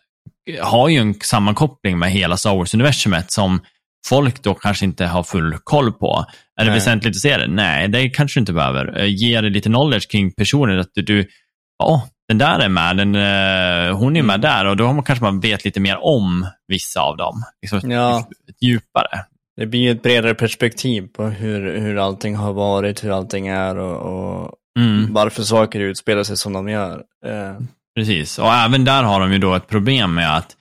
har 0.66 0.88
ju 0.88 0.98
en 0.98 1.14
sammankoppling 1.20 1.98
med 1.98 2.10
hela 2.10 2.36
Star 2.36 2.54
Wars-universumet 2.54 3.30
som 3.32 3.60
folk 4.08 4.42
då 4.42 4.54
kanske 4.54 4.84
inte 4.84 5.06
har 5.06 5.22
full 5.22 5.58
koll 5.64 5.92
på. 5.92 6.24
Är 6.60 6.64
det 6.64 6.70
Nej. 6.70 6.78
väsentligt 6.78 7.10
att 7.16 7.20
se 7.20 7.36
det? 7.36 7.46
Nej, 7.46 7.88
det 7.88 8.08
kanske 8.08 8.38
du 8.38 8.42
inte 8.42 8.52
behöver. 8.52 8.98
Eh, 8.98 9.06
Ge 9.14 9.40
dig 9.40 9.50
lite 9.50 9.68
knowledge 9.68 10.10
kring 10.10 10.32
personen, 10.32 10.80
att 10.80 10.90
du, 10.94 11.28
ja, 11.78 12.08
den 12.28 12.38
där 12.38 12.58
är 12.58 12.68
med, 12.68 12.96
den, 12.96 13.14
eh, 13.14 13.96
hon 13.98 14.16
är 14.16 14.20
Mm. 14.20 14.26
med 14.26 14.40
där 14.40 14.64
och 14.64 14.76
då 14.76 14.86
har 14.86 14.94
man, 14.94 15.04
kanske 15.04 15.24
man 15.24 15.40
vet 15.40 15.64
lite 15.64 15.80
mer 15.80 15.96
om 16.04 16.46
vissa 16.68 17.00
av 17.00 17.16
dem. 17.16 17.42
Liksom 17.62 17.90
Ja. 17.90 18.28
djupare. 18.60 19.24
Det 19.56 19.66
blir 19.66 19.90
ett 19.90 20.02
bredare 20.02 20.34
perspektiv 20.34 21.06
på 21.16 21.24
hur, 21.26 21.78
hur 21.80 21.96
allting 21.98 22.36
har 22.36 22.52
varit, 22.52 23.04
hur 23.04 23.10
allting 23.16 23.46
är 23.48 23.76
och, 23.78 23.96
och 24.44 24.52
Mm, 24.78 25.12
varför 25.12 25.42
saker 25.42 25.80
utspelar 25.80 26.22
sig 26.22 26.36
som 26.36 26.52
de 26.52 26.68
gör. 26.68 27.02
Eh, 27.26 27.54
precis, 27.98 28.38
och 28.38 28.52
även 28.54 28.84
där 28.84 29.02
har 29.02 29.20
de 29.20 29.32
ju 29.32 29.38
då 29.38 29.54
ett 29.54 29.66
problem 29.68 30.14
med 30.14 30.36
att 30.36 30.56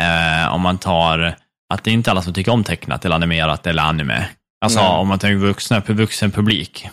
eh, 0.00 0.54
om 0.54 0.60
man 0.60 0.78
tar 0.78 1.34
att 1.74 1.84
det 1.84 1.90
är 1.90 1.92
inte 1.94 2.10
alla 2.10 2.22
som 2.22 2.32
tycker 2.32 2.52
om 2.52 2.64
tecknat 2.64 3.04
eller 3.04 3.16
animerat 3.16 3.66
eller 3.66 3.82
anime. 3.82 4.28
Alltså 4.62 4.80
Nej. 4.80 4.88
om 4.88 5.08
man 5.08 5.18
tänker 5.18 5.46
vuxna, 5.46 5.80
vuxen 5.80 6.30
publik. 6.30 6.88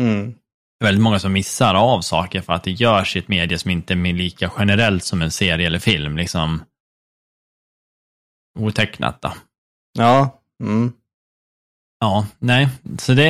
mm. 0.00 0.34
Det 0.80 0.84
är 0.84 0.88
väldigt 0.88 1.02
många 1.02 1.18
som 1.18 1.32
missar 1.32 1.74
av 1.74 2.00
saker 2.00 2.40
för 2.40 2.52
att 2.52 2.62
det 2.62 2.70
görs 2.70 3.16
i 3.16 3.18
ett 3.18 3.28
medie 3.28 3.58
som 3.58 3.70
inte 3.70 3.92
är 3.94 4.12
lika 4.12 4.50
generellt 4.58 5.04
som 5.04 5.22
en 5.22 5.30
serie 5.30 5.66
eller 5.66 5.78
film. 5.78 6.16
Liksom 6.16 6.64
otecknat 8.58 9.22
då. 9.22 9.32
Ja, 9.98 10.40
mm. 10.62 10.92
Ja, 12.00 12.26
nej. 12.38 12.68
Så 12.98 13.12
det, 13.12 13.24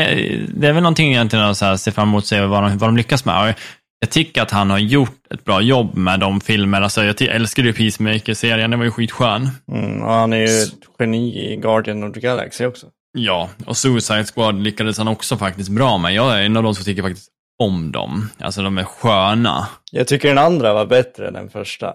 det 0.54 0.68
är 0.68 0.72
väl 0.72 0.82
någonting 0.82 1.10
egentligen 1.10 1.44
att 1.44 1.56
så 1.56 1.64
här, 1.64 1.76
se 1.76 1.90
fram 1.90 2.08
emot 2.08 2.22
och 2.22 2.28
se 2.28 2.40
vad 2.40 2.62
de, 2.62 2.78
vad 2.78 2.88
de 2.88 2.96
lyckas 2.96 3.24
med. 3.24 3.54
Jag 4.00 4.10
tycker 4.10 4.42
att 4.42 4.50
han 4.50 4.70
har 4.70 4.78
gjort 4.78 5.26
ett 5.30 5.44
bra 5.44 5.60
jobb 5.60 5.96
med 5.96 6.20
de 6.20 6.40
filmer. 6.40 6.80
Alltså, 6.80 7.04
jag 7.04 7.22
älskade 7.22 7.68
ju 7.68 7.74
Peacemaker-serien, 7.74 8.70
den 8.70 8.78
var 8.78 8.84
ju 8.84 8.90
skitskön. 8.90 9.48
Mm. 9.72 10.02
Och 10.02 10.12
han 10.12 10.32
är 10.32 10.36
ju 10.36 10.62
ett 10.62 10.74
geni 10.98 11.52
i 11.52 11.56
Guardian 11.56 12.04
of 12.04 12.14
the 12.14 12.20
Galaxy 12.20 12.66
också. 12.66 12.86
Ja, 13.16 13.50
och 13.66 13.76
Suicide 13.76 14.24
Squad 14.24 14.54
lyckades 14.62 14.98
han 14.98 15.08
också 15.08 15.36
faktiskt 15.36 15.70
bra 15.70 15.98
med. 15.98 16.14
Jag 16.14 16.38
är 16.38 16.42
en 16.42 16.56
av 16.56 16.62
de 16.62 16.74
som 16.74 16.84
tycker 16.84 17.02
faktiskt 17.02 17.30
om 17.58 17.92
dem. 17.92 18.30
Alltså 18.38 18.62
de 18.62 18.78
är 18.78 18.84
sköna. 18.84 19.68
Jag 19.92 20.08
tycker 20.08 20.28
den 20.28 20.38
andra 20.38 20.72
var 20.74 20.86
bättre 20.86 21.28
än 21.28 21.34
den 21.34 21.50
första. 21.50 21.94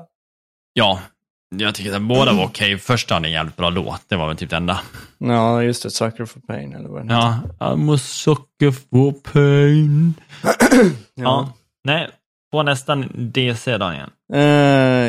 Ja, 0.73 0.99
jag 1.55 1.75
tycker 1.75 1.95
att 1.95 2.01
båda 2.01 2.33
var 2.33 2.45
okej. 2.45 2.77
Första 2.77 3.13
hade 3.13 3.27
en 3.27 3.31
jävligt 3.31 3.55
bra 3.55 3.69
låt, 3.69 4.01
det 4.07 4.15
var 4.15 4.27
väl 4.27 4.37
typ 4.37 4.49
det 4.49 4.55
enda. 4.55 4.79
Ja, 5.17 5.63
just 5.63 5.83
det. 5.83 5.91
Sucker 5.91 6.25
for 6.25 6.39
Pain 6.39 6.75
eller 6.75 6.89
vad 6.89 7.01
den. 7.01 7.09
Ja, 7.09 7.39
I'm 7.59 7.95
a 7.95 7.97
sucker 7.97 8.71
for 8.71 9.11
pain. 9.11 10.13
Ja. 11.15 11.53
Nej, 11.83 12.09
på 12.51 12.63
nästan 12.63 13.11
DC 13.15 13.77
Daniel. 13.77 14.09
Eh, 14.33 14.41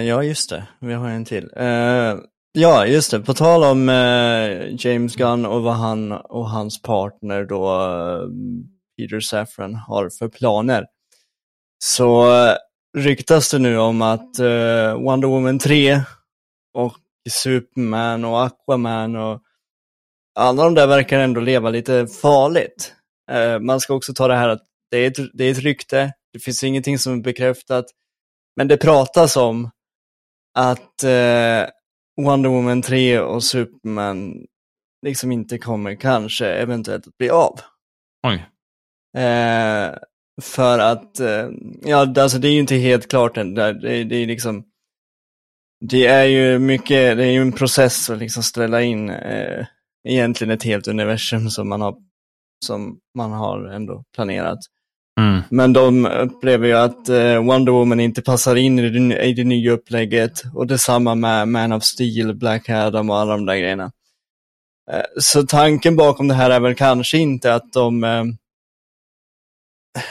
ja, 0.09 0.23
just 0.23 0.51
det. 0.51 0.65
Vi 0.81 0.95
har 0.95 1.09
en 1.09 1.25
till. 1.25 1.51
Eh, 1.57 2.15
ja, 2.53 2.87
just 2.87 3.11
det. 3.11 3.21
På 3.21 3.35
tal 3.35 3.65
om 3.65 3.89
eh, 3.89 4.87
James 4.87 5.17
Gunn 5.17 5.47
och 5.47 5.63
vad 5.63 5.75
han 5.75 6.13
och 6.13 6.51
hans 6.51 6.83
partner 6.83 7.45
då, 7.45 7.69
eh, 7.69 8.29
Peter 8.97 9.21
Safran, 9.21 9.75
har 9.75 10.11
för 10.19 10.29
planer. 10.29 10.87
Så 11.85 12.33
eh, 12.47 12.57
ryktas 12.99 13.51
det 13.51 13.59
nu 13.59 13.79
om 13.79 14.03
att 14.03 14.39
eh, 14.39 14.95
Wonder 14.95 15.29
Woman 15.29 15.59
3 15.59 16.01
och 16.75 16.97
Superman 17.31 18.25
och 18.25 18.43
Aquaman 18.43 19.17
och 19.17 19.43
alla 20.35 20.65
de 20.65 20.75
där 20.75 20.87
verkar 20.87 21.19
ändå 21.21 21.41
leva 21.41 21.71
lite 21.71 22.07
farligt. 22.07 22.95
Eh, 23.31 23.59
man 23.59 23.81
ska 23.81 23.95
också 23.95 24.15
ta 24.15 24.29
det 24.29 24.37
här 24.37 24.49
att 24.49 24.63
det 24.91 24.97
är 24.97 25.07
ett, 25.07 25.31
det 25.35 25.45
är 25.45 25.51
ett 25.51 25.59
rykte, 25.59 26.13
det 26.33 26.39
finns 26.39 26.65
ingenting 26.65 26.99
som 26.99 27.19
är 27.19 27.23
bekräftat. 27.23 27.85
Men 28.57 28.69
det 28.69 28.77
pratas 28.77 29.37
om 29.37 29.71
att 30.55 31.05
eh, 31.05 31.69
Wonder 32.25 32.51
Woman 32.51 32.83
3 32.83 33.21
och 33.21 33.45
Superman 33.45 34.47
liksom 35.07 35.33
inte 35.33 35.59
kommer 35.59 35.95
kanske 35.95 36.47
eventuellt 36.47 37.07
att 37.07 37.19
bli 37.19 37.31
av. 37.31 37.61
Oj. 38.27 38.47
Eh, 39.17 39.95
för 40.43 40.79
att, 40.79 41.21
eh, 41.21 41.49
ja 41.83 42.15
alltså 42.17 42.39
det 42.39 42.49
är 42.49 42.53
ju 42.53 42.61
inte 42.61 42.75
helt 42.75 43.11
klart 43.11 43.37
än. 43.37 43.55
Det, 43.55 43.73
det, 43.73 44.05
det 44.05 44.17
är 44.17 44.27
liksom, 44.27 44.65
det 45.81 46.07
är 46.07 46.25
ju 46.25 46.59
mycket, 46.59 47.17
det 47.17 47.25
är 47.25 47.33
ju 47.33 47.43
en 47.43 47.53
process 47.53 48.11
att 48.11 48.19
liksom 48.19 48.43
ställa 48.43 48.83
in 48.83 49.11
eh, 49.11 49.67
egentligen 50.09 50.51
ett 50.51 50.63
helt 50.63 50.89
universum 50.89 51.51
som 51.51 51.69
man 51.69 51.81
har, 51.81 51.97
som 52.65 52.99
man 53.15 53.33
har 53.33 53.65
ändå 53.65 54.05
planerat. 54.15 54.59
Mm. 55.21 55.43
Men 55.51 55.73
de 55.73 56.07
upplever 56.07 56.67
ju 56.67 56.75
att 56.75 57.09
eh, 57.09 57.45
Wonder 57.45 57.73
Woman 57.73 58.01
inte 58.01 58.23
passar 58.23 58.57
in 58.57 58.79
i 58.79 58.91
det, 58.91 59.25
i 59.25 59.33
det 59.33 59.45
nya 59.45 59.73
upplägget. 59.73 60.43
Och 60.55 60.67
detsamma 60.67 61.15
med 61.15 61.49
Man 61.49 61.73
of 61.73 61.85
Steel, 61.85 62.35
Black 62.35 62.69
Adam 62.69 63.11
och 63.11 63.19
alla 63.19 63.33
de 63.33 63.47
där 63.47 63.57
grejerna. 63.57 63.93
Eh, 64.93 65.03
så 65.21 65.43
tanken 65.43 65.97
bakom 65.97 66.29
det 66.29 66.35
här 66.35 66.51
är 66.51 66.61
väl 66.61 66.75
kanske 66.75 67.19
inte 67.19 67.55
att 67.55 67.73
de... 67.73 68.05
Eh, 68.05 68.25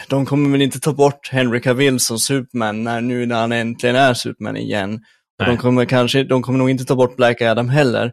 de 0.08 0.26
kommer 0.26 0.50
väl 0.50 0.62
inte 0.62 0.80
ta 0.80 0.94
bort 0.94 1.30
Henry 1.32 1.62
Cavill 1.62 2.00
som 2.00 2.20
Superman 2.20 2.84
när, 2.84 3.02
nu 3.02 3.26
när 3.26 3.40
han 3.40 3.52
äntligen 3.52 3.96
är 3.96 4.14
Superman 4.14 4.58
igen. 4.58 5.00
Och 5.40 5.46
de 5.46 5.58
kommer 5.58 5.86
kanske, 5.86 6.24
de 6.24 6.42
kommer 6.42 6.60
nog 6.60 6.70
inte 6.70 6.86
ta 6.86 6.96
bort 6.96 7.16
Black 7.16 7.42
Adam 7.42 7.70
heller. 7.70 8.12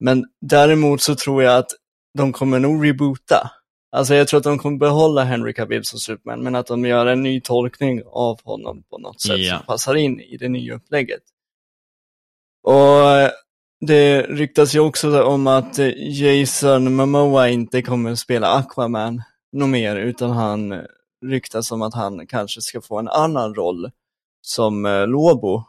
Men 0.00 0.24
däremot 0.40 1.02
så 1.02 1.14
tror 1.14 1.42
jag 1.42 1.56
att 1.56 1.70
de 2.18 2.32
kommer 2.32 2.58
nog 2.58 2.86
reboota. 2.86 3.50
Alltså 3.92 4.14
jag 4.14 4.28
tror 4.28 4.38
att 4.38 4.44
de 4.44 4.58
kommer 4.58 4.78
behålla 4.78 5.24
Henry 5.24 5.52
Cavill 5.52 5.84
som 5.84 5.98
Superman, 5.98 6.42
men 6.42 6.54
att 6.54 6.66
de 6.66 6.84
gör 6.84 7.06
en 7.06 7.22
ny 7.22 7.40
tolkning 7.40 8.02
av 8.06 8.40
honom 8.44 8.82
på 8.90 8.98
något 8.98 9.20
sätt 9.20 9.38
Ja. 9.38 9.56
som 9.56 9.66
passar 9.66 9.94
in 9.94 10.20
i 10.20 10.36
det 10.36 10.48
nya 10.48 10.74
upplägget. 10.74 11.22
Och 12.62 13.30
det 13.86 14.22
ryktas 14.22 14.74
ju 14.74 14.80
också 14.80 15.22
om 15.22 15.46
att 15.46 15.78
Jason 15.96 16.94
Momoa 16.94 17.48
inte 17.48 17.82
kommer 17.82 18.14
spela 18.14 18.48
Aquaman 18.48 19.22
något 19.52 19.68
mer, 19.68 19.96
utan 19.96 20.30
han 20.30 20.82
ryktas 21.26 21.72
om 21.72 21.82
att 21.82 21.94
han 21.94 22.26
kanske 22.26 22.60
ska 22.60 22.80
få 22.80 22.98
en 22.98 23.08
annan 23.08 23.54
roll 23.54 23.90
som 24.42 24.86
eh, 24.86 25.06
Lobo, 25.06 25.62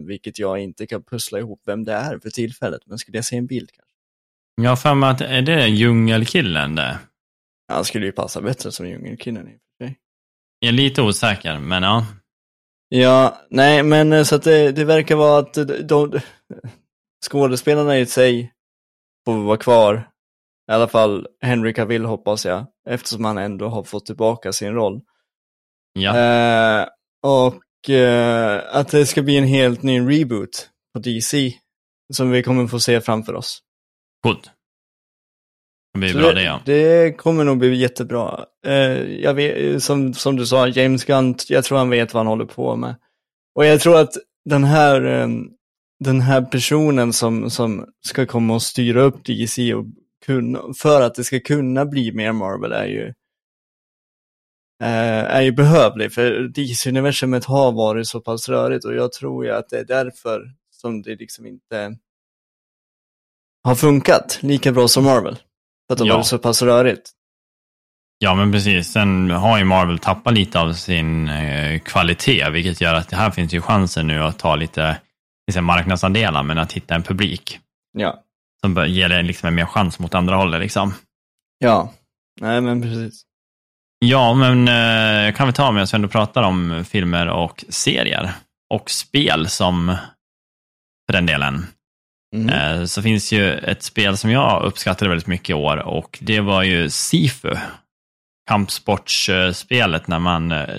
vilket 0.00 0.38
jag 0.38 0.58
inte 0.58 0.86
kan 0.86 1.02
pussla 1.02 1.38
ihop 1.38 1.62
vem 1.66 1.84
det 1.84 1.92
är 1.92 2.18
för 2.18 2.30
tillfället, 2.30 2.80
men 2.86 2.98
skulle 2.98 3.18
jag 3.18 3.24
se 3.24 3.36
en 3.36 3.46
bild 3.46 3.70
kanske? 3.72 3.92
Jag 4.62 4.70
har 4.70 4.76
för 4.76 4.94
mig 4.94 5.10
att, 5.10 5.20
är 5.20 5.42
det 5.42 5.66
djungelkillen 5.68 6.74
det? 6.74 6.98
Han 7.72 7.84
skulle 7.84 8.06
ju 8.06 8.12
passa 8.12 8.40
bättre 8.40 8.72
som 8.72 8.88
djungelkillen 8.88 9.48
i 9.48 9.56
och 9.56 9.60
för 9.78 9.86
sig. 9.86 9.98
Jag 10.58 10.68
är 10.68 10.72
lite 10.72 11.02
osäker, 11.02 11.58
men 11.58 11.82
ja. 11.82 12.06
Ja, 12.88 13.40
nej, 13.50 13.82
men 13.82 14.12
eh, 14.12 14.22
så 14.22 14.34
att 14.34 14.42
det, 14.42 14.72
det 14.72 14.84
verkar 14.84 15.16
vara 15.16 15.38
att 15.38 15.54
de, 15.54 15.64
de, 15.64 16.20
skådespelarna 17.30 17.98
i 17.98 18.06
sig 18.06 18.52
får 19.24 19.38
vara 19.38 19.56
kvar. 19.56 20.08
I 20.70 20.72
alla 20.72 20.88
fall 20.88 21.26
Henry 21.40 21.74
Cavill 21.74 22.04
hoppas 22.04 22.44
jag, 22.44 22.66
eftersom 22.88 23.24
han 23.24 23.38
ändå 23.38 23.68
har 23.68 23.82
fått 23.84 24.06
tillbaka 24.06 24.52
sin 24.52 24.74
roll. 24.74 25.00
Ja, 25.92 26.16
Eh, 26.18 26.86
och 27.22 27.90
eh, 27.90 28.76
att 28.76 28.88
det 28.88 29.06
ska 29.06 29.22
bli 29.22 29.36
en 29.36 29.46
helt 29.46 29.82
ny 29.82 30.00
reboot 30.00 30.70
på 30.94 30.98
DC, 30.98 31.54
som 32.14 32.30
vi 32.30 32.42
kommer 32.42 32.66
få 32.66 32.80
se 32.80 33.00
framför 33.00 33.34
oss. 33.34 33.62
coolt. 34.22 34.50
Det 35.94 35.98
blir 35.98 36.12
Så 36.12 36.18
bra 36.18 36.32
det, 36.32 36.42
ja. 36.42 36.60
det 36.64 37.16
kommer 37.18 37.44
nog 37.44 37.58
bli 37.58 37.74
jättebra. 37.74 38.44
Eh, 38.66 39.02
jag 39.02 39.34
vet, 39.34 39.82
som, 39.82 40.14
som 40.14 40.36
du 40.36 40.46
sa, 40.46 40.68
James 40.68 41.04
Gunn, 41.04 41.34
jag 41.48 41.64
tror 41.64 41.78
han 41.78 41.90
vet 41.90 42.14
vad 42.14 42.20
han 42.20 42.26
håller 42.26 42.44
på 42.44 42.76
med. 42.76 42.94
Och 43.54 43.66
jag 43.66 43.80
tror 43.80 44.00
att 44.00 44.12
den 44.44 44.64
här, 44.64 45.04
eh, 45.04 45.28
den 46.04 46.20
här 46.20 46.42
personen 46.42 47.12
som, 47.12 47.50
som 47.50 47.86
ska 48.06 48.26
komma 48.26 48.54
och 48.54 48.62
styra 48.62 49.02
upp 49.02 49.24
DC 49.24 49.74
och 49.74 49.84
kunna, 50.26 50.60
för 50.76 51.02
att 51.02 51.14
det 51.14 51.24
ska 51.24 51.40
kunna 51.40 51.86
bli 51.86 52.12
mer 52.12 52.32
Marvel 52.32 52.72
är 52.72 52.86
ju, 52.86 53.06
eh, 54.82 55.24
är 55.36 55.42
ju 55.42 55.52
behövlig. 55.52 56.12
För 56.12 56.48
DC-universumet 56.48 57.44
har 57.44 57.72
varit 57.72 58.06
så 58.06 58.20
pass 58.20 58.48
rörigt 58.48 58.84
och 58.84 58.94
jag 58.94 59.12
tror 59.12 59.44
ju 59.44 59.50
att 59.50 59.68
det 59.68 59.78
är 59.78 59.84
därför 59.84 60.42
som 60.70 61.02
det 61.02 61.16
liksom 61.16 61.46
inte 61.46 61.96
har 63.64 63.74
funkat 63.74 64.38
lika 64.42 64.72
bra 64.72 64.88
som 64.88 65.04
Marvel. 65.04 65.38
För 65.92 65.94
att 65.94 66.00
har 66.00 66.06
Ja. 66.06 66.16
varit 66.16 66.26
så 66.26 66.38
pass 66.38 66.62
rörigt. 66.62 67.10
Ja, 68.18 68.34
men 68.34 68.52
precis. 68.52 68.92
Sen 68.92 69.30
har 69.30 69.58
ju 69.58 69.64
Marvel 69.64 69.98
tappat 69.98 70.34
lite 70.34 70.60
av 70.60 70.72
sin 70.72 71.28
eh, 71.28 71.78
kvalitet, 71.80 72.50
vilket 72.50 72.80
gör 72.80 72.94
att 72.94 73.08
det 73.08 73.16
här 73.16 73.30
finns 73.30 73.52
ju 73.52 73.60
chansen 73.60 74.06
nu 74.06 74.22
att 74.22 74.38
ta 74.38 74.56
lite 74.56 74.96
liksom, 75.46 75.64
marknadsandelar, 75.64 76.42
men 76.42 76.58
att 76.58 76.72
hitta 76.72 76.94
en 76.94 77.02
publik 77.02 77.58
Ja. 77.98 78.22
som 78.60 78.86
ger 78.88 79.08
det 79.08 79.22
liksom 79.22 79.46
en 79.46 79.54
mer 79.54 79.66
chans 79.66 79.98
mot 79.98 80.14
andra 80.14 80.36
hållet. 80.36 80.60
Liksom. 80.60 80.94
Ja. 81.58 81.92
Nej, 82.40 82.60
men 82.60 82.82
precis. 82.82 83.22
Ja, 83.98 84.34
men 84.34 84.68
eh, 84.68 85.34
kan 85.34 85.46
vi 85.46 85.52
ta 85.52 85.72
med 85.72 85.82
oss 85.82 85.94
ändå 85.94 86.08
pratar 86.08 86.42
om 86.42 86.84
filmer 86.88 87.28
och 87.28 87.64
serier 87.68 88.30
och 88.70 88.90
spel 88.90 89.48
som 89.48 89.96
för 91.06 91.12
den 91.12 91.26
delen. 91.26 91.66
Mm. 92.32 92.48
Eh, 92.48 92.84
så 92.84 93.02
finns 93.02 93.32
ju 93.32 93.52
ett 93.52 93.82
spel 93.82 94.16
som 94.16 94.30
jag 94.30 94.62
uppskattade 94.62 95.08
väldigt 95.08 95.26
mycket 95.26 95.50
i 95.50 95.54
år 95.54 95.76
och 95.76 96.18
det 96.20 96.40
var 96.40 96.62
ju 96.62 96.90
Sifu. 96.90 97.56
Kampsportsspelet 98.48 100.08
när 100.08 100.18
man, 100.18 100.52
eh, 100.52 100.78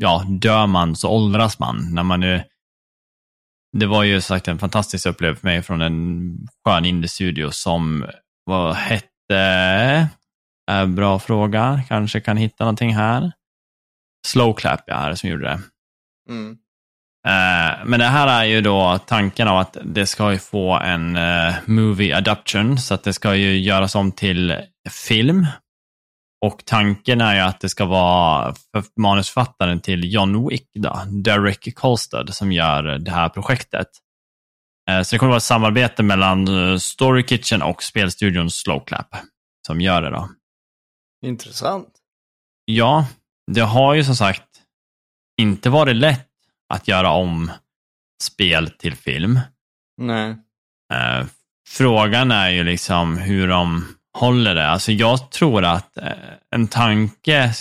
ja, 0.00 0.24
dör 0.28 0.66
man 0.66 0.96
så 0.96 1.10
åldras 1.10 1.58
man. 1.58 1.94
När 1.94 2.02
man 2.02 2.22
är, 2.22 2.44
det 3.76 3.86
var 3.86 4.02
ju 4.02 4.20
sagt 4.20 4.48
en 4.48 4.58
fantastisk 4.58 5.06
upplevelse 5.06 5.40
för 5.40 5.46
mig 5.46 5.62
från 5.62 5.80
en 5.80 6.36
skön 6.64 6.84
indie-studio 6.84 7.50
som, 7.50 8.06
vad 8.44 8.74
hette, 8.74 10.08
äh, 10.70 10.86
bra 10.86 11.18
fråga, 11.18 11.82
kanske 11.88 12.20
kan 12.20 12.36
hitta 12.36 12.64
någonting 12.64 12.94
här. 12.94 13.32
Slowclap, 14.26 14.80
ja, 14.86 14.94
är 14.94 15.10
det 15.10 15.16
som 15.16 15.30
gjorde 15.30 15.44
det. 15.44 15.60
Mm. 16.30 16.56
Eh, 17.26 17.84
Men 17.84 18.00
det 18.00 18.06
här 18.06 18.26
är 18.42 18.44
ju 18.44 18.60
då 18.60 18.98
tanken 19.06 19.48
av 19.48 19.58
att 19.58 19.76
det 19.84 20.06
ska 20.06 20.32
ju 20.32 20.38
få 20.38 20.72
en 20.72 21.16
eh, 21.16 21.54
movie 21.66 22.16
adaption, 22.16 22.78
så 22.78 22.94
att 22.94 23.04
det 23.04 23.12
ska 23.12 23.34
ju 23.34 23.58
göras 23.58 23.94
om 23.94 24.12
till 24.12 24.56
film. 24.90 25.46
Och 26.44 26.62
tanken 26.64 27.20
är 27.20 27.34
ju 27.34 27.40
att 27.40 27.60
det 27.60 27.68
ska 27.68 27.84
vara 27.84 28.54
för 28.72 28.84
manusförfattaren 29.00 29.80
till 29.80 30.12
John 30.12 30.48
Wick, 30.48 30.70
då, 30.74 31.02
Derek 31.24 31.74
Kolstad, 31.74 32.26
som 32.32 32.52
gör 32.52 32.82
det 32.82 33.10
här 33.10 33.28
projektet. 33.28 33.86
Eh, 34.90 35.02
Så 35.02 35.14
det 35.14 35.18
kommer 35.18 35.30
att 35.30 35.32
vara 35.32 35.36
ett 35.36 35.42
samarbete 35.42 36.02
mellan 36.02 36.80
Story 36.80 37.22
Kitchen 37.26 37.62
och 37.62 37.82
spelstudion 37.82 38.50
Slowclap 38.50 39.16
som 39.66 39.80
gör 39.80 40.02
det 40.02 40.10
då. 40.10 40.28
Intressant. 41.26 41.88
Ja, 42.64 43.06
det 43.52 43.60
har 43.60 43.94
ju 43.94 44.04
som 44.04 44.16
sagt 44.16 44.48
inte 45.40 45.70
varit 45.70 45.96
lätt 45.96 46.28
att 46.68 46.88
göra 46.88 47.10
om 47.10 47.50
spel 48.22 48.70
till 48.70 48.96
film. 48.96 49.40
Nej. 50.00 50.30
Eh, 50.92 51.26
frågan 51.68 52.30
är 52.30 52.50
ju 52.50 52.64
liksom 52.64 53.18
hur 53.18 53.48
de 53.48 53.84
håller 54.18 54.54
det. 54.54 54.66
Alltså 54.66 54.92
jag 54.92 55.30
tror 55.30 55.64
att 55.64 55.96
eh, 55.96 56.12
en 56.50 56.68
tanke 56.68 57.52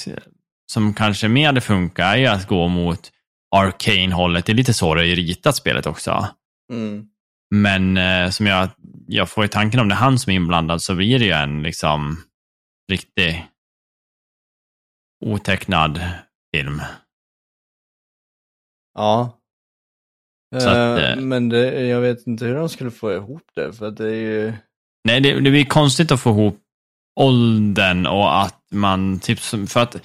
som 0.71 0.93
kanske 0.93 1.27
mer 1.27 1.45
hade 1.45 1.61
funkat 1.61 2.05
är 2.05 2.17
ju 2.17 2.27
att 2.27 2.47
gå 2.47 2.67
mot 2.67 3.11
Arcane-hållet. 3.55 4.45
Det 4.45 4.51
är 4.51 4.55
lite 4.55 4.73
så 4.73 4.95
det 4.95 5.07
är 5.07 5.15
ritat 5.15 5.55
spelet 5.55 5.85
också. 5.85 6.27
Mm. 6.71 7.07
Men 7.55 7.97
eh, 7.97 8.29
som 8.29 8.45
jag, 8.45 8.69
jag 9.07 9.29
får 9.29 9.45
i 9.45 9.47
tanken 9.47 9.79
om 9.79 9.89
det 9.89 9.95
är 9.95 9.99
han 9.99 10.19
som 10.19 10.31
är 10.31 10.35
inblandad 10.35 10.81
så 10.81 10.95
blir 10.95 11.19
det 11.19 11.25
ju 11.25 11.31
en 11.31 11.63
liksom 11.63 12.23
riktig 12.91 13.47
otecknad 15.25 16.01
film. 16.55 16.81
Ja. 18.93 19.39
Så 20.59 20.69
att, 20.69 20.99
eh, 20.99 21.15
Men 21.15 21.49
det, 21.49 21.87
jag 21.87 22.01
vet 22.01 22.27
inte 22.27 22.45
hur 22.45 22.55
de 22.55 22.69
skulle 22.69 22.91
få 22.91 23.13
ihop 23.13 23.43
det, 23.55 23.73
för 23.73 23.87
att 23.87 23.97
det 23.97 24.07
är 24.07 24.21
ju... 24.21 24.53
Nej, 25.07 25.21
det, 25.21 25.33
det 25.39 25.51
blir 25.51 25.65
konstigt 25.65 26.11
att 26.11 26.21
få 26.21 26.29
ihop 26.29 26.59
åldern 27.19 28.05
och 28.05 28.41
att 28.41 28.61
man, 28.71 29.19
typ, 29.19 29.39
för 29.39 29.79
att 29.79 29.95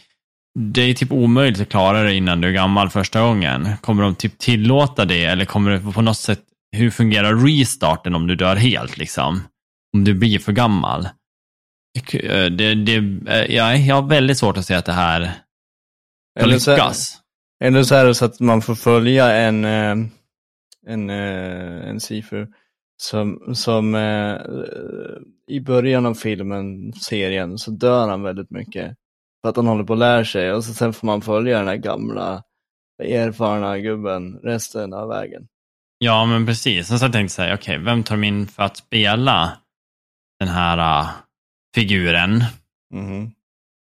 det 0.58 0.82
är 0.82 0.94
typ 0.94 1.12
omöjligt 1.12 1.60
att 1.60 1.68
klara 1.68 2.02
det 2.02 2.14
innan 2.14 2.40
du 2.40 2.48
är 2.48 2.52
gammal 2.52 2.90
första 2.90 3.20
gången. 3.20 3.76
Kommer 3.80 4.02
de 4.02 4.14
typ 4.14 4.38
tillåta 4.38 5.04
det 5.04 5.24
eller 5.24 5.44
kommer 5.44 5.70
det 5.70 5.92
på 5.92 6.02
något 6.02 6.16
sätt, 6.16 6.42
hur 6.76 6.90
fungerar 6.90 7.46
restarten 7.46 8.14
om 8.14 8.26
du 8.26 8.34
dör 8.34 8.56
helt 8.56 8.96
liksom? 8.96 9.42
Om 9.96 10.04
du 10.04 10.14
blir 10.14 10.38
för 10.38 10.52
gammal. 10.52 11.08
Det, 12.50 12.74
det, 12.74 12.96
eh, 13.28 13.54
jag, 13.54 13.78
jag 13.78 13.94
har 13.94 14.02
väldigt 14.02 14.38
svårt 14.38 14.56
att 14.56 14.66
se 14.66 14.74
att 14.74 14.84
det 14.84 14.92
här 14.92 15.32
så, 16.40 16.46
lyckas. 16.46 17.17
Eller 17.64 17.82
så 17.82 17.94
är 17.94 18.04
det 18.04 18.14
så 18.14 18.24
att 18.24 18.40
man 18.40 18.62
får 18.62 18.74
följa 18.74 19.32
en, 19.32 19.64
eh, 19.64 19.96
en, 20.86 21.10
eh, 21.10 21.88
en 21.88 22.00
Sifu 22.00 22.46
som, 23.02 23.54
som 23.54 23.94
eh, 23.94 24.36
i 25.48 25.60
början 25.60 26.06
av 26.06 26.14
filmen, 26.14 26.92
serien, 26.92 27.58
så 27.58 27.70
dör 27.70 28.08
han 28.08 28.22
väldigt 28.22 28.50
mycket. 28.50 28.96
För 29.42 29.48
att 29.48 29.56
han 29.56 29.66
håller 29.66 29.84
på 29.84 29.92
att 29.92 29.98
lära 29.98 30.24
sig 30.24 30.52
och 30.52 30.64
så 30.64 30.74
sen 30.74 30.92
får 30.92 31.06
man 31.06 31.20
följa 31.20 31.58
den 31.58 31.68
här 31.68 31.76
gamla 31.76 32.42
erfarna 33.02 33.78
gubben 33.78 34.38
resten 34.42 34.92
av 34.92 35.08
vägen. 35.08 35.48
Ja, 35.98 36.26
men 36.26 36.46
precis. 36.46 36.92
Och 36.92 36.98
så 36.98 37.04
tänkte 37.04 37.18
jag 37.18 37.30
säga, 37.30 37.54
okej, 37.54 37.78
vem 37.78 38.02
tar 38.02 38.16
min 38.16 38.46
för 38.46 38.62
att 38.62 38.76
spela 38.76 39.52
den 40.38 40.48
här 40.48 41.00
uh, 41.00 41.10
figuren? 41.74 42.44
Mhm. 42.94 43.32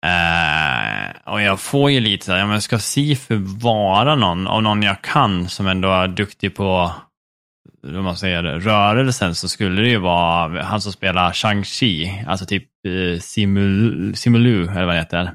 Eh, 0.05 0.81
och 1.26 1.41
jag 1.41 1.59
får 1.59 1.91
ju 1.91 1.99
lite 1.99 2.26
så 2.26 2.32
här, 2.32 2.39
ja, 2.39 2.47
men 2.47 2.61
ska 2.61 2.80
Sifu 2.80 3.36
vara 3.61 4.15
någon, 4.15 4.47
av 4.47 4.63
någon 4.63 4.84
jag 4.84 5.01
kan 5.01 5.49
som 5.49 5.67
ändå 5.67 5.91
är 5.91 6.07
duktig 6.07 6.55
på 6.55 6.91
om 7.84 8.03
man 8.03 8.17
säger 8.17 8.43
rörelsen 8.43 9.36
så 9.36 9.47
skulle 9.49 9.82
det 9.82 9.89
ju 9.89 9.97
vara 9.97 10.63
han 10.63 10.82
som 10.82 10.91
spelar 10.91 11.32
Shang-Chi, 11.32 12.26
alltså 12.28 12.45
typ 12.45 12.63
eh, 12.88 13.19
Simul, 13.19 14.15
Simulu, 14.15 14.67
eller 14.67 14.86
vad 14.86 14.95
det 14.95 14.99
heter. 14.99 15.32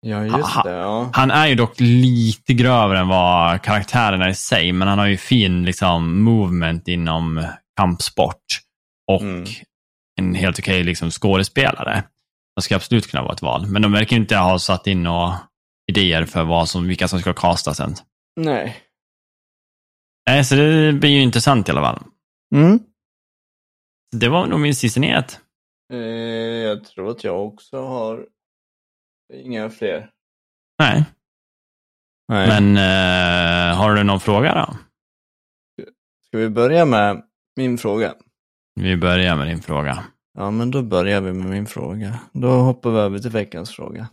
Ja, 0.00 0.24
just 0.24 0.62
det. 0.64 0.70
Ja. 0.70 1.10
Han 1.12 1.30
är 1.30 1.46
ju 1.46 1.54
dock 1.54 1.74
lite 1.80 2.54
grövre 2.54 2.98
än 2.98 3.08
vad 3.08 3.62
karaktärerna 3.62 4.28
i 4.28 4.34
sig, 4.34 4.72
men 4.72 4.88
han 4.88 4.98
har 4.98 5.06
ju 5.06 5.16
fin 5.16 5.64
liksom, 5.64 6.22
movement 6.22 6.88
inom 6.88 7.46
kampsport 7.76 8.44
och 9.12 9.22
Mm. 9.22 9.44
en 10.20 10.34
helt 10.34 10.58
okej 10.58 10.84
liksom, 10.84 11.10
skådespelare. 11.10 12.02
Det 12.56 12.62
ska 12.62 12.76
absolut 12.76 13.06
kunna 13.10 13.22
vara 13.22 13.32
ett 13.32 13.42
val, 13.42 13.66
men 13.66 13.82
de 13.82 13.92
verkar 13.92 14.16
inte 14.16 14.36
ha 14.36 14.58
satt 14.58 14.86
in 14.86 15.02
några 15.02 15.38
idéer 15.90 16.24
för 16.24 16.44
vad 16.44 16.68
som, 16.68 16.88
vilka 16.88 17.08
som 17.08 17.20
ska 17.20 17.34
castas 17.34 17.80
än. 17.80 17.94
Nej. 18.40 18.76
Nej, 20.26 20.44
så 20.44 20.54
det 20.54 20.92
blir 20.92 21.10
ju 21.10 21.20
intressant 21.20 21.68
i 21.68 21.72
alla 21.72 21.80
fall. 21.80 22.02
Mm. 22.54 22.78
Det 24.16 24.28
var 24.28 24.46
nog 24.46 24.60
min 24.60 24.74
sista 24.74 25.00
nyhet. 25.00 25.40
Eh, 25.92 25.98
jag 25.98 26.84
tror 26.84 27.10
att 27.10 27.24
jag 27.24 27.46
också 27.46 27.82
har 27.82 28.26
inga 29.34 29.70
fler. 29.70 30.10
Nej, 30.78 31.04
Nej. 32.28 32.48
men 32.48 32.76
eh, 32.76 33.76
har 33.76 33.94
du 33.94 34.02
någon 34.02 34.20
fråga 34.20 34.54
då? 34.54 34.76
Ska 36.26 36.38
vi 36.38 36.48
börja 36.48 36.84
med 36.84 37.22
min 37.56 37.78
fråga? 37.78 38.14
Vi 38.80 38.96
börjar 38.96 39.36
med 39.36 39.46
din 39.46 39.62
fråga. 39.62 40.04
Ja, 40.36 40.50
men 40.50 40.70
då 40.70 40.82
börjar 40.82 41.20
vi 41.20 41.32
med 41.32 41.50
min 41.50 41.66
fråga. 41.66 42.20
Då 42.32 42.48
hoppar 42.48 42.90
vi 42.90 42.98
över 42.98 43.18
till 43.18 43.30
veckans 43.30 43.70
fråga. 43.70 44.08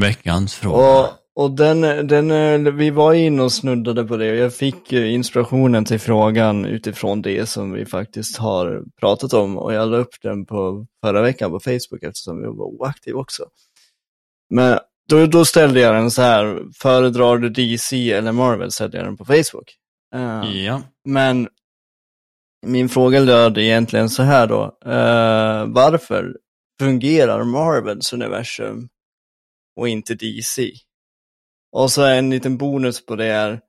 Veckans 0.00 0.54
fråga. 0.54 0.76
Och, 0.76 1.08
och 1.44 1.50
den, 1.50 1.80
den, 2.06 2.76
vi 2.76 2.90
var 2.90 3.14
inne 3.14 3.42
och 3.42 3.52
snuddade 3.52 4.04
på 4.04 4.16
det 4.16 4.30
och 4.30 4.36
jag 4.36 4.54
fick 4.54 4.92
inspirationen 4.92 5.84
till 5.84 6.00
frågan 6.00 6.64
utifrån 6.64 7.22
det 7.22 7.46
som 7.46 7.72
vi 7.72 7.86
faktiskt 7.86 8.36
har 8.36 8.82
pratat 9.00 9.32
om 9.32 9.58
och 9.58 9.72
jag 9.72 9.88
la 9.88 9.96
upp 9.96 10.14
den 10.22 10.46
på 10.46 10.86
förra 11.04 11.22
veckan 11.22 11.50
på 11.50 11.60
Facebook 11.60 12.02
eftersom 12.02 12.40
vi 12.40 12.46
var 12.46 12.64
oaktiva 12.64 13.20
också. 13.20 13.44
Men 14.50 14.78
då, 15.08 15.26
då 15.26 15.44
ställde 15.44 15.80
jag 15.80 15.94
den 15.94 16.10
så 16.10 16.22
här, 16.22 16.62
föredrar 16.74 17.38
du 17.38 17.48
DC 17.50 18.12
eller 18.12 18.32
Marvel? 18.32 18.70
ställde 18.70 18.96
jag 18.96 19.06
den 19.06 19.16
på 19.16 19.24
Facebook. 19.24 19.74
Eh, 20.14 20.64
Ja. 20.64 20.82
Men 21.04 21.48
min 22.66 22.88
fråga 22.88 23.20
löd 23.20 23.58
egentligen 23.58 24.10
så 24.10 24.22
här 24.22 24.46
då. 24.46 24.64
Uh, 24.86 25.72
varför 25.74 26.36
fungerar 26.80 27.44
Marvels 27.44 28.12
universum 28.12 28.88
och 29.76 29.88
inte 29.88 30.14
DC? 30.14 30.72
Och 31.72 31.92
så 31.92 32.04
en 32.04 32.30
liten 32.30 32.56
bonus 32.56 33.06
på 33.06 33.16
det 33.16 33.26
är 33.26 33.60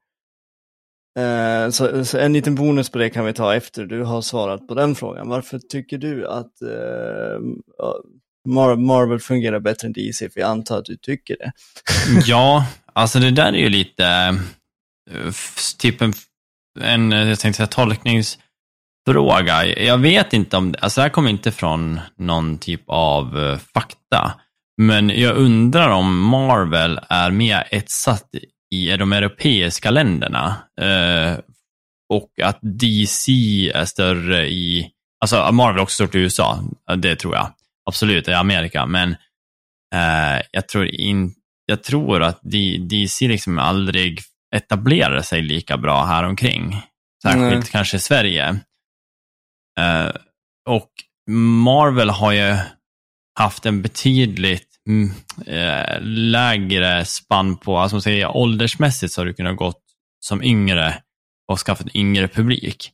eh, 1.19 1.69
så, 1.69 2.05
så 2.05 2.17
en 2.17 2.33
liten 2.33 2.55
bonus 2.55 2.89
på 2.89 2.97
det 2.97 3.09
kan 3.09 3.25
vi 3.25 3.33
ta 3.33 3.55
efter 3.55 3.85
du 3.85 4.03
har 4.03 4.21
svarat 4.21 4.67
på 4.67 4.73
den 4.73 4.95
frågan. 4.95 5.29
Varför 5.29 5.59
tycker 5.59 5.97
du 5.97 6.27
att 6.27 6.61
eh, 6.61 7.39
Mar- 8.47 8.85
Marvel 8.85 9.19
fungerar 9.19 9.59
bättre 9.59 9.87
än 9.87 9.93
DC? 9.93 10.29
För 10.29 10.39
jag 10.39 10.49
antar 10.49 10.77
att 10.77 10.85
du 10.85 10.97
tycker 10.97 11.37
det. 11.37 11.51
Ja, 12.25 12.67
alltså 12.93 13.19
det 13.19 13.31
där 13.31 13.53
är 13.53 13.57
ju 13.57 13.69
lite 13.69 14.37
typ 15.77 16.01
en, 16.01 16.13
en 16.79 17.11
jag 17.11 17.39
tänkte 17.39 17.57
säga, 17.57 17.67
tolknings 17.67 18.39
tolkningsfråga. 19.05 19.65
Jag 19.65 19.97
vet 19.97 20.33
inte 20.33 20.57
om, 20.57 20.75
alltså 20.79 21.01
det 21.01 21.03
här 21.03 21.09
kommer 21.09 21.29
inte 21.29 21.51
från 21.51 21.99
någon 22.17 22.57
typ 22.57 22.83
av 22.87 23.39
eh, 23.39 23.57
fakta. 23.57 24.33
Men 24.81 25.09
jag 25.09 25.35
undrar 25.35 25.89
om 25.89 26.21
Marvel 26.21 26.99
är 27.09 27.31
mer 27.31 27.67
etsat 27.71 28.29
i 28.71 28.97
de 28.97 29.13
europeiska 29.13 29.91
länderna. 29.91 30.55
Eh, 30.81 31.37
och 32.09 32.29
att 32.43 32.59
DC 32.61 33.31
är 33.75 33.85
större 33.85 34.47
i, 34.47 34.89
alltså 35.21 35.51
Marvel 35.51 35.79
är 35.79 35.83
också 35.83 35.93
stort 35.93 36.15
i 36.15 36.19
USA, 36.19 36.59
det 36.97 37.15
tror 37.15 37.35
jag. 37.35 37.47
Absolut, 37.89 38.27
i 38.27 38.33
Amerika. 38.33 38.85
Men 38.85 39.15
Eh, 39.95 40.41
jag, 40.51 40.67
tror 40.67 40.85
in, 40.87 41.33
jag 41.65 41.83
tror 41.83 42.23
att 42.23 42.39
DC 42.89 43.27
liksom 43.27 43.59
aldrig 43.59 44.19
etablerade 44.55 45.23
sig 45.23 45.41
lika 45.41 45.77
bra 45.77 46.05
här 46.05 46.23
omkring. 46.23 46.81
Särskilt 47.23 47.63
Nej. 47.63 47.71
kanske 47.71 47.97
i 47.97 47.99
Sverige. 47.99 48.59
Eh, 49.79 50.11
och 50.69 50.91
Marvel 51.63 52.09
har 52.09 52.31
ju 52.31 52.57
haft 53.39 53.65
en 53.65 53.81
betydligt 53.81 54.69
mm, 54.89 55.11
eh, 55.45 56.01
lägre 56.01 57.05
spann 57.05 57.57
på, 57.57 57.77
alltså 57.77 57.95
man 57.95 58.01
säger 58.01 58.37
åldersmässigt 58.37 59.13
så 59.13 59.21
har 59.21 59.25
du 59.25 59.33
kunnat 59.33 59.57
gått 59.57 59.81
som 60.19 60.43
yngre 60.43 61.01
och 61.51 61.59
skaffat 61.59 61.85
en 61.85 61.97
yngre 61.97 62.27
publik. 62.27 62.91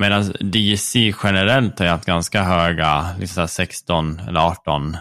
Medan 0.00 0.32
DC 0.40 1.14
generellt 1.22 1.78
har 1.78 1.86
ju 1.86 1.92
haft 1.92 2.04
ganska 2.04 2.42
höga, 2.42 3.16
liksom 3.18 3.34
så 3.34 3.40
här 3.40 3.46
16 3.46 4.18
eller 4.18 4.40
18 4.40 4.96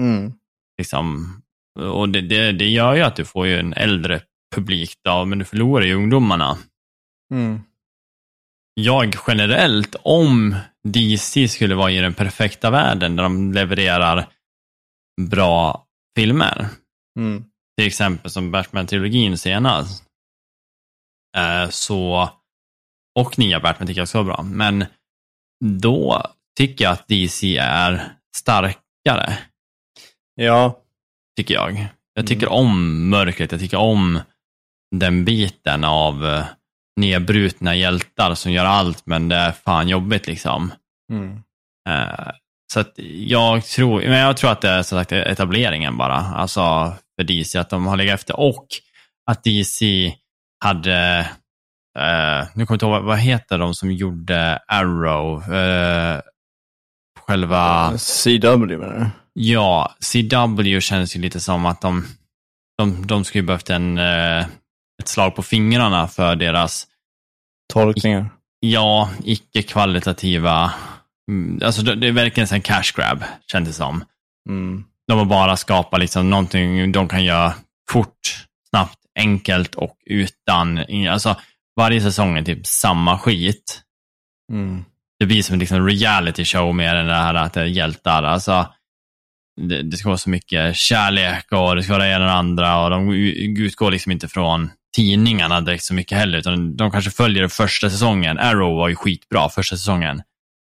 Mm. 0.00 0.32
liksom, 0.78 1.36
och 1.80 2.08
det, 2.08 2.20
det, 2.20 2.52
det 2.52 2.68
gör 2.68 2.94
ju 2.94 3.02
att 3.02 3.16
du 3.16 3.24
får 3.24 3.46
ju 3.46 3.58
en 3.58 3.72
äldre 3.72 4.20
publik 4.54 4.94
då, 5.04 5.24
men 5.24 5.38
du 5.38 5.44
förlorar 5.44 5.84
ju 5.84 5.94
ungdomarna. 5.94 6.58
Mm. 7.34 7.60
Jag 8.74 9.14
generellt, 9.26 9.96
om 10.02 10.56
DC 10.88 11.48
skulle 11.48 11.74
vara 11.74 11.90
i 11.90 11.98
den 12.00 12.14
perfekta 12.14 12.70
världen 12.70 13.16
där 13.16 13.22
de 13.22 13.52
levererar 13.52 14.28
bra 15.20 15.86
filmer, 16.16 16.68
Mm. 17.18 17.44
till 17.78 17.86
exempel 17.86 18.30
som 18.30 18.50
Batman-trilogin 18.54 19.36
senast, 19.36 20.04
eh, 21.36 21.68
så, 21.70 22.30
och 23.18 23.38
nya 23.38 23.60
Batman 23.60 23.86
tycker 23.86 24.00
jag 24.00 24.04
också 24.04 24.18
var 24.18 24.24
bra, 24.24 24.42
men 24.42 24.84
då 25.64 26.26
tycker 26.58 26.84
jag 26.84 26.92
att 26.92 27.08
DC 27.08 27.56
är 27.58 28.12
starkare. 28.36 29.38
Ja. 30.34 30.78
tycker 31.36 31.54
jag. 31.54 31.86
Jag 32.14 32.26
tycker 32.26 32.48
om 32.48 33.08
mörkret, 33.08 33.52
jag 33.52 33.60
tycker 33.60 33.76
om 33.76 34.20
den 34.96 35.24
biten 35.24 35.84
av 35.84 36.26
eh, 36.26 36.46
nedbrutna 37.02 37.74
hjältar 37.74 38.34
som 38.34 38.52
gör 38.52 38.64
allt, 38.64 39.06
men 39.06 39.28
det 39.28 39.36
är 39.36 39.52
fan 39.52 39.88
jobbigt 39.88 40.26
liksom. 40.26 40.72
Mm. 41.12 41.32
Eh, 41.88 42.30
så 42.72 42.80
att 42.80 42.92
jag 43.26 43.64
tror, 43.64 44.00
men 44.00 44.18
jag 44.18 44.36
tror 44.36 44.50
att 44.52 44.60
det 44.60 44.68
är 44.68 44.82
som 44.82 44.98
sagt 44.98 45.12
etableringen 45.12 45.96
bara, 45.98 46.14
alltså 46.16 46.92
för 47.16 47.24
DC, 47.24 47.58
att 47.58 47.70
de 47.70 47.86
har 47.86 47.96
legat 47.96 48.14
efter 48.14 48.40
och 48.40 48.66
att 49.30 49.44
DC 49.44 50.14
hade, 50.64 51.18
eh, 51.98 52.46
nu 52.54 52.66
kommer 52.66 52.70
jag 52.70 52.74
inte 52.74 52.84
ihåg, 52.86 52.92
vad- 52.92 53.02
vad 53.04 53.18
heter 53.18 53.58
de 53.58 53.74
som 53.74 53.92
gjorde 53.92 54.58
Arrow? 54.68 55.54
Eh, 55.54 56.20
själva... 57.26 57.92
CW 57.98 58.76
menar 58.78 58.98
du? 58.98 59.06
Ja, 59.32 59.94
CW 60.00 60.80
känns 60.80 61.16
ju 61.16 61.20
lite 61.20 61.40
som 61.40 61.66
att 61.66 61.80
de, 61.80 62.04
de, 62.78 63.06
de 63.06 63.24
skulle 63.24 63.42
behövt 63.44 63.70
en, 63.70 63.98
eh, 63.98 64.40
ett 65.02 65.08
slag 65.08 65.36
på 65.36 65.42
fingrarna 65.42 66.08
för 66.08 66.36
deras, 66.36 66.86
Tolkningar. 67.72 68.30
ja, 68.60 69.10
icke-kvalitativa, 69.24 70.72
mm, 71.30 71.60
alltså 71.64 71.82
det, 71.82 72.08
är 72.08 72.12
verkligen 72.12 72.48
en 72.52 72.62
cash 72.62 72.92
grab, 72.96 73.24
känns 73.52 73.68
det 73.68 73.74
som. 73.74 74.04
Mm. 74.48 74.84
De 75.08 75.18
har 75.18 75.24
bara 75.24 75.56
skapat 75.56 76.00
liksom 76.00 76.30
någonting 76.30 76.92
de 76.92 77.08
kan 77.08 77.24
göra 77.24 77.54
fort, 77.90 78.46
snabbt, 78.70 78.98
enkelt 79.18 79.74
och 79.74 79.96
utan, 80.06 80.84
alltså 81.08 81.36
varje 81.76 82.00
säsong 82.00 82.38
är 82.38 82.42
typ 82.42 82.66
samma 82.66 83.18
skit. 83.18 83.82
Mm. 84.52 84.84
det 85.18 85.26
blir 85.26 85.42
som 85.42 85.58
liksom 85.58 85.76
en 85.76 85.88
reality 85.88 86.44
show 86.44 86.74
mer 86.74 86.94
än 86.94 87.06
det 87.06 87.14
här 87.14 87.34
att 87.34 87.52
det 87.52 87.60
är 87.60 87.64
hjältar. 87.64 88.22
Alltså, 88.22 88.66
det, 89.60 89.82
det 89.82 89.96
ska 89.96 90.08
vara 90.08 90.18
så 90.18 90.30
mycket 90.30 90.76
kärlek 90.76 91.52
och 91.52 91.76
det 91.76 91.82
ska 91.82 91.92
vara 91.92 92.04
det 92.04 92.10
ena 92.10 92.24
och 92.24 92.30
det 92.30 92.32
andra 92.32 92.84
och 92.84 92.90
de 92.90 93.12
utgår 93.58 93.90
liksom 93.90 94.12
inte 94.12 94.28
från 94.28 94.70
tidningarna 94.96 95.60
direkt 95.60 95.84
så 95.84 95.94
mycket 95.94 96.18
heller, 96.18 96.38
utan 96.38 96.76
de 96.76 96.90
kanske 96.90 97.10
följer 97.10 97.48
första 97.48 97.90
säsongen. 97.90 98.38
Arrow 98.38 98.76
var 98.76 98.88
ju 98.88 98.96
skitbra 98.96 99.48
första 99.48 99.76
säsongen. 99.76 100.22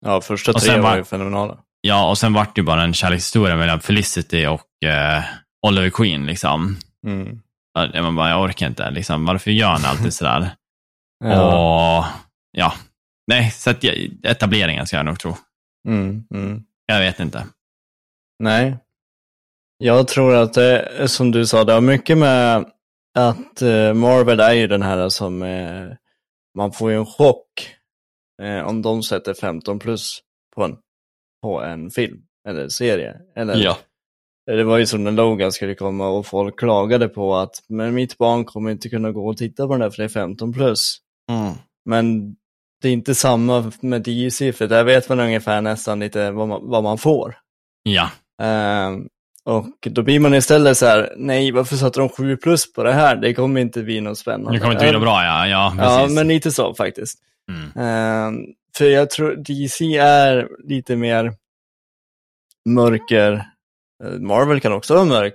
Ja, 0.05 0.21
första 0.21 0.53
tre 0.53 0.73
var 0.77 0.83
var- 0.91 0.97
ju 0.97 1.05
fenomenala. 1.05 1.59
Ja, 1.81 2.11
och 2.11 2.19
sen 2.19 2.33
vart 2.33 2.55
det 2.55 2.61
ju 2.61 2.65
bara 2.65 2.83
en 2.83 2.95
kärlekshistoria 2.95 3.57
mellan 3.57 3.81
Felicity 3.81 4.47
och 4.47 4.89
eh, 4.89 5.23
Oliver 5.67 5.91
Queen. 5.91 6.27
Liksom. 6.27 6.77
Mm. 7.07 7.41
Man 8.03 8.17
bara, 8.17 8.31
jag 8.31 8.43
orkar 8.43 8.67
inte. 8.67 8.91
Liksom. 8.91 9.25
Varför 9.25 9.51
gör 9.51 9.69
han 9.69 9.85
alltid 9.85 10.15
sådär? 10.15 10.51
Ja. 11.25 11.99
Och 11.99 12.05
ja, 12.53 12.73
nej, 13.27 13.51
så 13.51 13.71
att 13.71 13.85
etableringen 14.23 14.87
ska 14.87 14.97
jag 14.97 15.07
nog 15.07 15.19
tro. 15.19 15.37
Mm. 15.89 16.25
Mm. 16.35 16.63
Jag 16.87 17.01
vet 17.01 17.21
inte. 17.21 17.47
Nej. 18.39 18.77
Jag 19.79 20.09
tror 20.09 20.35
att 20.35 20.55
det 20.55 21.09
som 21.09 21.31
du 21.31 21.47
sa, 21.47 21.65
det 21.65 21.73
har 21.73 21.81
mycket 21.81 22.19
med 22.19 22.65
att 23.19 23.63
eh, 23.63 23.95
Marvel 23.95 24.41
är 24.41 24.53
ju 24.53 24.67
den 24.67 24.83
här 24.83 25.09
som, 25.09 25.43
eh, 25.43 25.89
man 26.55 26.73
får 26.73 26.91
ju 26.91 26.97
en 26.97 27.07
chock 27.07 27.75
eh, 28.43 28.67
om 28.67 28.83
de 28.83 29.03
sätter 29.03 29.35
15 29.35 29.79
plus 29.79 30.19
på 30.57 30.65
en, 30.65 30.77
på 31.43 31.63
en 31.63 31.91
film 31.91 32.23
eller 32.49 32.69
serie. 32.69 33.17
Eller, 33.37 33.57
Det 34.47 34.65
var 34.65 34.79
ju 34.79 34.87
som 34.87 35.05
när 35.05 35.11
Logan 35.11 35.53
skulle 35.53 35.75
komma 35.75 36.09
och 36.09 36.27
folk 36.27 36.59
klagade 36.59 37.09
på 37.09 37.37
att 37.37 37.63
men 37.69 37.95
mitt 37.95 38.19
barn 38.19 38.45
kommer 38.45 38.71
inte 38.71 38.89
kunna 38.89 39.13
gå 39.13 39.29
och 39.29 39.37
titta 39.37 39.67
på 39.67 39.73
den 39.73 39.81
där 39.81 39.91
för 39.91 39.97
det 39.97 40.05
är 40.05 40.09
15 40.09 40.53
plus. 40.53 40.99
Mm. 41.31 41.55
Men 41.85 42.37
det 42.83 42.89
är 42.89 42.93
inte 42.93 43.15
samma 43.15 43.73
med 43.81 44.03
DC 44.03 44.53
för 44.53 44.67
där 44.67 44.85
vet 44.85 45.09
man 45.09 45.21
ungefär 45.21 45.61
nästan 45.61 46.01
lite 46.01 46.31
vad 46.31 46.49
man, 46.49 46.61
vad 46.71 46.83
man 46.83 46.99
får. 46.99 47.37
Ja, 47.83 48.11
Ehm, 48.43 49.09
och 49.49 49.89
då 49.91 50.03
blir 50.03 50.21
man 50.21 50.35
istället 50.35 50.79
så 50.79 50.87
här, 50.87 51.13
nej 51.17 51.53
varför 51.53 51.77
satte 51.77 52.01
de 52.01 52.09
7 52.09 52.37
plus 52.37 52.73
på 52.73 52.83
det 52.83 52.93
här? 52.93 53.17
Det 53.17 53.35
kommer 53.35 53.61
inte 53.61 53.83
bli 53.83 54.01
något 54.01 54.19
spännande. 54.19 54.53
det 54.53 54.61
kommer 54.61 54.73
inte 54.73 54.85
bli 54.85 54.93
något 54.93 55.03
bra, 55.03 55.25
ja. 55.25 55.49
Ja, 55.49 55.75
Ja, 55.79 56.09
men 56.11 56.29
lite 56.29 56.51
så 56.51 56.75
faktiskt. 56.75 57.19
mm. 57.51 57.87
Ehm, 57.87 58.35
för 58.77 58.85
jag 58.85 59.11
tror 59.11 59.37
DC 59.37 59.97
är 59.97 60.49
lite 60.65 60.97
mer 60.97 61.33
mörker. 62.69 63.33
Eh, 64.05 64.11
Marvel 64.21 64.61
kan 64.61 64.73
också 64.73 64.95
vara 64.95 65.05
mörk, 65.05 65.35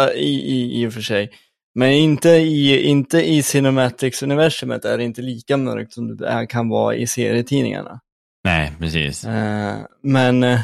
eh, 0.00 0.20
i, 0.20 0.34
i, 0.34 0.82
i 0.82 0.86
och 0.86 0.92
för 0.92 1.00
sig. 1.00 1.30
Men 1.74 1.90
inte 1.90 2.28
i, 2.28 2.82
inte 2.82 3.22
i 3.30 3.42
Cinematics-universumet 3.42 4.84
är 4.84 4.98
det 4.98 5.04
inte 5.04 5.22
lika 5.22 5.56
mörkt 5.56 5.92
som 5.92 6.16
det 6.16 6.46
kan 6.48 6.68
vara 6.68 6.94
i 6.94 7.06
serietidningarna. 7.06 8.00
Nej, 8.44 8.72
precis. 8.78 9.24
Eh, 9.24 9.76
men 10.02 10.42
eh, 10.42 10.60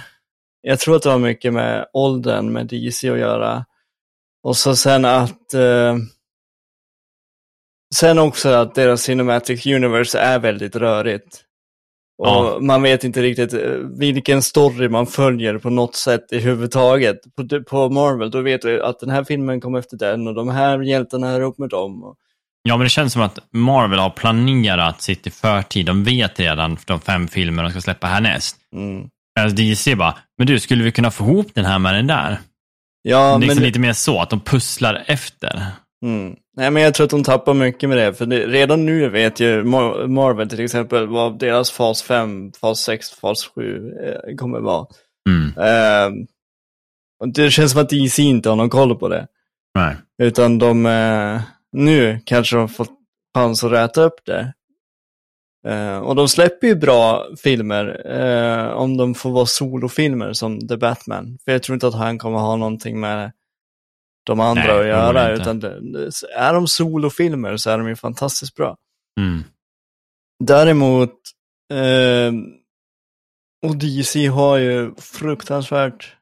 jag 0.68 0.78
tror 0.80 0.96
att 0.96 1.02
det 1.02 1.10
har 1.10 1.18
mycket 1.18 1.52
med 1.52 1.86
åldern 1.92 2.52
med 2.52 2.66
DC 2.66 3.10
att 3.10 3.18
göra. 3.18 3.64
Och 4.42 4.56
så 4.56 4.76
sen 4.76 5.04
att 5.04 5.54
eh, 5.54 5.96
Sen 7.94 8.18
också 8.18 8.48
att 8.48 8.74
deras 8.74 9.02
Cinematic 9.02 9.66
Universe 9.66 10.18
är 10.18 10.38
väldigt 10.38 10.76
rörigt. 10.76 11.42
Och 12.18 12.26
Ja. 12.28 12.58
man 12.60 12.82
vet 12.82 13.04
inte 13.04 13.22
riktigt 13.22 13.52
eh, 13.54 13.70
vilken 13.98 14.42
story 14.42 14.88
man 14.88 15.06
följer 15.06 15.58
på 15.58 15.70
något 15.70 15.94
sätt 15.96 16.32
i 16.32 16.38
huvudtaget. 16.38 17.16
På, 17.36 17.64
på 17.64 17.88
Marvel, 17.90 18.30
då 18.30 18.40
vet 18.40 18.62
du 18.62 18.82
att 18.82 19.00
den 19.00 19.10
här 19.10 19.24
filmen 19.24 19.60
kom 19.60 19.74
efter 19.74 19.96
den 19.96 20.28
och 20.28 20.34
de 20.34 20.48
här 20.48 20.80
hjältarna 20.82 21.30
är 21.30 21.40
upp 21.40 21.58
med 21.58 21.68
dem. 21.68 22.14
Ja, 22.62 22.76
men 22.76 22.84
det 22.84 22.90
känns 22.90 23.12
som 23.12 23.22
att 23.22 23.38
Marvel 23.52 23.98
har 23.98 24.10
planerat 24.10 25.02
sitt 25.02 25.26
i 25.26 25.30
förtid. 25.30 25.86
De 25.86 26.04
vet 26.04 26.40
redan 26.40 26.76
de 26.86 27.00
fem 27.00 27.28
filmer 27.28 27.62
de 27.62 27.70
ska 27.70 27.80
släppa 27.80 28.06
härnäst. 28.06 28.56
mm. 28.74 29.08
Medan 29.36 29.54
DC 29.54 29.94
bara, 29.94 30.18
men 30.38 30.46
du, 30.46 30.60
skulle 30.60 30.84
vi 30.84 30.92
kunna 30.92 31.10
få 31.10 31.24
ihop 31.24 31.46
den 31.54 31.64
här 31.64 31.78
med 31.78 31.94
den 31.94 32.06
där? 32.06 32.38
Ja, 33.02 33.18
det 33.18 33.24
är 33.24 33.32
men, 33.32 33.40
liksom 33.40 33.62
lite 33.62 33.78
mer 33.78 33.92
så, 33.92 34.20
att 34.20 34.30
de 34.30 34.40
pusslar 34.40 35.04
efter. 35.06 35.62
Mm. 36.04 36.36
Nej, 36.56 36.70
men 36.70 36.82
jag 36.82 36.94
tror 36.94 37.04
att 37.04 37.10
de 37.10 37.24
tappar 37.24 37.54
mycket 37.54 37.88
med 37.88 37.98
det, 37.98 38.14
för 38.14 38.26
det, 38.26 38.46
redan 38.46 38.86
nu 38.86 39.08
vet 39.08 39.40
ju 39.40 39.62
Mar- 39.62 40.06
Marvel 40.06 40.48
till 40.48 40.64
exempel 40.64 41.06
vad 41.06 41.38
deras 41.38 41.70
fas 41.70 42.02
5, 42.02 42.52
fas 42.60 42.80
6, 42.80 43.10
fas 43.10 43.50
7 43.54 43.92
eh, 44.04 44.36
kommer 44.36 44.60
vara. 44.60 44.86
Mm. 45.28 45.52
Eh, 45.58 46.26
och 47.20 47.28
det 47.32 47.50
känns 47.50 47.72
som 47.72 47.80
att 47.80 47.88
DC 47.88 48.22
inte 48.22 48.48
har 48.48 48.56
någon 48.56 48.70
koll 48.70 48.98
på 48.98 49.08
det. 49.08 49.26
Nej. 49.74 49.96
Utan 50.22 50.58
de, 50.58 50.86
eh, 50.86 51.40
nu 51.72 52.20
kanske 52.24 52.56
de 52.56 52.60
har 52.60 52.68
fått 52.68 52.90
chans 53.36 53.64
att 53.64 53.72
räta 53.72 54.02
upp 54.02 54.20
det. 54.26 54.52
Eh, 55.66 55.98
och 55.98 56.14
de 56.14 56.28
släpper 56.28 56.66
ju 56.66 56.74
bra 56.74 57.26
filmer 57.36 58.02
eh, 58.06 58.68
om 58.68 58.96
de 58.96 59.14
får 59.14 59.30
vara 59.30 59.46
solofilmer 59.46 60.32
som 60.32 60.68
The 60.68 60.76
Batman. 60.76 61.38
För 61.44 61.52
jag 61.52 61.62
tror 61.62 61.74
inte 61.74 61.88
att 61.88 61.94
han 61.94 62.18
kommer 62.18 62.38
ha 62.38 62.56
någonting 62.56 63.00
med 63.00 63.32
de 64.26 64.40
andra 64.40 64.62
Nej, 64.62 64.80
att 64.80 64.86
göra. 64.86 65.32
Utan 65.32 65.60
det, 65.60 65.92
det, 65.92 66.10
är 66.36 66.54
de 66.54 66.66
solofilmer 66.66 67.56
så 67.56 67.70
är 67.70 67.78
de 67.78 67.88
ju 67.88 67.96
fantastiskt 67.96 68.54
bra. 68.54 68.76
Mm. 69.20 69.42
Däremot, 70.44 71.14
eh, 71.72 72.32
och 73.66 73.76
DC 73.76 74.26
har 74.26 74.56
ju 74.56 74.94
fruktansvärt 74.94 76.16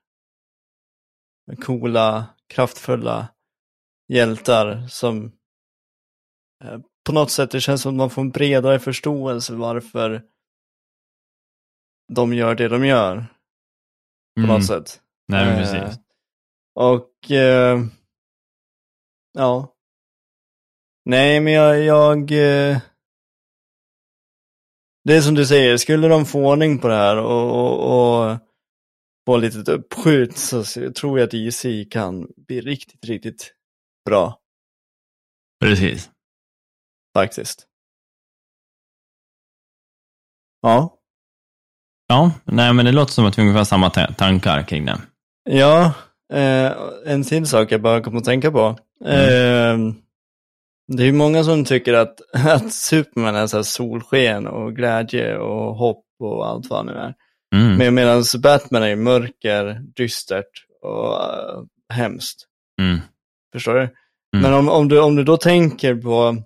coola, 1.60 2.26
kraftfulla 2.48 3.28
hjältar 4.08 4.86
som 4.88 5.32
eh, 6.64 6.78
på 7.06 7.12
något 7.12 7.30
sätt, 7.30 7.50
det 7.50 7.60
känns 7.60 7.82
som 7.82 7.90
att 7.90 7.96
man 7.96 8.10
får 8.10 8.22
en 8.22 8.30
bredare 8.30 8.78
förståelse 8.78 9.54
varför 9.54 10.22
de 12.12 12.34
gör 12.34 12.54
det 12.54 12.68
de 12.68 12.86
gör. 12.86 13.26
På 14.36 14.40
Mm. 14.40 14.50
något 14.56 14.66
sätt. 14.66 15.00
Nej, 15.28 15.46
men 15.46 15.58
Eh, 15.58 15.58
precis. 15.58 16.00
Och 16.74 17.30
eh, 17.30 17.80
ja. 19.32 19.74
Nej, 21.04 21.40
men 21.40 21.52
jag, 21.52 21.84
jag 21.84 22.18
eh, 22.32 22.78
det 25.04 25.16
är 25.16 25.20
som 25.20 25.34
du 25.34 25.46
säger, 25.46 25.76
skulle 25.76 26.08
de 26.08 26.26
få 26.26 26.46
ordning 26.46 26.78
på 26.78 26.88
det 26.88 26.94
här 26.94 27.16
och, 27.16 27.50
och, 27.50 28.30
och 28.30 28.38
få 29.26 29.36
lite 29.36 29.72
uppskjut 29.72 30.36
så 30.38 30.64
tror 30.92 31.18
jag 31.18 31.26
att 31.26 31.34
IC 31.34 31.66
kan 31.90 32.32
bli 32.36 32.60
riktigt, 32.60 33.04
riktigt 33.04 33.54
bra. 34.04 34.40
Precis. 35.60 36.10
Faktiskt. 37.14 37.66
Ja. 40.62 40.98
Ja, 42.08 42.32
nej 42.44 42.72
men 42.72 42.84
det 42.84 42.92
låter 42.92 43.12
som 43.12 43.26
att 43.26 43.38
vi 43.38 43.42
har 43.42 43.48
ungefär 43.48 43.64
samma 43.64 43.90
tankar 43.90 44.62
kring 44.62 44.84
det. 44.84 45.00
Ja, 45.50 45.92
eh, 46.32 46.72
en 47.06 47.24
till 47.24 47.46
sak 47.46 47.72
jag 47.72 47.82
bara 47.82 48.00
kom 48.00 48.16
att 48.16 48.24
tänka 48.24 48.50
på. 48.50 48.78
Mm. 49.04 49.90
Eh, 49.90 49.94
det 50.92 51.02
är 51.02 51.06
ju 51.06 51.12
många 51.12 51.44
som 51.44 51.64
tycker 51.64 51.94
att, 51.94 52.20
att 52.46 52.72
Superman 52.72 53.36
är 53.36 53.46
så 53.46 53.64
solsken 53.64 54.46
och 54.46 54.76
glädje 54.76 55.36
och 55.38 55.76
hopp 55.76 56.04
och 56.18 56.48
allt 56.48 56.70
vad 56.70 56.86
nu 56.86 56.92
är. 56.92 57.14
Mm. 57.54 57.76
Men 57.76 57.94
medan 57.94 58.24
Batman 58.42 58.82
är 58.82 58.96
mörker, 58.96 59.80
dystert 59.96 60.66
och 60.82 61.12
uh, 61.12 61.64
hemskt. 61.92 62.46
Mm. 62.80 63.00
Förstår 63.52 63.74
du? 63.74 63.80
Mm. 63.80 63.92
Men 64.32 64.54
om, 64.54 64.68
om, 64.68 64.88
du, 64.88 65.00
om 65.00 65.16
du 65.16 65.24
då 65.24 65.36
tänker 65.36 65.94
på 65.94 66.36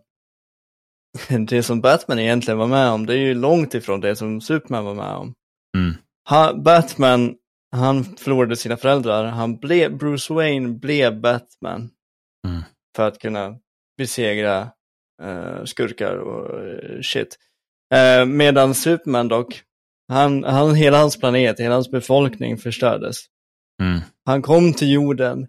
det 1.48 1.62
som 1.62 1.80
Batman 1.80 2.18
egentligen 2.18 2.58
var 2.58 2.66
med 2.66 2.90
om, 2.90 3.06
det 3.06 3.14
är 3.14 3.18
ju 3.18 3.34
långt 3.34 3.74
ifrån 3.74 4.00
det 4.00 4.16
som 4.16 4.40
Superman 4.40 4.84
var 4.84 4.94
med 4.94 5.14
om. 5.14 5.34
Mm. 5.76 5.94
Ha, 6.28 6.54
Batman, 6.54 7.34
han 7.72 8.04
förlorade 8.04 8.56
sina 8.56 8.76
föräldrar, 8.76 9.24
han 9.24 9.58
blev, 9.58 9.98
Bruce 9.98 10.34
Wayne 10.34 10.68
blev 10.68 11.20
Batman. 11.20 11.90
Mm. 12.48 12.62
För 12.96 13.08
att 13.08 13.18
kunna 13.18 13.56
besegra 13.98 14.70
uh, 15.22 15.64
skurkar 15.64 16.16
och 16.16 16.64
uh, 16.64 17.00
shit. 17.02 17.38
Uh, 17.94 18.26
medan 18.26 18.74
Superman 18.74 19.28
dock, 19.28 19.62
han, 20.08 20.44
han, 20.44 20.74
hela 20.74 20.98
hans 20.98 21.20
planet, 21.20 21.60
hela 21.60 21.74
hans 21.74 21.90
befolkning 21.90 22.58
förstördes. 22.58 23.16
Mm. 23.82 24.00
Han 24.24 24.42
kom 24.42 24.72
till 24.72 24.92
jorden 24.92 25.46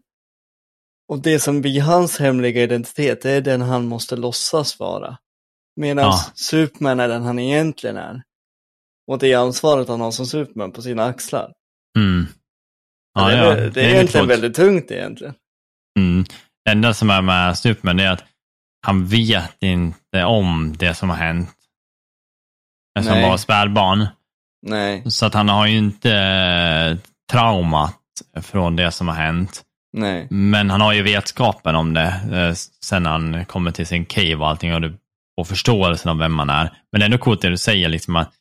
och 1.09 1.21
det 1.21 1.39
som 1.39 1.61
blir 1.61 1.81
hans 1.81 2.19
hemliga 2.19 2.63
identitet, 2.63 3.21
det 3.21 3.31
är 3.31 3.41
den 3.41 3.61
han 3.61 3.85
måste 3.85 4.15
låtsas 4.15 4.79
vara. 4.79 5.17
Medan 5.79 6.05
ja. 6.05 6.19
Superman 6.35 6.99
är 6.99 7.07
den 7.07 7.23
han 7.23 7.39
egentligen 7.39 7.97
är. 7.97 8.21
Och 9.07 9.19
det 9.19 9.33
är 9.33 9.37
ansvaret 9.37 9.87
han 9.87 10.01
har 10.01 10.11
som 10.11 10.25
Superman 10.25 10.71
på 10.71 10.81
sina 10.81 11.05
axlar. 11.05 11.53
Mm. 11.97 12.25
Ja, 13.13 13.27
det, 13.27 13.33
är, 13.33 13.43
ja. 13.43 13.55
det, 13.55 13.69
det 13.69 13.81
är 13.81 13.89
egentligen 13.89 14.27
väldigt 14.27 14.55
tungt 14.55 14.91
egentligen. 14.91 15.33
Mm. 15.99 16.25
Det 16.65 16.71
enda 16.71 16.93
som 16.93 17.09
är 17.09 17.21
med 17.21 17.57
Superman 17.57 17.99
är 17.99 18.11
att 18.11 18.23
han 18.87 19.05
vet 19.05 19.63
inte 19.63 20.23
om 20.25 20.75
det 20.77 20.93
som 20.93 21.09
har 21.09 21.17
hänt. 21.17 21.55
Eftersom 22.99 23.21
han 23.21 23.29
var 23.29 23.37
spädbarn. 23.37 24.07
Nej. 24.67 25.11
Så 25.11 25.25
att 25.25 25.33
han 25.33 25.49
har 25.49 25.67
ju 25.67 25.77
inte 25.77 26.13
eh, 26.13 26.97
traumat 27.31 27.99
från 28.41 28.75
det 28.75 28.91
som 28.91 29.07
har 29.07 29.15
hänt. 29.15 29.63
Nej. 29.93 30.27
Men 30.29 30.69
han 30.69 30.81
har 30.81 30.93
ju 30.93 31.03
vetskapen 31.03 31.75
om 31.75 31.93
det 31.93 32.21
eh, 32.31 32.53
sen 32.83 33.05
han 33.05 33.45
kommer 33.45 33.71
till 33.71 33.87
sin 33.87 34.05
cave 34.05 34.35
och 34.35 34.47
allting 34.47 34.73
och, 34.73 34.81
och 35.39 35.47
förståelsen 35.47 36.11
av 36.11 36.17
vem 36.17 36.33
man 36.33 36.49
är. 36.49 36.73
Men 36.91 36.99
det 36.99 37.03
är 37.03 37.05
ändå 37.05 37.17
coolt 37.17 37.41
det 37.41 37.49
du 37.49 37.57
säger, 37.57 37.89
liksom 37.89 38.15
att 38.15 38.33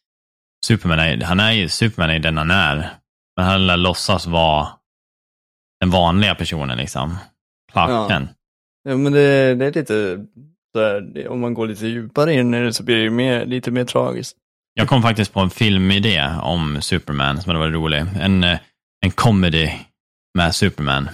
Superman 0.67 0.99
är, 0.99 1.25
han 1.25 1.41
är 1.41 1.53
ju 1.53 1.69
Superman 1.69 2.11
är 2.11 2.19
den 2.19 2.37
han 2.37 2.51
är. 2.51 2.91
Men 3.37 3.47
han 3.47 3.83
låtsas 3.83 4.27
vara 4.27 4.69
den 5.81 5.91
vanliga 5.91 6.35
personen 6.35 6.79
liksom. 6.79 7.17
Clark 7.73 7.91
ja. 7.91 8.21
Ja, 8.89 8.97
men 8.97 9.13
det, 9.13 9.55
det 9.55 9.67
är 9.67 9.73
lite, 9.73 10.25
där, 10.75 11.29
om 11.29 11.41
man 11.41 11.55
går 11.55 11.67
lite 11.67 11.87
djupare 11.87 12.35
in 12.35 12.55
i 12.55 12.61
det 12.61 12.73
så 12.73 12.83
blir 12.83 13.05
det 13.05 13.11
mer, 13.11 13.47
lite 13.47 13.71
mer 13.71 13.85
tragiskt. 13.85 14.37
Jag 14.75 14.89
kom 14.89 15.03
faktiskt 15.03 15.33
på 15.33 15.41
en 15.41 15.51
filmidé 15.51 16.31
om 16.43 16.83
Superman 16.83 17.43
som 17.43 17.51
hade 17.51 17.59
varit 17.59 17.75
rolig. 17.75 18.05
En, 18.21 18.45
eh, 18.45 18.59
en 19.01 19.11
comedy 19.11 19.71
med 20.39 20.55
Superman. 20.55 21.09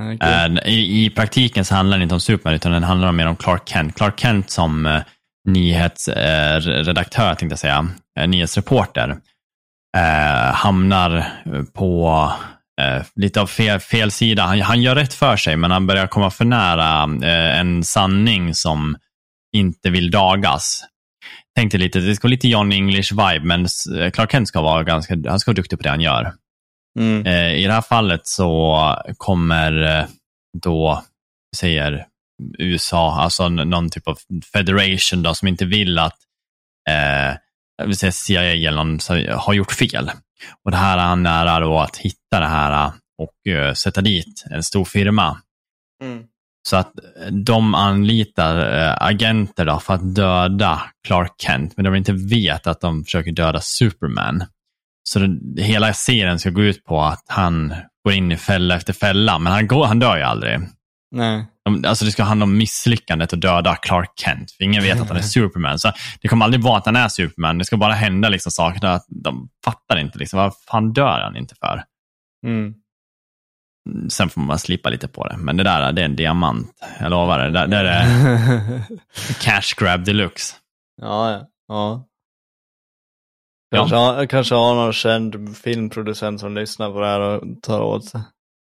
Okay. 0.00 0.46
Eh, 0.46 0.68
I, 0.68 1.04
I 1.04 1.10
praktiken 1.10 1.64
så 1.64 1.74
handlar 1.74 1.98
det 1.98 2.02
inte 2.02 2.14
om 2.14 2.20
Superman 2.20 2.54
utan 2.54 2.72
den 2.72 2.82
handlar 2.82 3.12
mer 3.12 3.26
om 3.26 3.36
Clark 3.36 3.68
Kent. 3.68 3.96
Clark 3.96 4.20
Kent 4.20 4.50
som 4.50 4.86
eh, 4.86 4.92
uh, 4.92 5.02
nyhetsredaktör, 5.48 7.24
eh, 7.24 7.30
uh, 7.30 7.34
tänkte 7.34 7.52
jag 7.52 7.58
säga, 7.58 7.86
uh, 8.20 8.26
nyhetsreporter, 8.26 9.16
hamnar 10.52 11.32
på 11.74 12.32
lite 13.16 13.40
av 13.40 13.46
fel, 13.46 13.80
fel 13.80 14.10
sida. 14.10 14.42
Han, 14.42 14.60
han, 14.60 14.82
gör 14.82 14.94
rätt 14.94 15.14
för 15.14 15.36
sig 15.36 15.56
men 15.56 15.70
han 15.70 15.86
börjar 15.86 16.06
komma 16.06 16.30
för 16.30 16.44
nära 16.44 17.02
en 17.58 17.84
sanning 17.84 18.54
som 18.54 18.96
inte 19.56 19.90
vill 19.90 20.10
dagas 20.10 20.84
tänkte 21.56 21.78
lite, 21.78 21.98
det 21.98 22.14
ska 22.14 22.28
vara 22.28 22.30
lite 22.30 22.48
John 22.48 22.72
English-vibe, 22.72 23.44
men 23.44 23.66
Clark 24.12 24.32
Kent 24.32 24.48
ska 24.48 24.62
vara 24.62 24.82
ganska, 24.82 25.18
han 25.28 25.40
ska 25.40 25.50
vara 25.50 25.56
duktig 25.56 25.78
på 25.78 25.82
det 25.82 25.90
han 25.90 26.00
gör. 26.00 26.32
Mm. 26.98 27.26
Eh, 27.26 27.54
I 27.54 27.66
det 27.66 27.72
här 27.72 27.82
fallet 27.82 28.26
så 28.26 28.96
kommer 29.16 29.98
eh, 29.98 30.06
då, 30.62 31.02
säger 31.56 32.06
USA, 32.58 33.20
alltså 33.20 33.48
någon 33.48 33.90
typ 33.90 34.08
av 34.08 34.18
federation 34.52 35.22
då, 35.22 35.34
som 35.34 35.48
inte 35.48 35.64
vill 35.64 35.98
att 35.98 36.18
eh, 36.90 37.36
vill 37.86 37.96
säga 37.96 38.12
CIA 38.12 38.42
eller 38.42 38.84
någon 38.84 38.98
har 39.38 39.54
gjort 39.54 39.72
fel. 39.72 40.10
Och 40.64 40.70
det 40.70 40.76
här 40.76 40.98
är 40.98 41.02
han 41.02 41.22
nära 41.22 41.60
då 41.60 41.78
att 41.78 41.96
hitta 41.96 42.40
det 42.40 42.46
här 42.46 42.92
och 43.22 43.52
uh, 43.54 43.72
sätta 43.72 44.00
dit 44.00 44.44
en 44.50 44.62
stor 44.62 44.84
firma. 44.84 45.38
Mm. 46.02 46.24
Så 46.68 46.76
att 46.76 46.92
de 47.30 47.74
anlitar 47.74 48.78
äh, 48.86 49.02
agenter 49.02 49.64
då 49.64 49.80
för 49.80 49.94
att 49.94 50.14
döda 50.14 50.82
Clark 51.06 51.32
Kent, 51.38 51.76
men 51.76 51.84
de 51.84 51.94
inte 51.94 52.12
vet 52.12 52.66
att 52.66 52.80
de 52.80 53.04
försöker 53.04 53.32
döda 53.32 53.60
Superman. 53.60 54.44
Så 55.02 55.18
det, 55.18 55.62
hela 55.62 55.92
serien 55.92 56.38
ska 56.38 56.50
gå 56.50 56.62
ut 56.62 56.84
på 56.84 57.00
att 57.00 57.24
han 57.26 57.74
går 58.04 58.14
in 58.14 58.32
i 58.32 58.36
fälla 58.36 58.76
efter 58.76 58.92
fälla, 58.92 59.38
men 59.38 59.52
han, 59.52 59.66
går, 59.66 59.86
han 59.86 59.98
dör 59.98 60.16
ju 60.16 60.22
aldrig. 60.22 60.60
Nej. 61.10 61.46
Alltså 61.86 62.04
det 62.04 62.10
ska 62.10 62.22
handla 62.22 62.44
om 62.44 62.58
misslyckandet 62.58 63.32
att 63.32 63.40
döda 63.40 63.76
Clark 63.76 64.10
Kent, 64.16 64.50
för 64.50 64.64
ingen 64.64 64.82
vet 64.82 65.00
att 65.00 65.08
han 65.08 65.16
är 65.16 65.22
Superman. 65.22 65.78
Så 65.78 65.92
det 66.20 66.28
kommer 66.28 66.44
aldrig 66.44 66.62
vara 66.62 66.78
att 66.78 66.86
han 66.86 66.96
är 66.96 67.08
Superman, 67.08 67.58
det 67.58 67.64
ska 67.64 67.76
bara 67.76 67.92
hända 67.92 68.28
liksom 68.28 68.52
saker 68.52 68.86
att 68.86 69.06
de 69.08 69.48
fattar 69.64 69.96
inte 69.96 70.18
liksom, 70.18 70.38
vad 70.38 70.52
fan 70.70 70.92
dör 70.92 71.20
han 71.20 71.36
inte 71.36 71.54
för? 71.54 71.84
Mm. 72.46 72.74
Sen 74.08 74.28
får 74.28 74.40
man 74.40 74.58
slipa 74.58 74.88
lite 74.90 75.08
på 75.08 75.28
det. 75.28 75.36
Men 75.36 75.56
det 75.56 75.64
där, 75.64 75.92
det 75.92 76.00
är 76.00 76.04
en 76.04 76.16
diamant. 76.16 76.70
Jag 77.00 77.10
lovar 77.10 77.38
det. 77.38 77.50
Det, 77.50 77.66
det 77.66 77.76
är 77.76 78.82
cash 79.40 79.74
grab 79.76 80.04
deluxe. 80.04 80.54
Ja, 81.02 81.48
ja. 81.68 82.08
Kanske, 83.72 83.96
ja. 83.96 84.26
kanske 84.26 84.54
har 84.54 84.74
någon 84.74 84.92
känd 84.92 85.56
filmproducent 85.56 86.40
som 86.40 86.54
lyssnar 86.54 86.90
på 86.90 87.00
det 87.00 87.06
här 87.06 87.20
och 87.20 87.42
tar 87.62 87.80
åt 87.80 88.04
sig. 88.04 88.20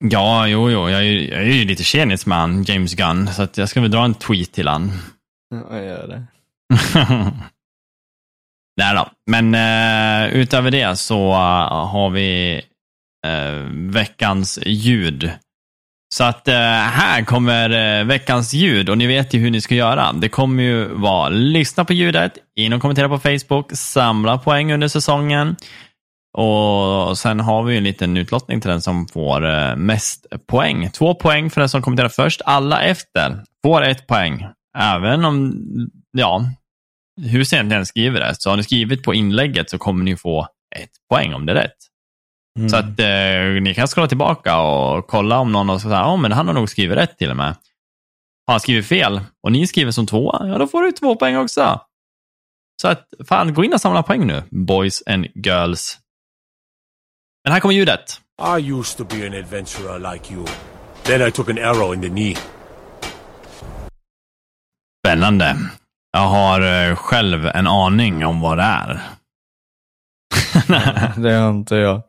Ja, 0.05 0.47
jo, 0.49 0.71
jo. 0.71 0.89
Jag 0.89 1.07
är, 1.07 1.13
jag 1.13 1.41
är 1.41 1.53
ju 1.53 1.65
lite 1.65 1.85
tjenis 1.85 2.27
med 2.27 2.39
han, 2.39 2.63
James 2.63 2.95
Gunn, 2.95 3.29
så 3.29 3.49
jag 3.55 3.69
ska 3.69 3.81
väl 3.81 3.91
dra 3.91 4.05
en 4.05 4.15
tweet 4.15 4.53
till 4.53 4.69
han. 4.69 4.93
Ja, 5.51 5.77
jag 5.77 5.85
gör 5.85 6.09
det. 6.09 6.27
Nej 8.77 8.95
då. 8.95 9.09
Men 9.31 9.55
uh, 9.55 10.37
utöver 10.37 10.71
det 10.71 10.97
så 10.97 11.31
uh, 11.31 11.87
har 11.87 12.11
vi 12.11 12.63
eh, 13.27 13.53
veckans 13.73 14.59
ljud. 14.67 15.31
Så 16.17 16.25
att 16.25 16.49
eh, 16.49 16.55
här 16.55 17.25
kommer 17.25 17.71
eh, 17.71 18.05
veckans 18.05 18.55
ljud 18.55 18.89
och 18.89 18.99
ni 18.99 19.07
vet 19.07 19.35
ju 19.35 19.39
hur 19.39 19.51
ni 19.51 19.61
ska 19.61 19.75
göra. 19.75 20.13
Det 20.13 20.29
kommer 20.29 20.63
ju 20.63 20.89
vara 20.89 21.29
lyssna 21.29 21.85
på 21.85 21.93
ljudet, 21.93 22.33
in 22.55 22.73
och 22.73 22.81
kommentera 22.81 23.09
på 23.09 23.19
Facebook, 23.19 23.73
samla 23.73 24.39
poäng 24.39 24.73
under 24.73 24.89
säsongen. 24.89 25.57
Och 26.39 27.19
sen 27.19 27.41
har 27.41 27.63
vi 27.63 27.77
en 27.77 27.85
liten 27.85 28.17
utlottning 28.17 28.61
till 28.61 28.71
den 28.71 28.83
som 28.83 29.09
får 29.09 29.47
eh, 29.47 29.77
mest 29.77 30.27
poäng. 30.47 30.91
Två 30.91 31.15
poäng 31.15 31.51
för 31.51 31.61
den 31.61 31.69
som 31.69 31.83
kommenterar 31.83 32.09
först. 32.09 32.43
Alla 32.45 32.83
efter 32.83 33.43
får 33.65 33.83
ett 33.83 34.07
poäng. 34.07 34.47
Även 34.79 35.25
om, 35.25 35.55
ja, 36.13 36.45
hur 37.23 37.45
sent 37.45 37.69
ni 37.69 37.75
än 37.75 37.87
skriver 37.87 38.21
det. 38.21 38.35
Så 38.39 38.51
har 38.51 38.57
ni 38.57 38.63
skrivit 38.63 39.03
på 39.03 39.15
inlägget 39.15 39.71
så 39.71 39.79
kommer 39.79 40.05
ni 40.05 40.17
få 40.17 40.49
ett 40.77 40.91
poäng 41.11 41.35
om 41.35 41.47
det 41.47 41.53
är 41.53 41.57
rätt. 41.57 41.96
Mm. 42.57 42.69
Så 42.69 42.77
att 42.77 43.01
eh, 43.01 43.63
ni 43.63 43.75
kan 43.75 43.87
scrolla 43.87 44.09
tillbaka 44.09 44.59
och 44.59 45.07
kolla 45.07 45.39
om 45.39 45.53
någon 45.53 45.69
har 45.69 45.79
sagt 45.79 45.93
att 45.93 46.07
oh, 46.07 46.33
han 46.33 46.47
har 46.47 46.55
nog 46.55 46.69
skrivit 46.69 46.99
rätt 46.99 47.19
till 47.19 47.31
och 47.31 47.37
med. 47.37 47.57
Har 48.47 48.53
han 48.53 48.61
skrivit 48.61 48.87
fel 48.87 49.21
och 49.43 49.53
ni 49.53 49.67
skriver 49.67 49.91
som 49.93 50.07
två, 50.07 50.37
ja 50.41 50.59
då 50.59 50.67
får 50.67 50.83
du 50.83 50.93
två 50.93 51.17
poäng 51.17 51.37
också. 51.37 51.81
Så 52.83 52.89
att 52.89 53.09
fan, 53.29 53.55
gå 53.55 53.65
in 53.65 53.73
och 53.73 53.81
samla 53.81 54.03
poäng 54.03 54.27
nu, 54.27 54.43
boys 54.51 55.03
and 55.07 55.27
girls. 55.35 55.99
Men 57.45 57.53
här 57.53 57.61
kommer 57.61 57.75
ljudet. 57.75 58.21
I 58.59 58.73
used 58.73 58.97
to 58.97 59.17
be 59.17 59.27
an 59.27 59.35
adventurer 59.35 60.13
like 60.13 60.35
you. 60.35 60.47
Then 61.03 61.29
I 61.29 61.31
took 61.31 61.49
an 61.51 61.59
arrow 61.59 61.95
in 61.95 62.03
the 62.03 62.09
knee. 62.09 62.37
Spännande. 65.07 65.57
Jag 66.13 66.21
har 66.21 66.61
eh, 66.61 66.97
själv 66.97 67.47
en 67.47 67.67
aning 67.67 68.27
om 68.27 68.41
vad 68.41 68.59
det 68.59 68.63
är. 68.63 69.01
det 71.23 71.33
har 71.33 71.51
inte 71.51 71.77
jag. 71.77 72.03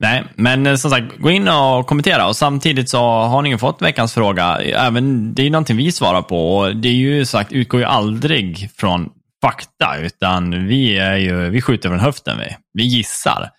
Nej, 0.00 0.24
men 0.34 0.66
eh, 0.66 0.74
som 0.74 0.90
sagt, 0.90 1.18
gå 1.18 1.30
in 1.30 1.48
och 1.48 1.86
kommentera 1.86 2.28
och 2.28 2.36
samtidigt 2.36 2.90
så 2.90 2.98
har 3.00 3.42
ni 3.42 3.48
ju 3.48 3.58
fått 3.58 3.82
veckans 3.82 4.14
fråga. 4.14 4.56
Även, 4.58 5.34
det 5.34 5.42
är 5.42 5.44
ju 5.44 5.50
någonting 5.50 5.76
vi 5.76 5.92
svarar 5.92 6.22
på 6.22 6.56
och 6.56 6.76
det 6.76 6.88
är 6.88 6.92
ju 6.92 7.24
sagt, 7.26 7.52
utgår 7.52 7.80
ju 7.80 7.86
aldrig 7.86 8.70
från 8.76 9.10
fakta, 9.42 9.96
utan 9.98 10.66
vi, 10.66 10.98
är 10.98 11.16
ju, 11.16 11.50
vi 11.50 11.62
skjuter 11.62 11.88
från 11.88 12.00
höften. 12.00 12.38
Vi, 12.38 12.56
vi 12.72 12.84
gissar 12.84 13.50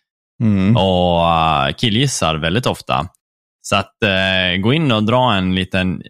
Mm. 0.44 0.78
och 0.78 1.22
uh, 1.22 1.76
killgissar 1.78 2.36
väldigt 2.36 2.66
ofta. 2.66 3.08
Så 3.62 3.76
att 3.76 4.04
eh, 4.04 4.62
gå 4.62 4.74
in 4.74 4.92
och 4.92 5.04
dra 5.04 5.34
en 5.34 5.56
liten 5.56 6.02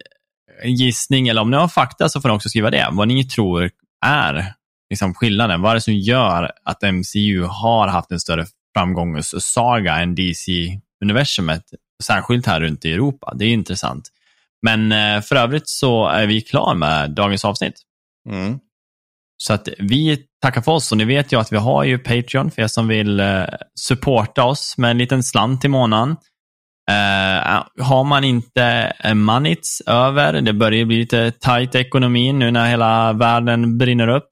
gissning, 0.64 1.28
eller 1.28 1.42
om 1.42 1.52
ni 1.52 1.58
har 1.58 1.68
fakta 1.68 2.10
så 2.10 2.22
får 2.22 2.30
ni 2.30 2.36
också 2.36 2.50
skriva 2.50 2.70
det. 2.70 2.88
Vad 2.92 3.08
ni 3.08 3.24
tror 3.24 3.70
är 4.06 4.54
liksom, 4.90 5.14
skillnaden. 5.14 5.62
Vad 5.62 5.72
är 5.72 5.76
det 5.76 5.82
som 5.82 5.94
gör 5.94 6.52
att 6.66 6.82
MCU 6.82 7.44
har 7.44 7.88
haft 7.88 8.12
en 8.12 8.20
större 8.20 8.46
framgångssaga 8.78 9.96
än 9.96 10.16
DC-universumet, 10.16 11.64
särskilt 12.04 12.46
här 12.46 12.60
runt 12.60 12.86
i 12.86 12.94
Europa. 12.94 13.34
Det 13.36 13.46
är 13.46 13.50
intressant. 13.50 14.10
Men 14.62 14.92
eh, 14.92 15.22
för 15.22 15.36
övrigt 15.36 15.70
så 15.70 16.08
är 16.08 16.28
vi 16.28 16.42
klara 16.42 16.74
med 16.74 17.12
dagens 17.12 17.46
avsnitt. 17.46 17.76
Mm. 18.30 18.60
Så 19.38 19.54
att 19.54 19.68
vi 19.78 20.26
tackar 20.42 20.62
för 20.62 20.72
oss 20.72 20.92
och 20.92 20.98
ni 20.98 21.06
vet 21.06 21.34
ju 21.34 21.40
att 21.40 21.54
vi 21.54 21.58
har 21.58 21.84
ju 21.84 21.98
Patreon 21.98 22.52
för 22.52 22.62
er 22.62 22.68
som 22.68 22.88
vill 22.88 23.20
eh, 23.20 23.46
supporta 23.80 24.44
oss 24.44 24.78
med 24.78 24.92
en 24.92 24.98
liten 24.98 25.24
slant 25.24 25.66
i 25.66 25.68
månaden. 25.68 26.16
Eh, 26.92 27.64
har 27.86 28.04
man 28.04 28.24
inte 28.24 28.94
manits 29.14 29.82
över, 29.82 30.42
det 30.42 30.54
börjar 30.54 30.86
bli 30.86 30.98
lite 30.98 31.32
tight 31.32 31.76
ekonomi 31.76 32.34
nu 32.34 32.52
när 32.52 32.70
hela 32.70 33.14
världen 33.14 33.78
brinner 33.78 34.08
upp, 34.08 34.30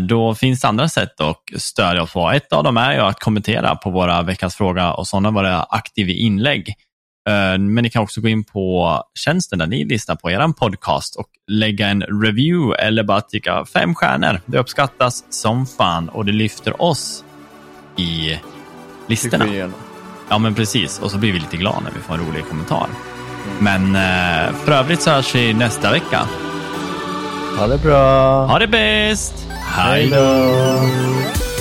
då 0.00 0.34
finns 0.34 0.60
det 0.60 0.68
andra 0.68 0.88
sätt 0.88 1.20
att 1.20 1.42
stödja 1.56 2.02
oss 2.02 2.12
på. 2.12 2.30
Ett 2.30 2.52
av 2.52 2.64
dem 2.64 2.76
är 2.76 2.98
att 2.98 3.20
kommentera 3.20 3.74
på 3.76 3.90
våra 3.90 4.22
veckans 4.22 4.54
fråga 4.54 4.92
och 4.92 5.06
sådana 5.06 5.30
våra 5.30 5.62
aktiva 5.62 6.10
inlägg. 6.10 6.68
Eh, 7.28 7.58
Men 7.58 7.74
ni 7.74 7.90
kan 7.90 8.02
också 8.02 8.20
gå 8.20 8.28
in 8.28 8.44
på 8.44 9.02
tjänsten 9.18 9.58
där 9.58 9.66
ni 9.66 9.84
listar 9.84 10.14
på 10.16 10.30
er 10.30 10.52
podcast 10.52 11.16
och 11.16 11.26
lägga 11.50 11.88
en 11.88 12.02
review 12.02 12.86
eller 12.86 13.02
bara 13.02 13.20
tycka 13.20 13.64
fem 13.64 13.94
stjärnor. 13.94 14.40
Det 14.46 14.58
uppskattas 14.58 15.24
som 15.30 15.66
fan 15.66 16.08
och 16.08 16.24
det 16.24 16.32
lyfter 16.32 16.82
oss 16.82 17.24
i 17.96 18.38
listorna. 19.06 19.70
Ja, 20.28 20.38
men 20.38 20.54
precis. 20.54 20.98
Och 20.98 21.10
så 21.10 21.18
blir 21.18 21.32
vi 21.32 21.38
lite 21.38 21.56
glada 21.56 21.80
när 21.80 21.90
vi 21.90 22.00
får 22.00 22.14
en 22.14 22.26
rolig 22.26 22.48
kommentar. 22.48 22.86
Men 23.58 23.96
eh, 23.96 24.54
för 24.54 24.72
övrigt 24.72 25.02
så 25.02 25.10
hörs 25.10 25.34
vi 25.34 25.54
nästa 25.54 25.90
vecka. 25.90 26.20
Ha 27.58 27.66
det 27.66 27.78
bra. 27.78 28.46
Ha 28.46 28.58
det 28.58 28.66
bäst! 28.66 29.45
Hej 29.66 30.10
då! 30.10 31.55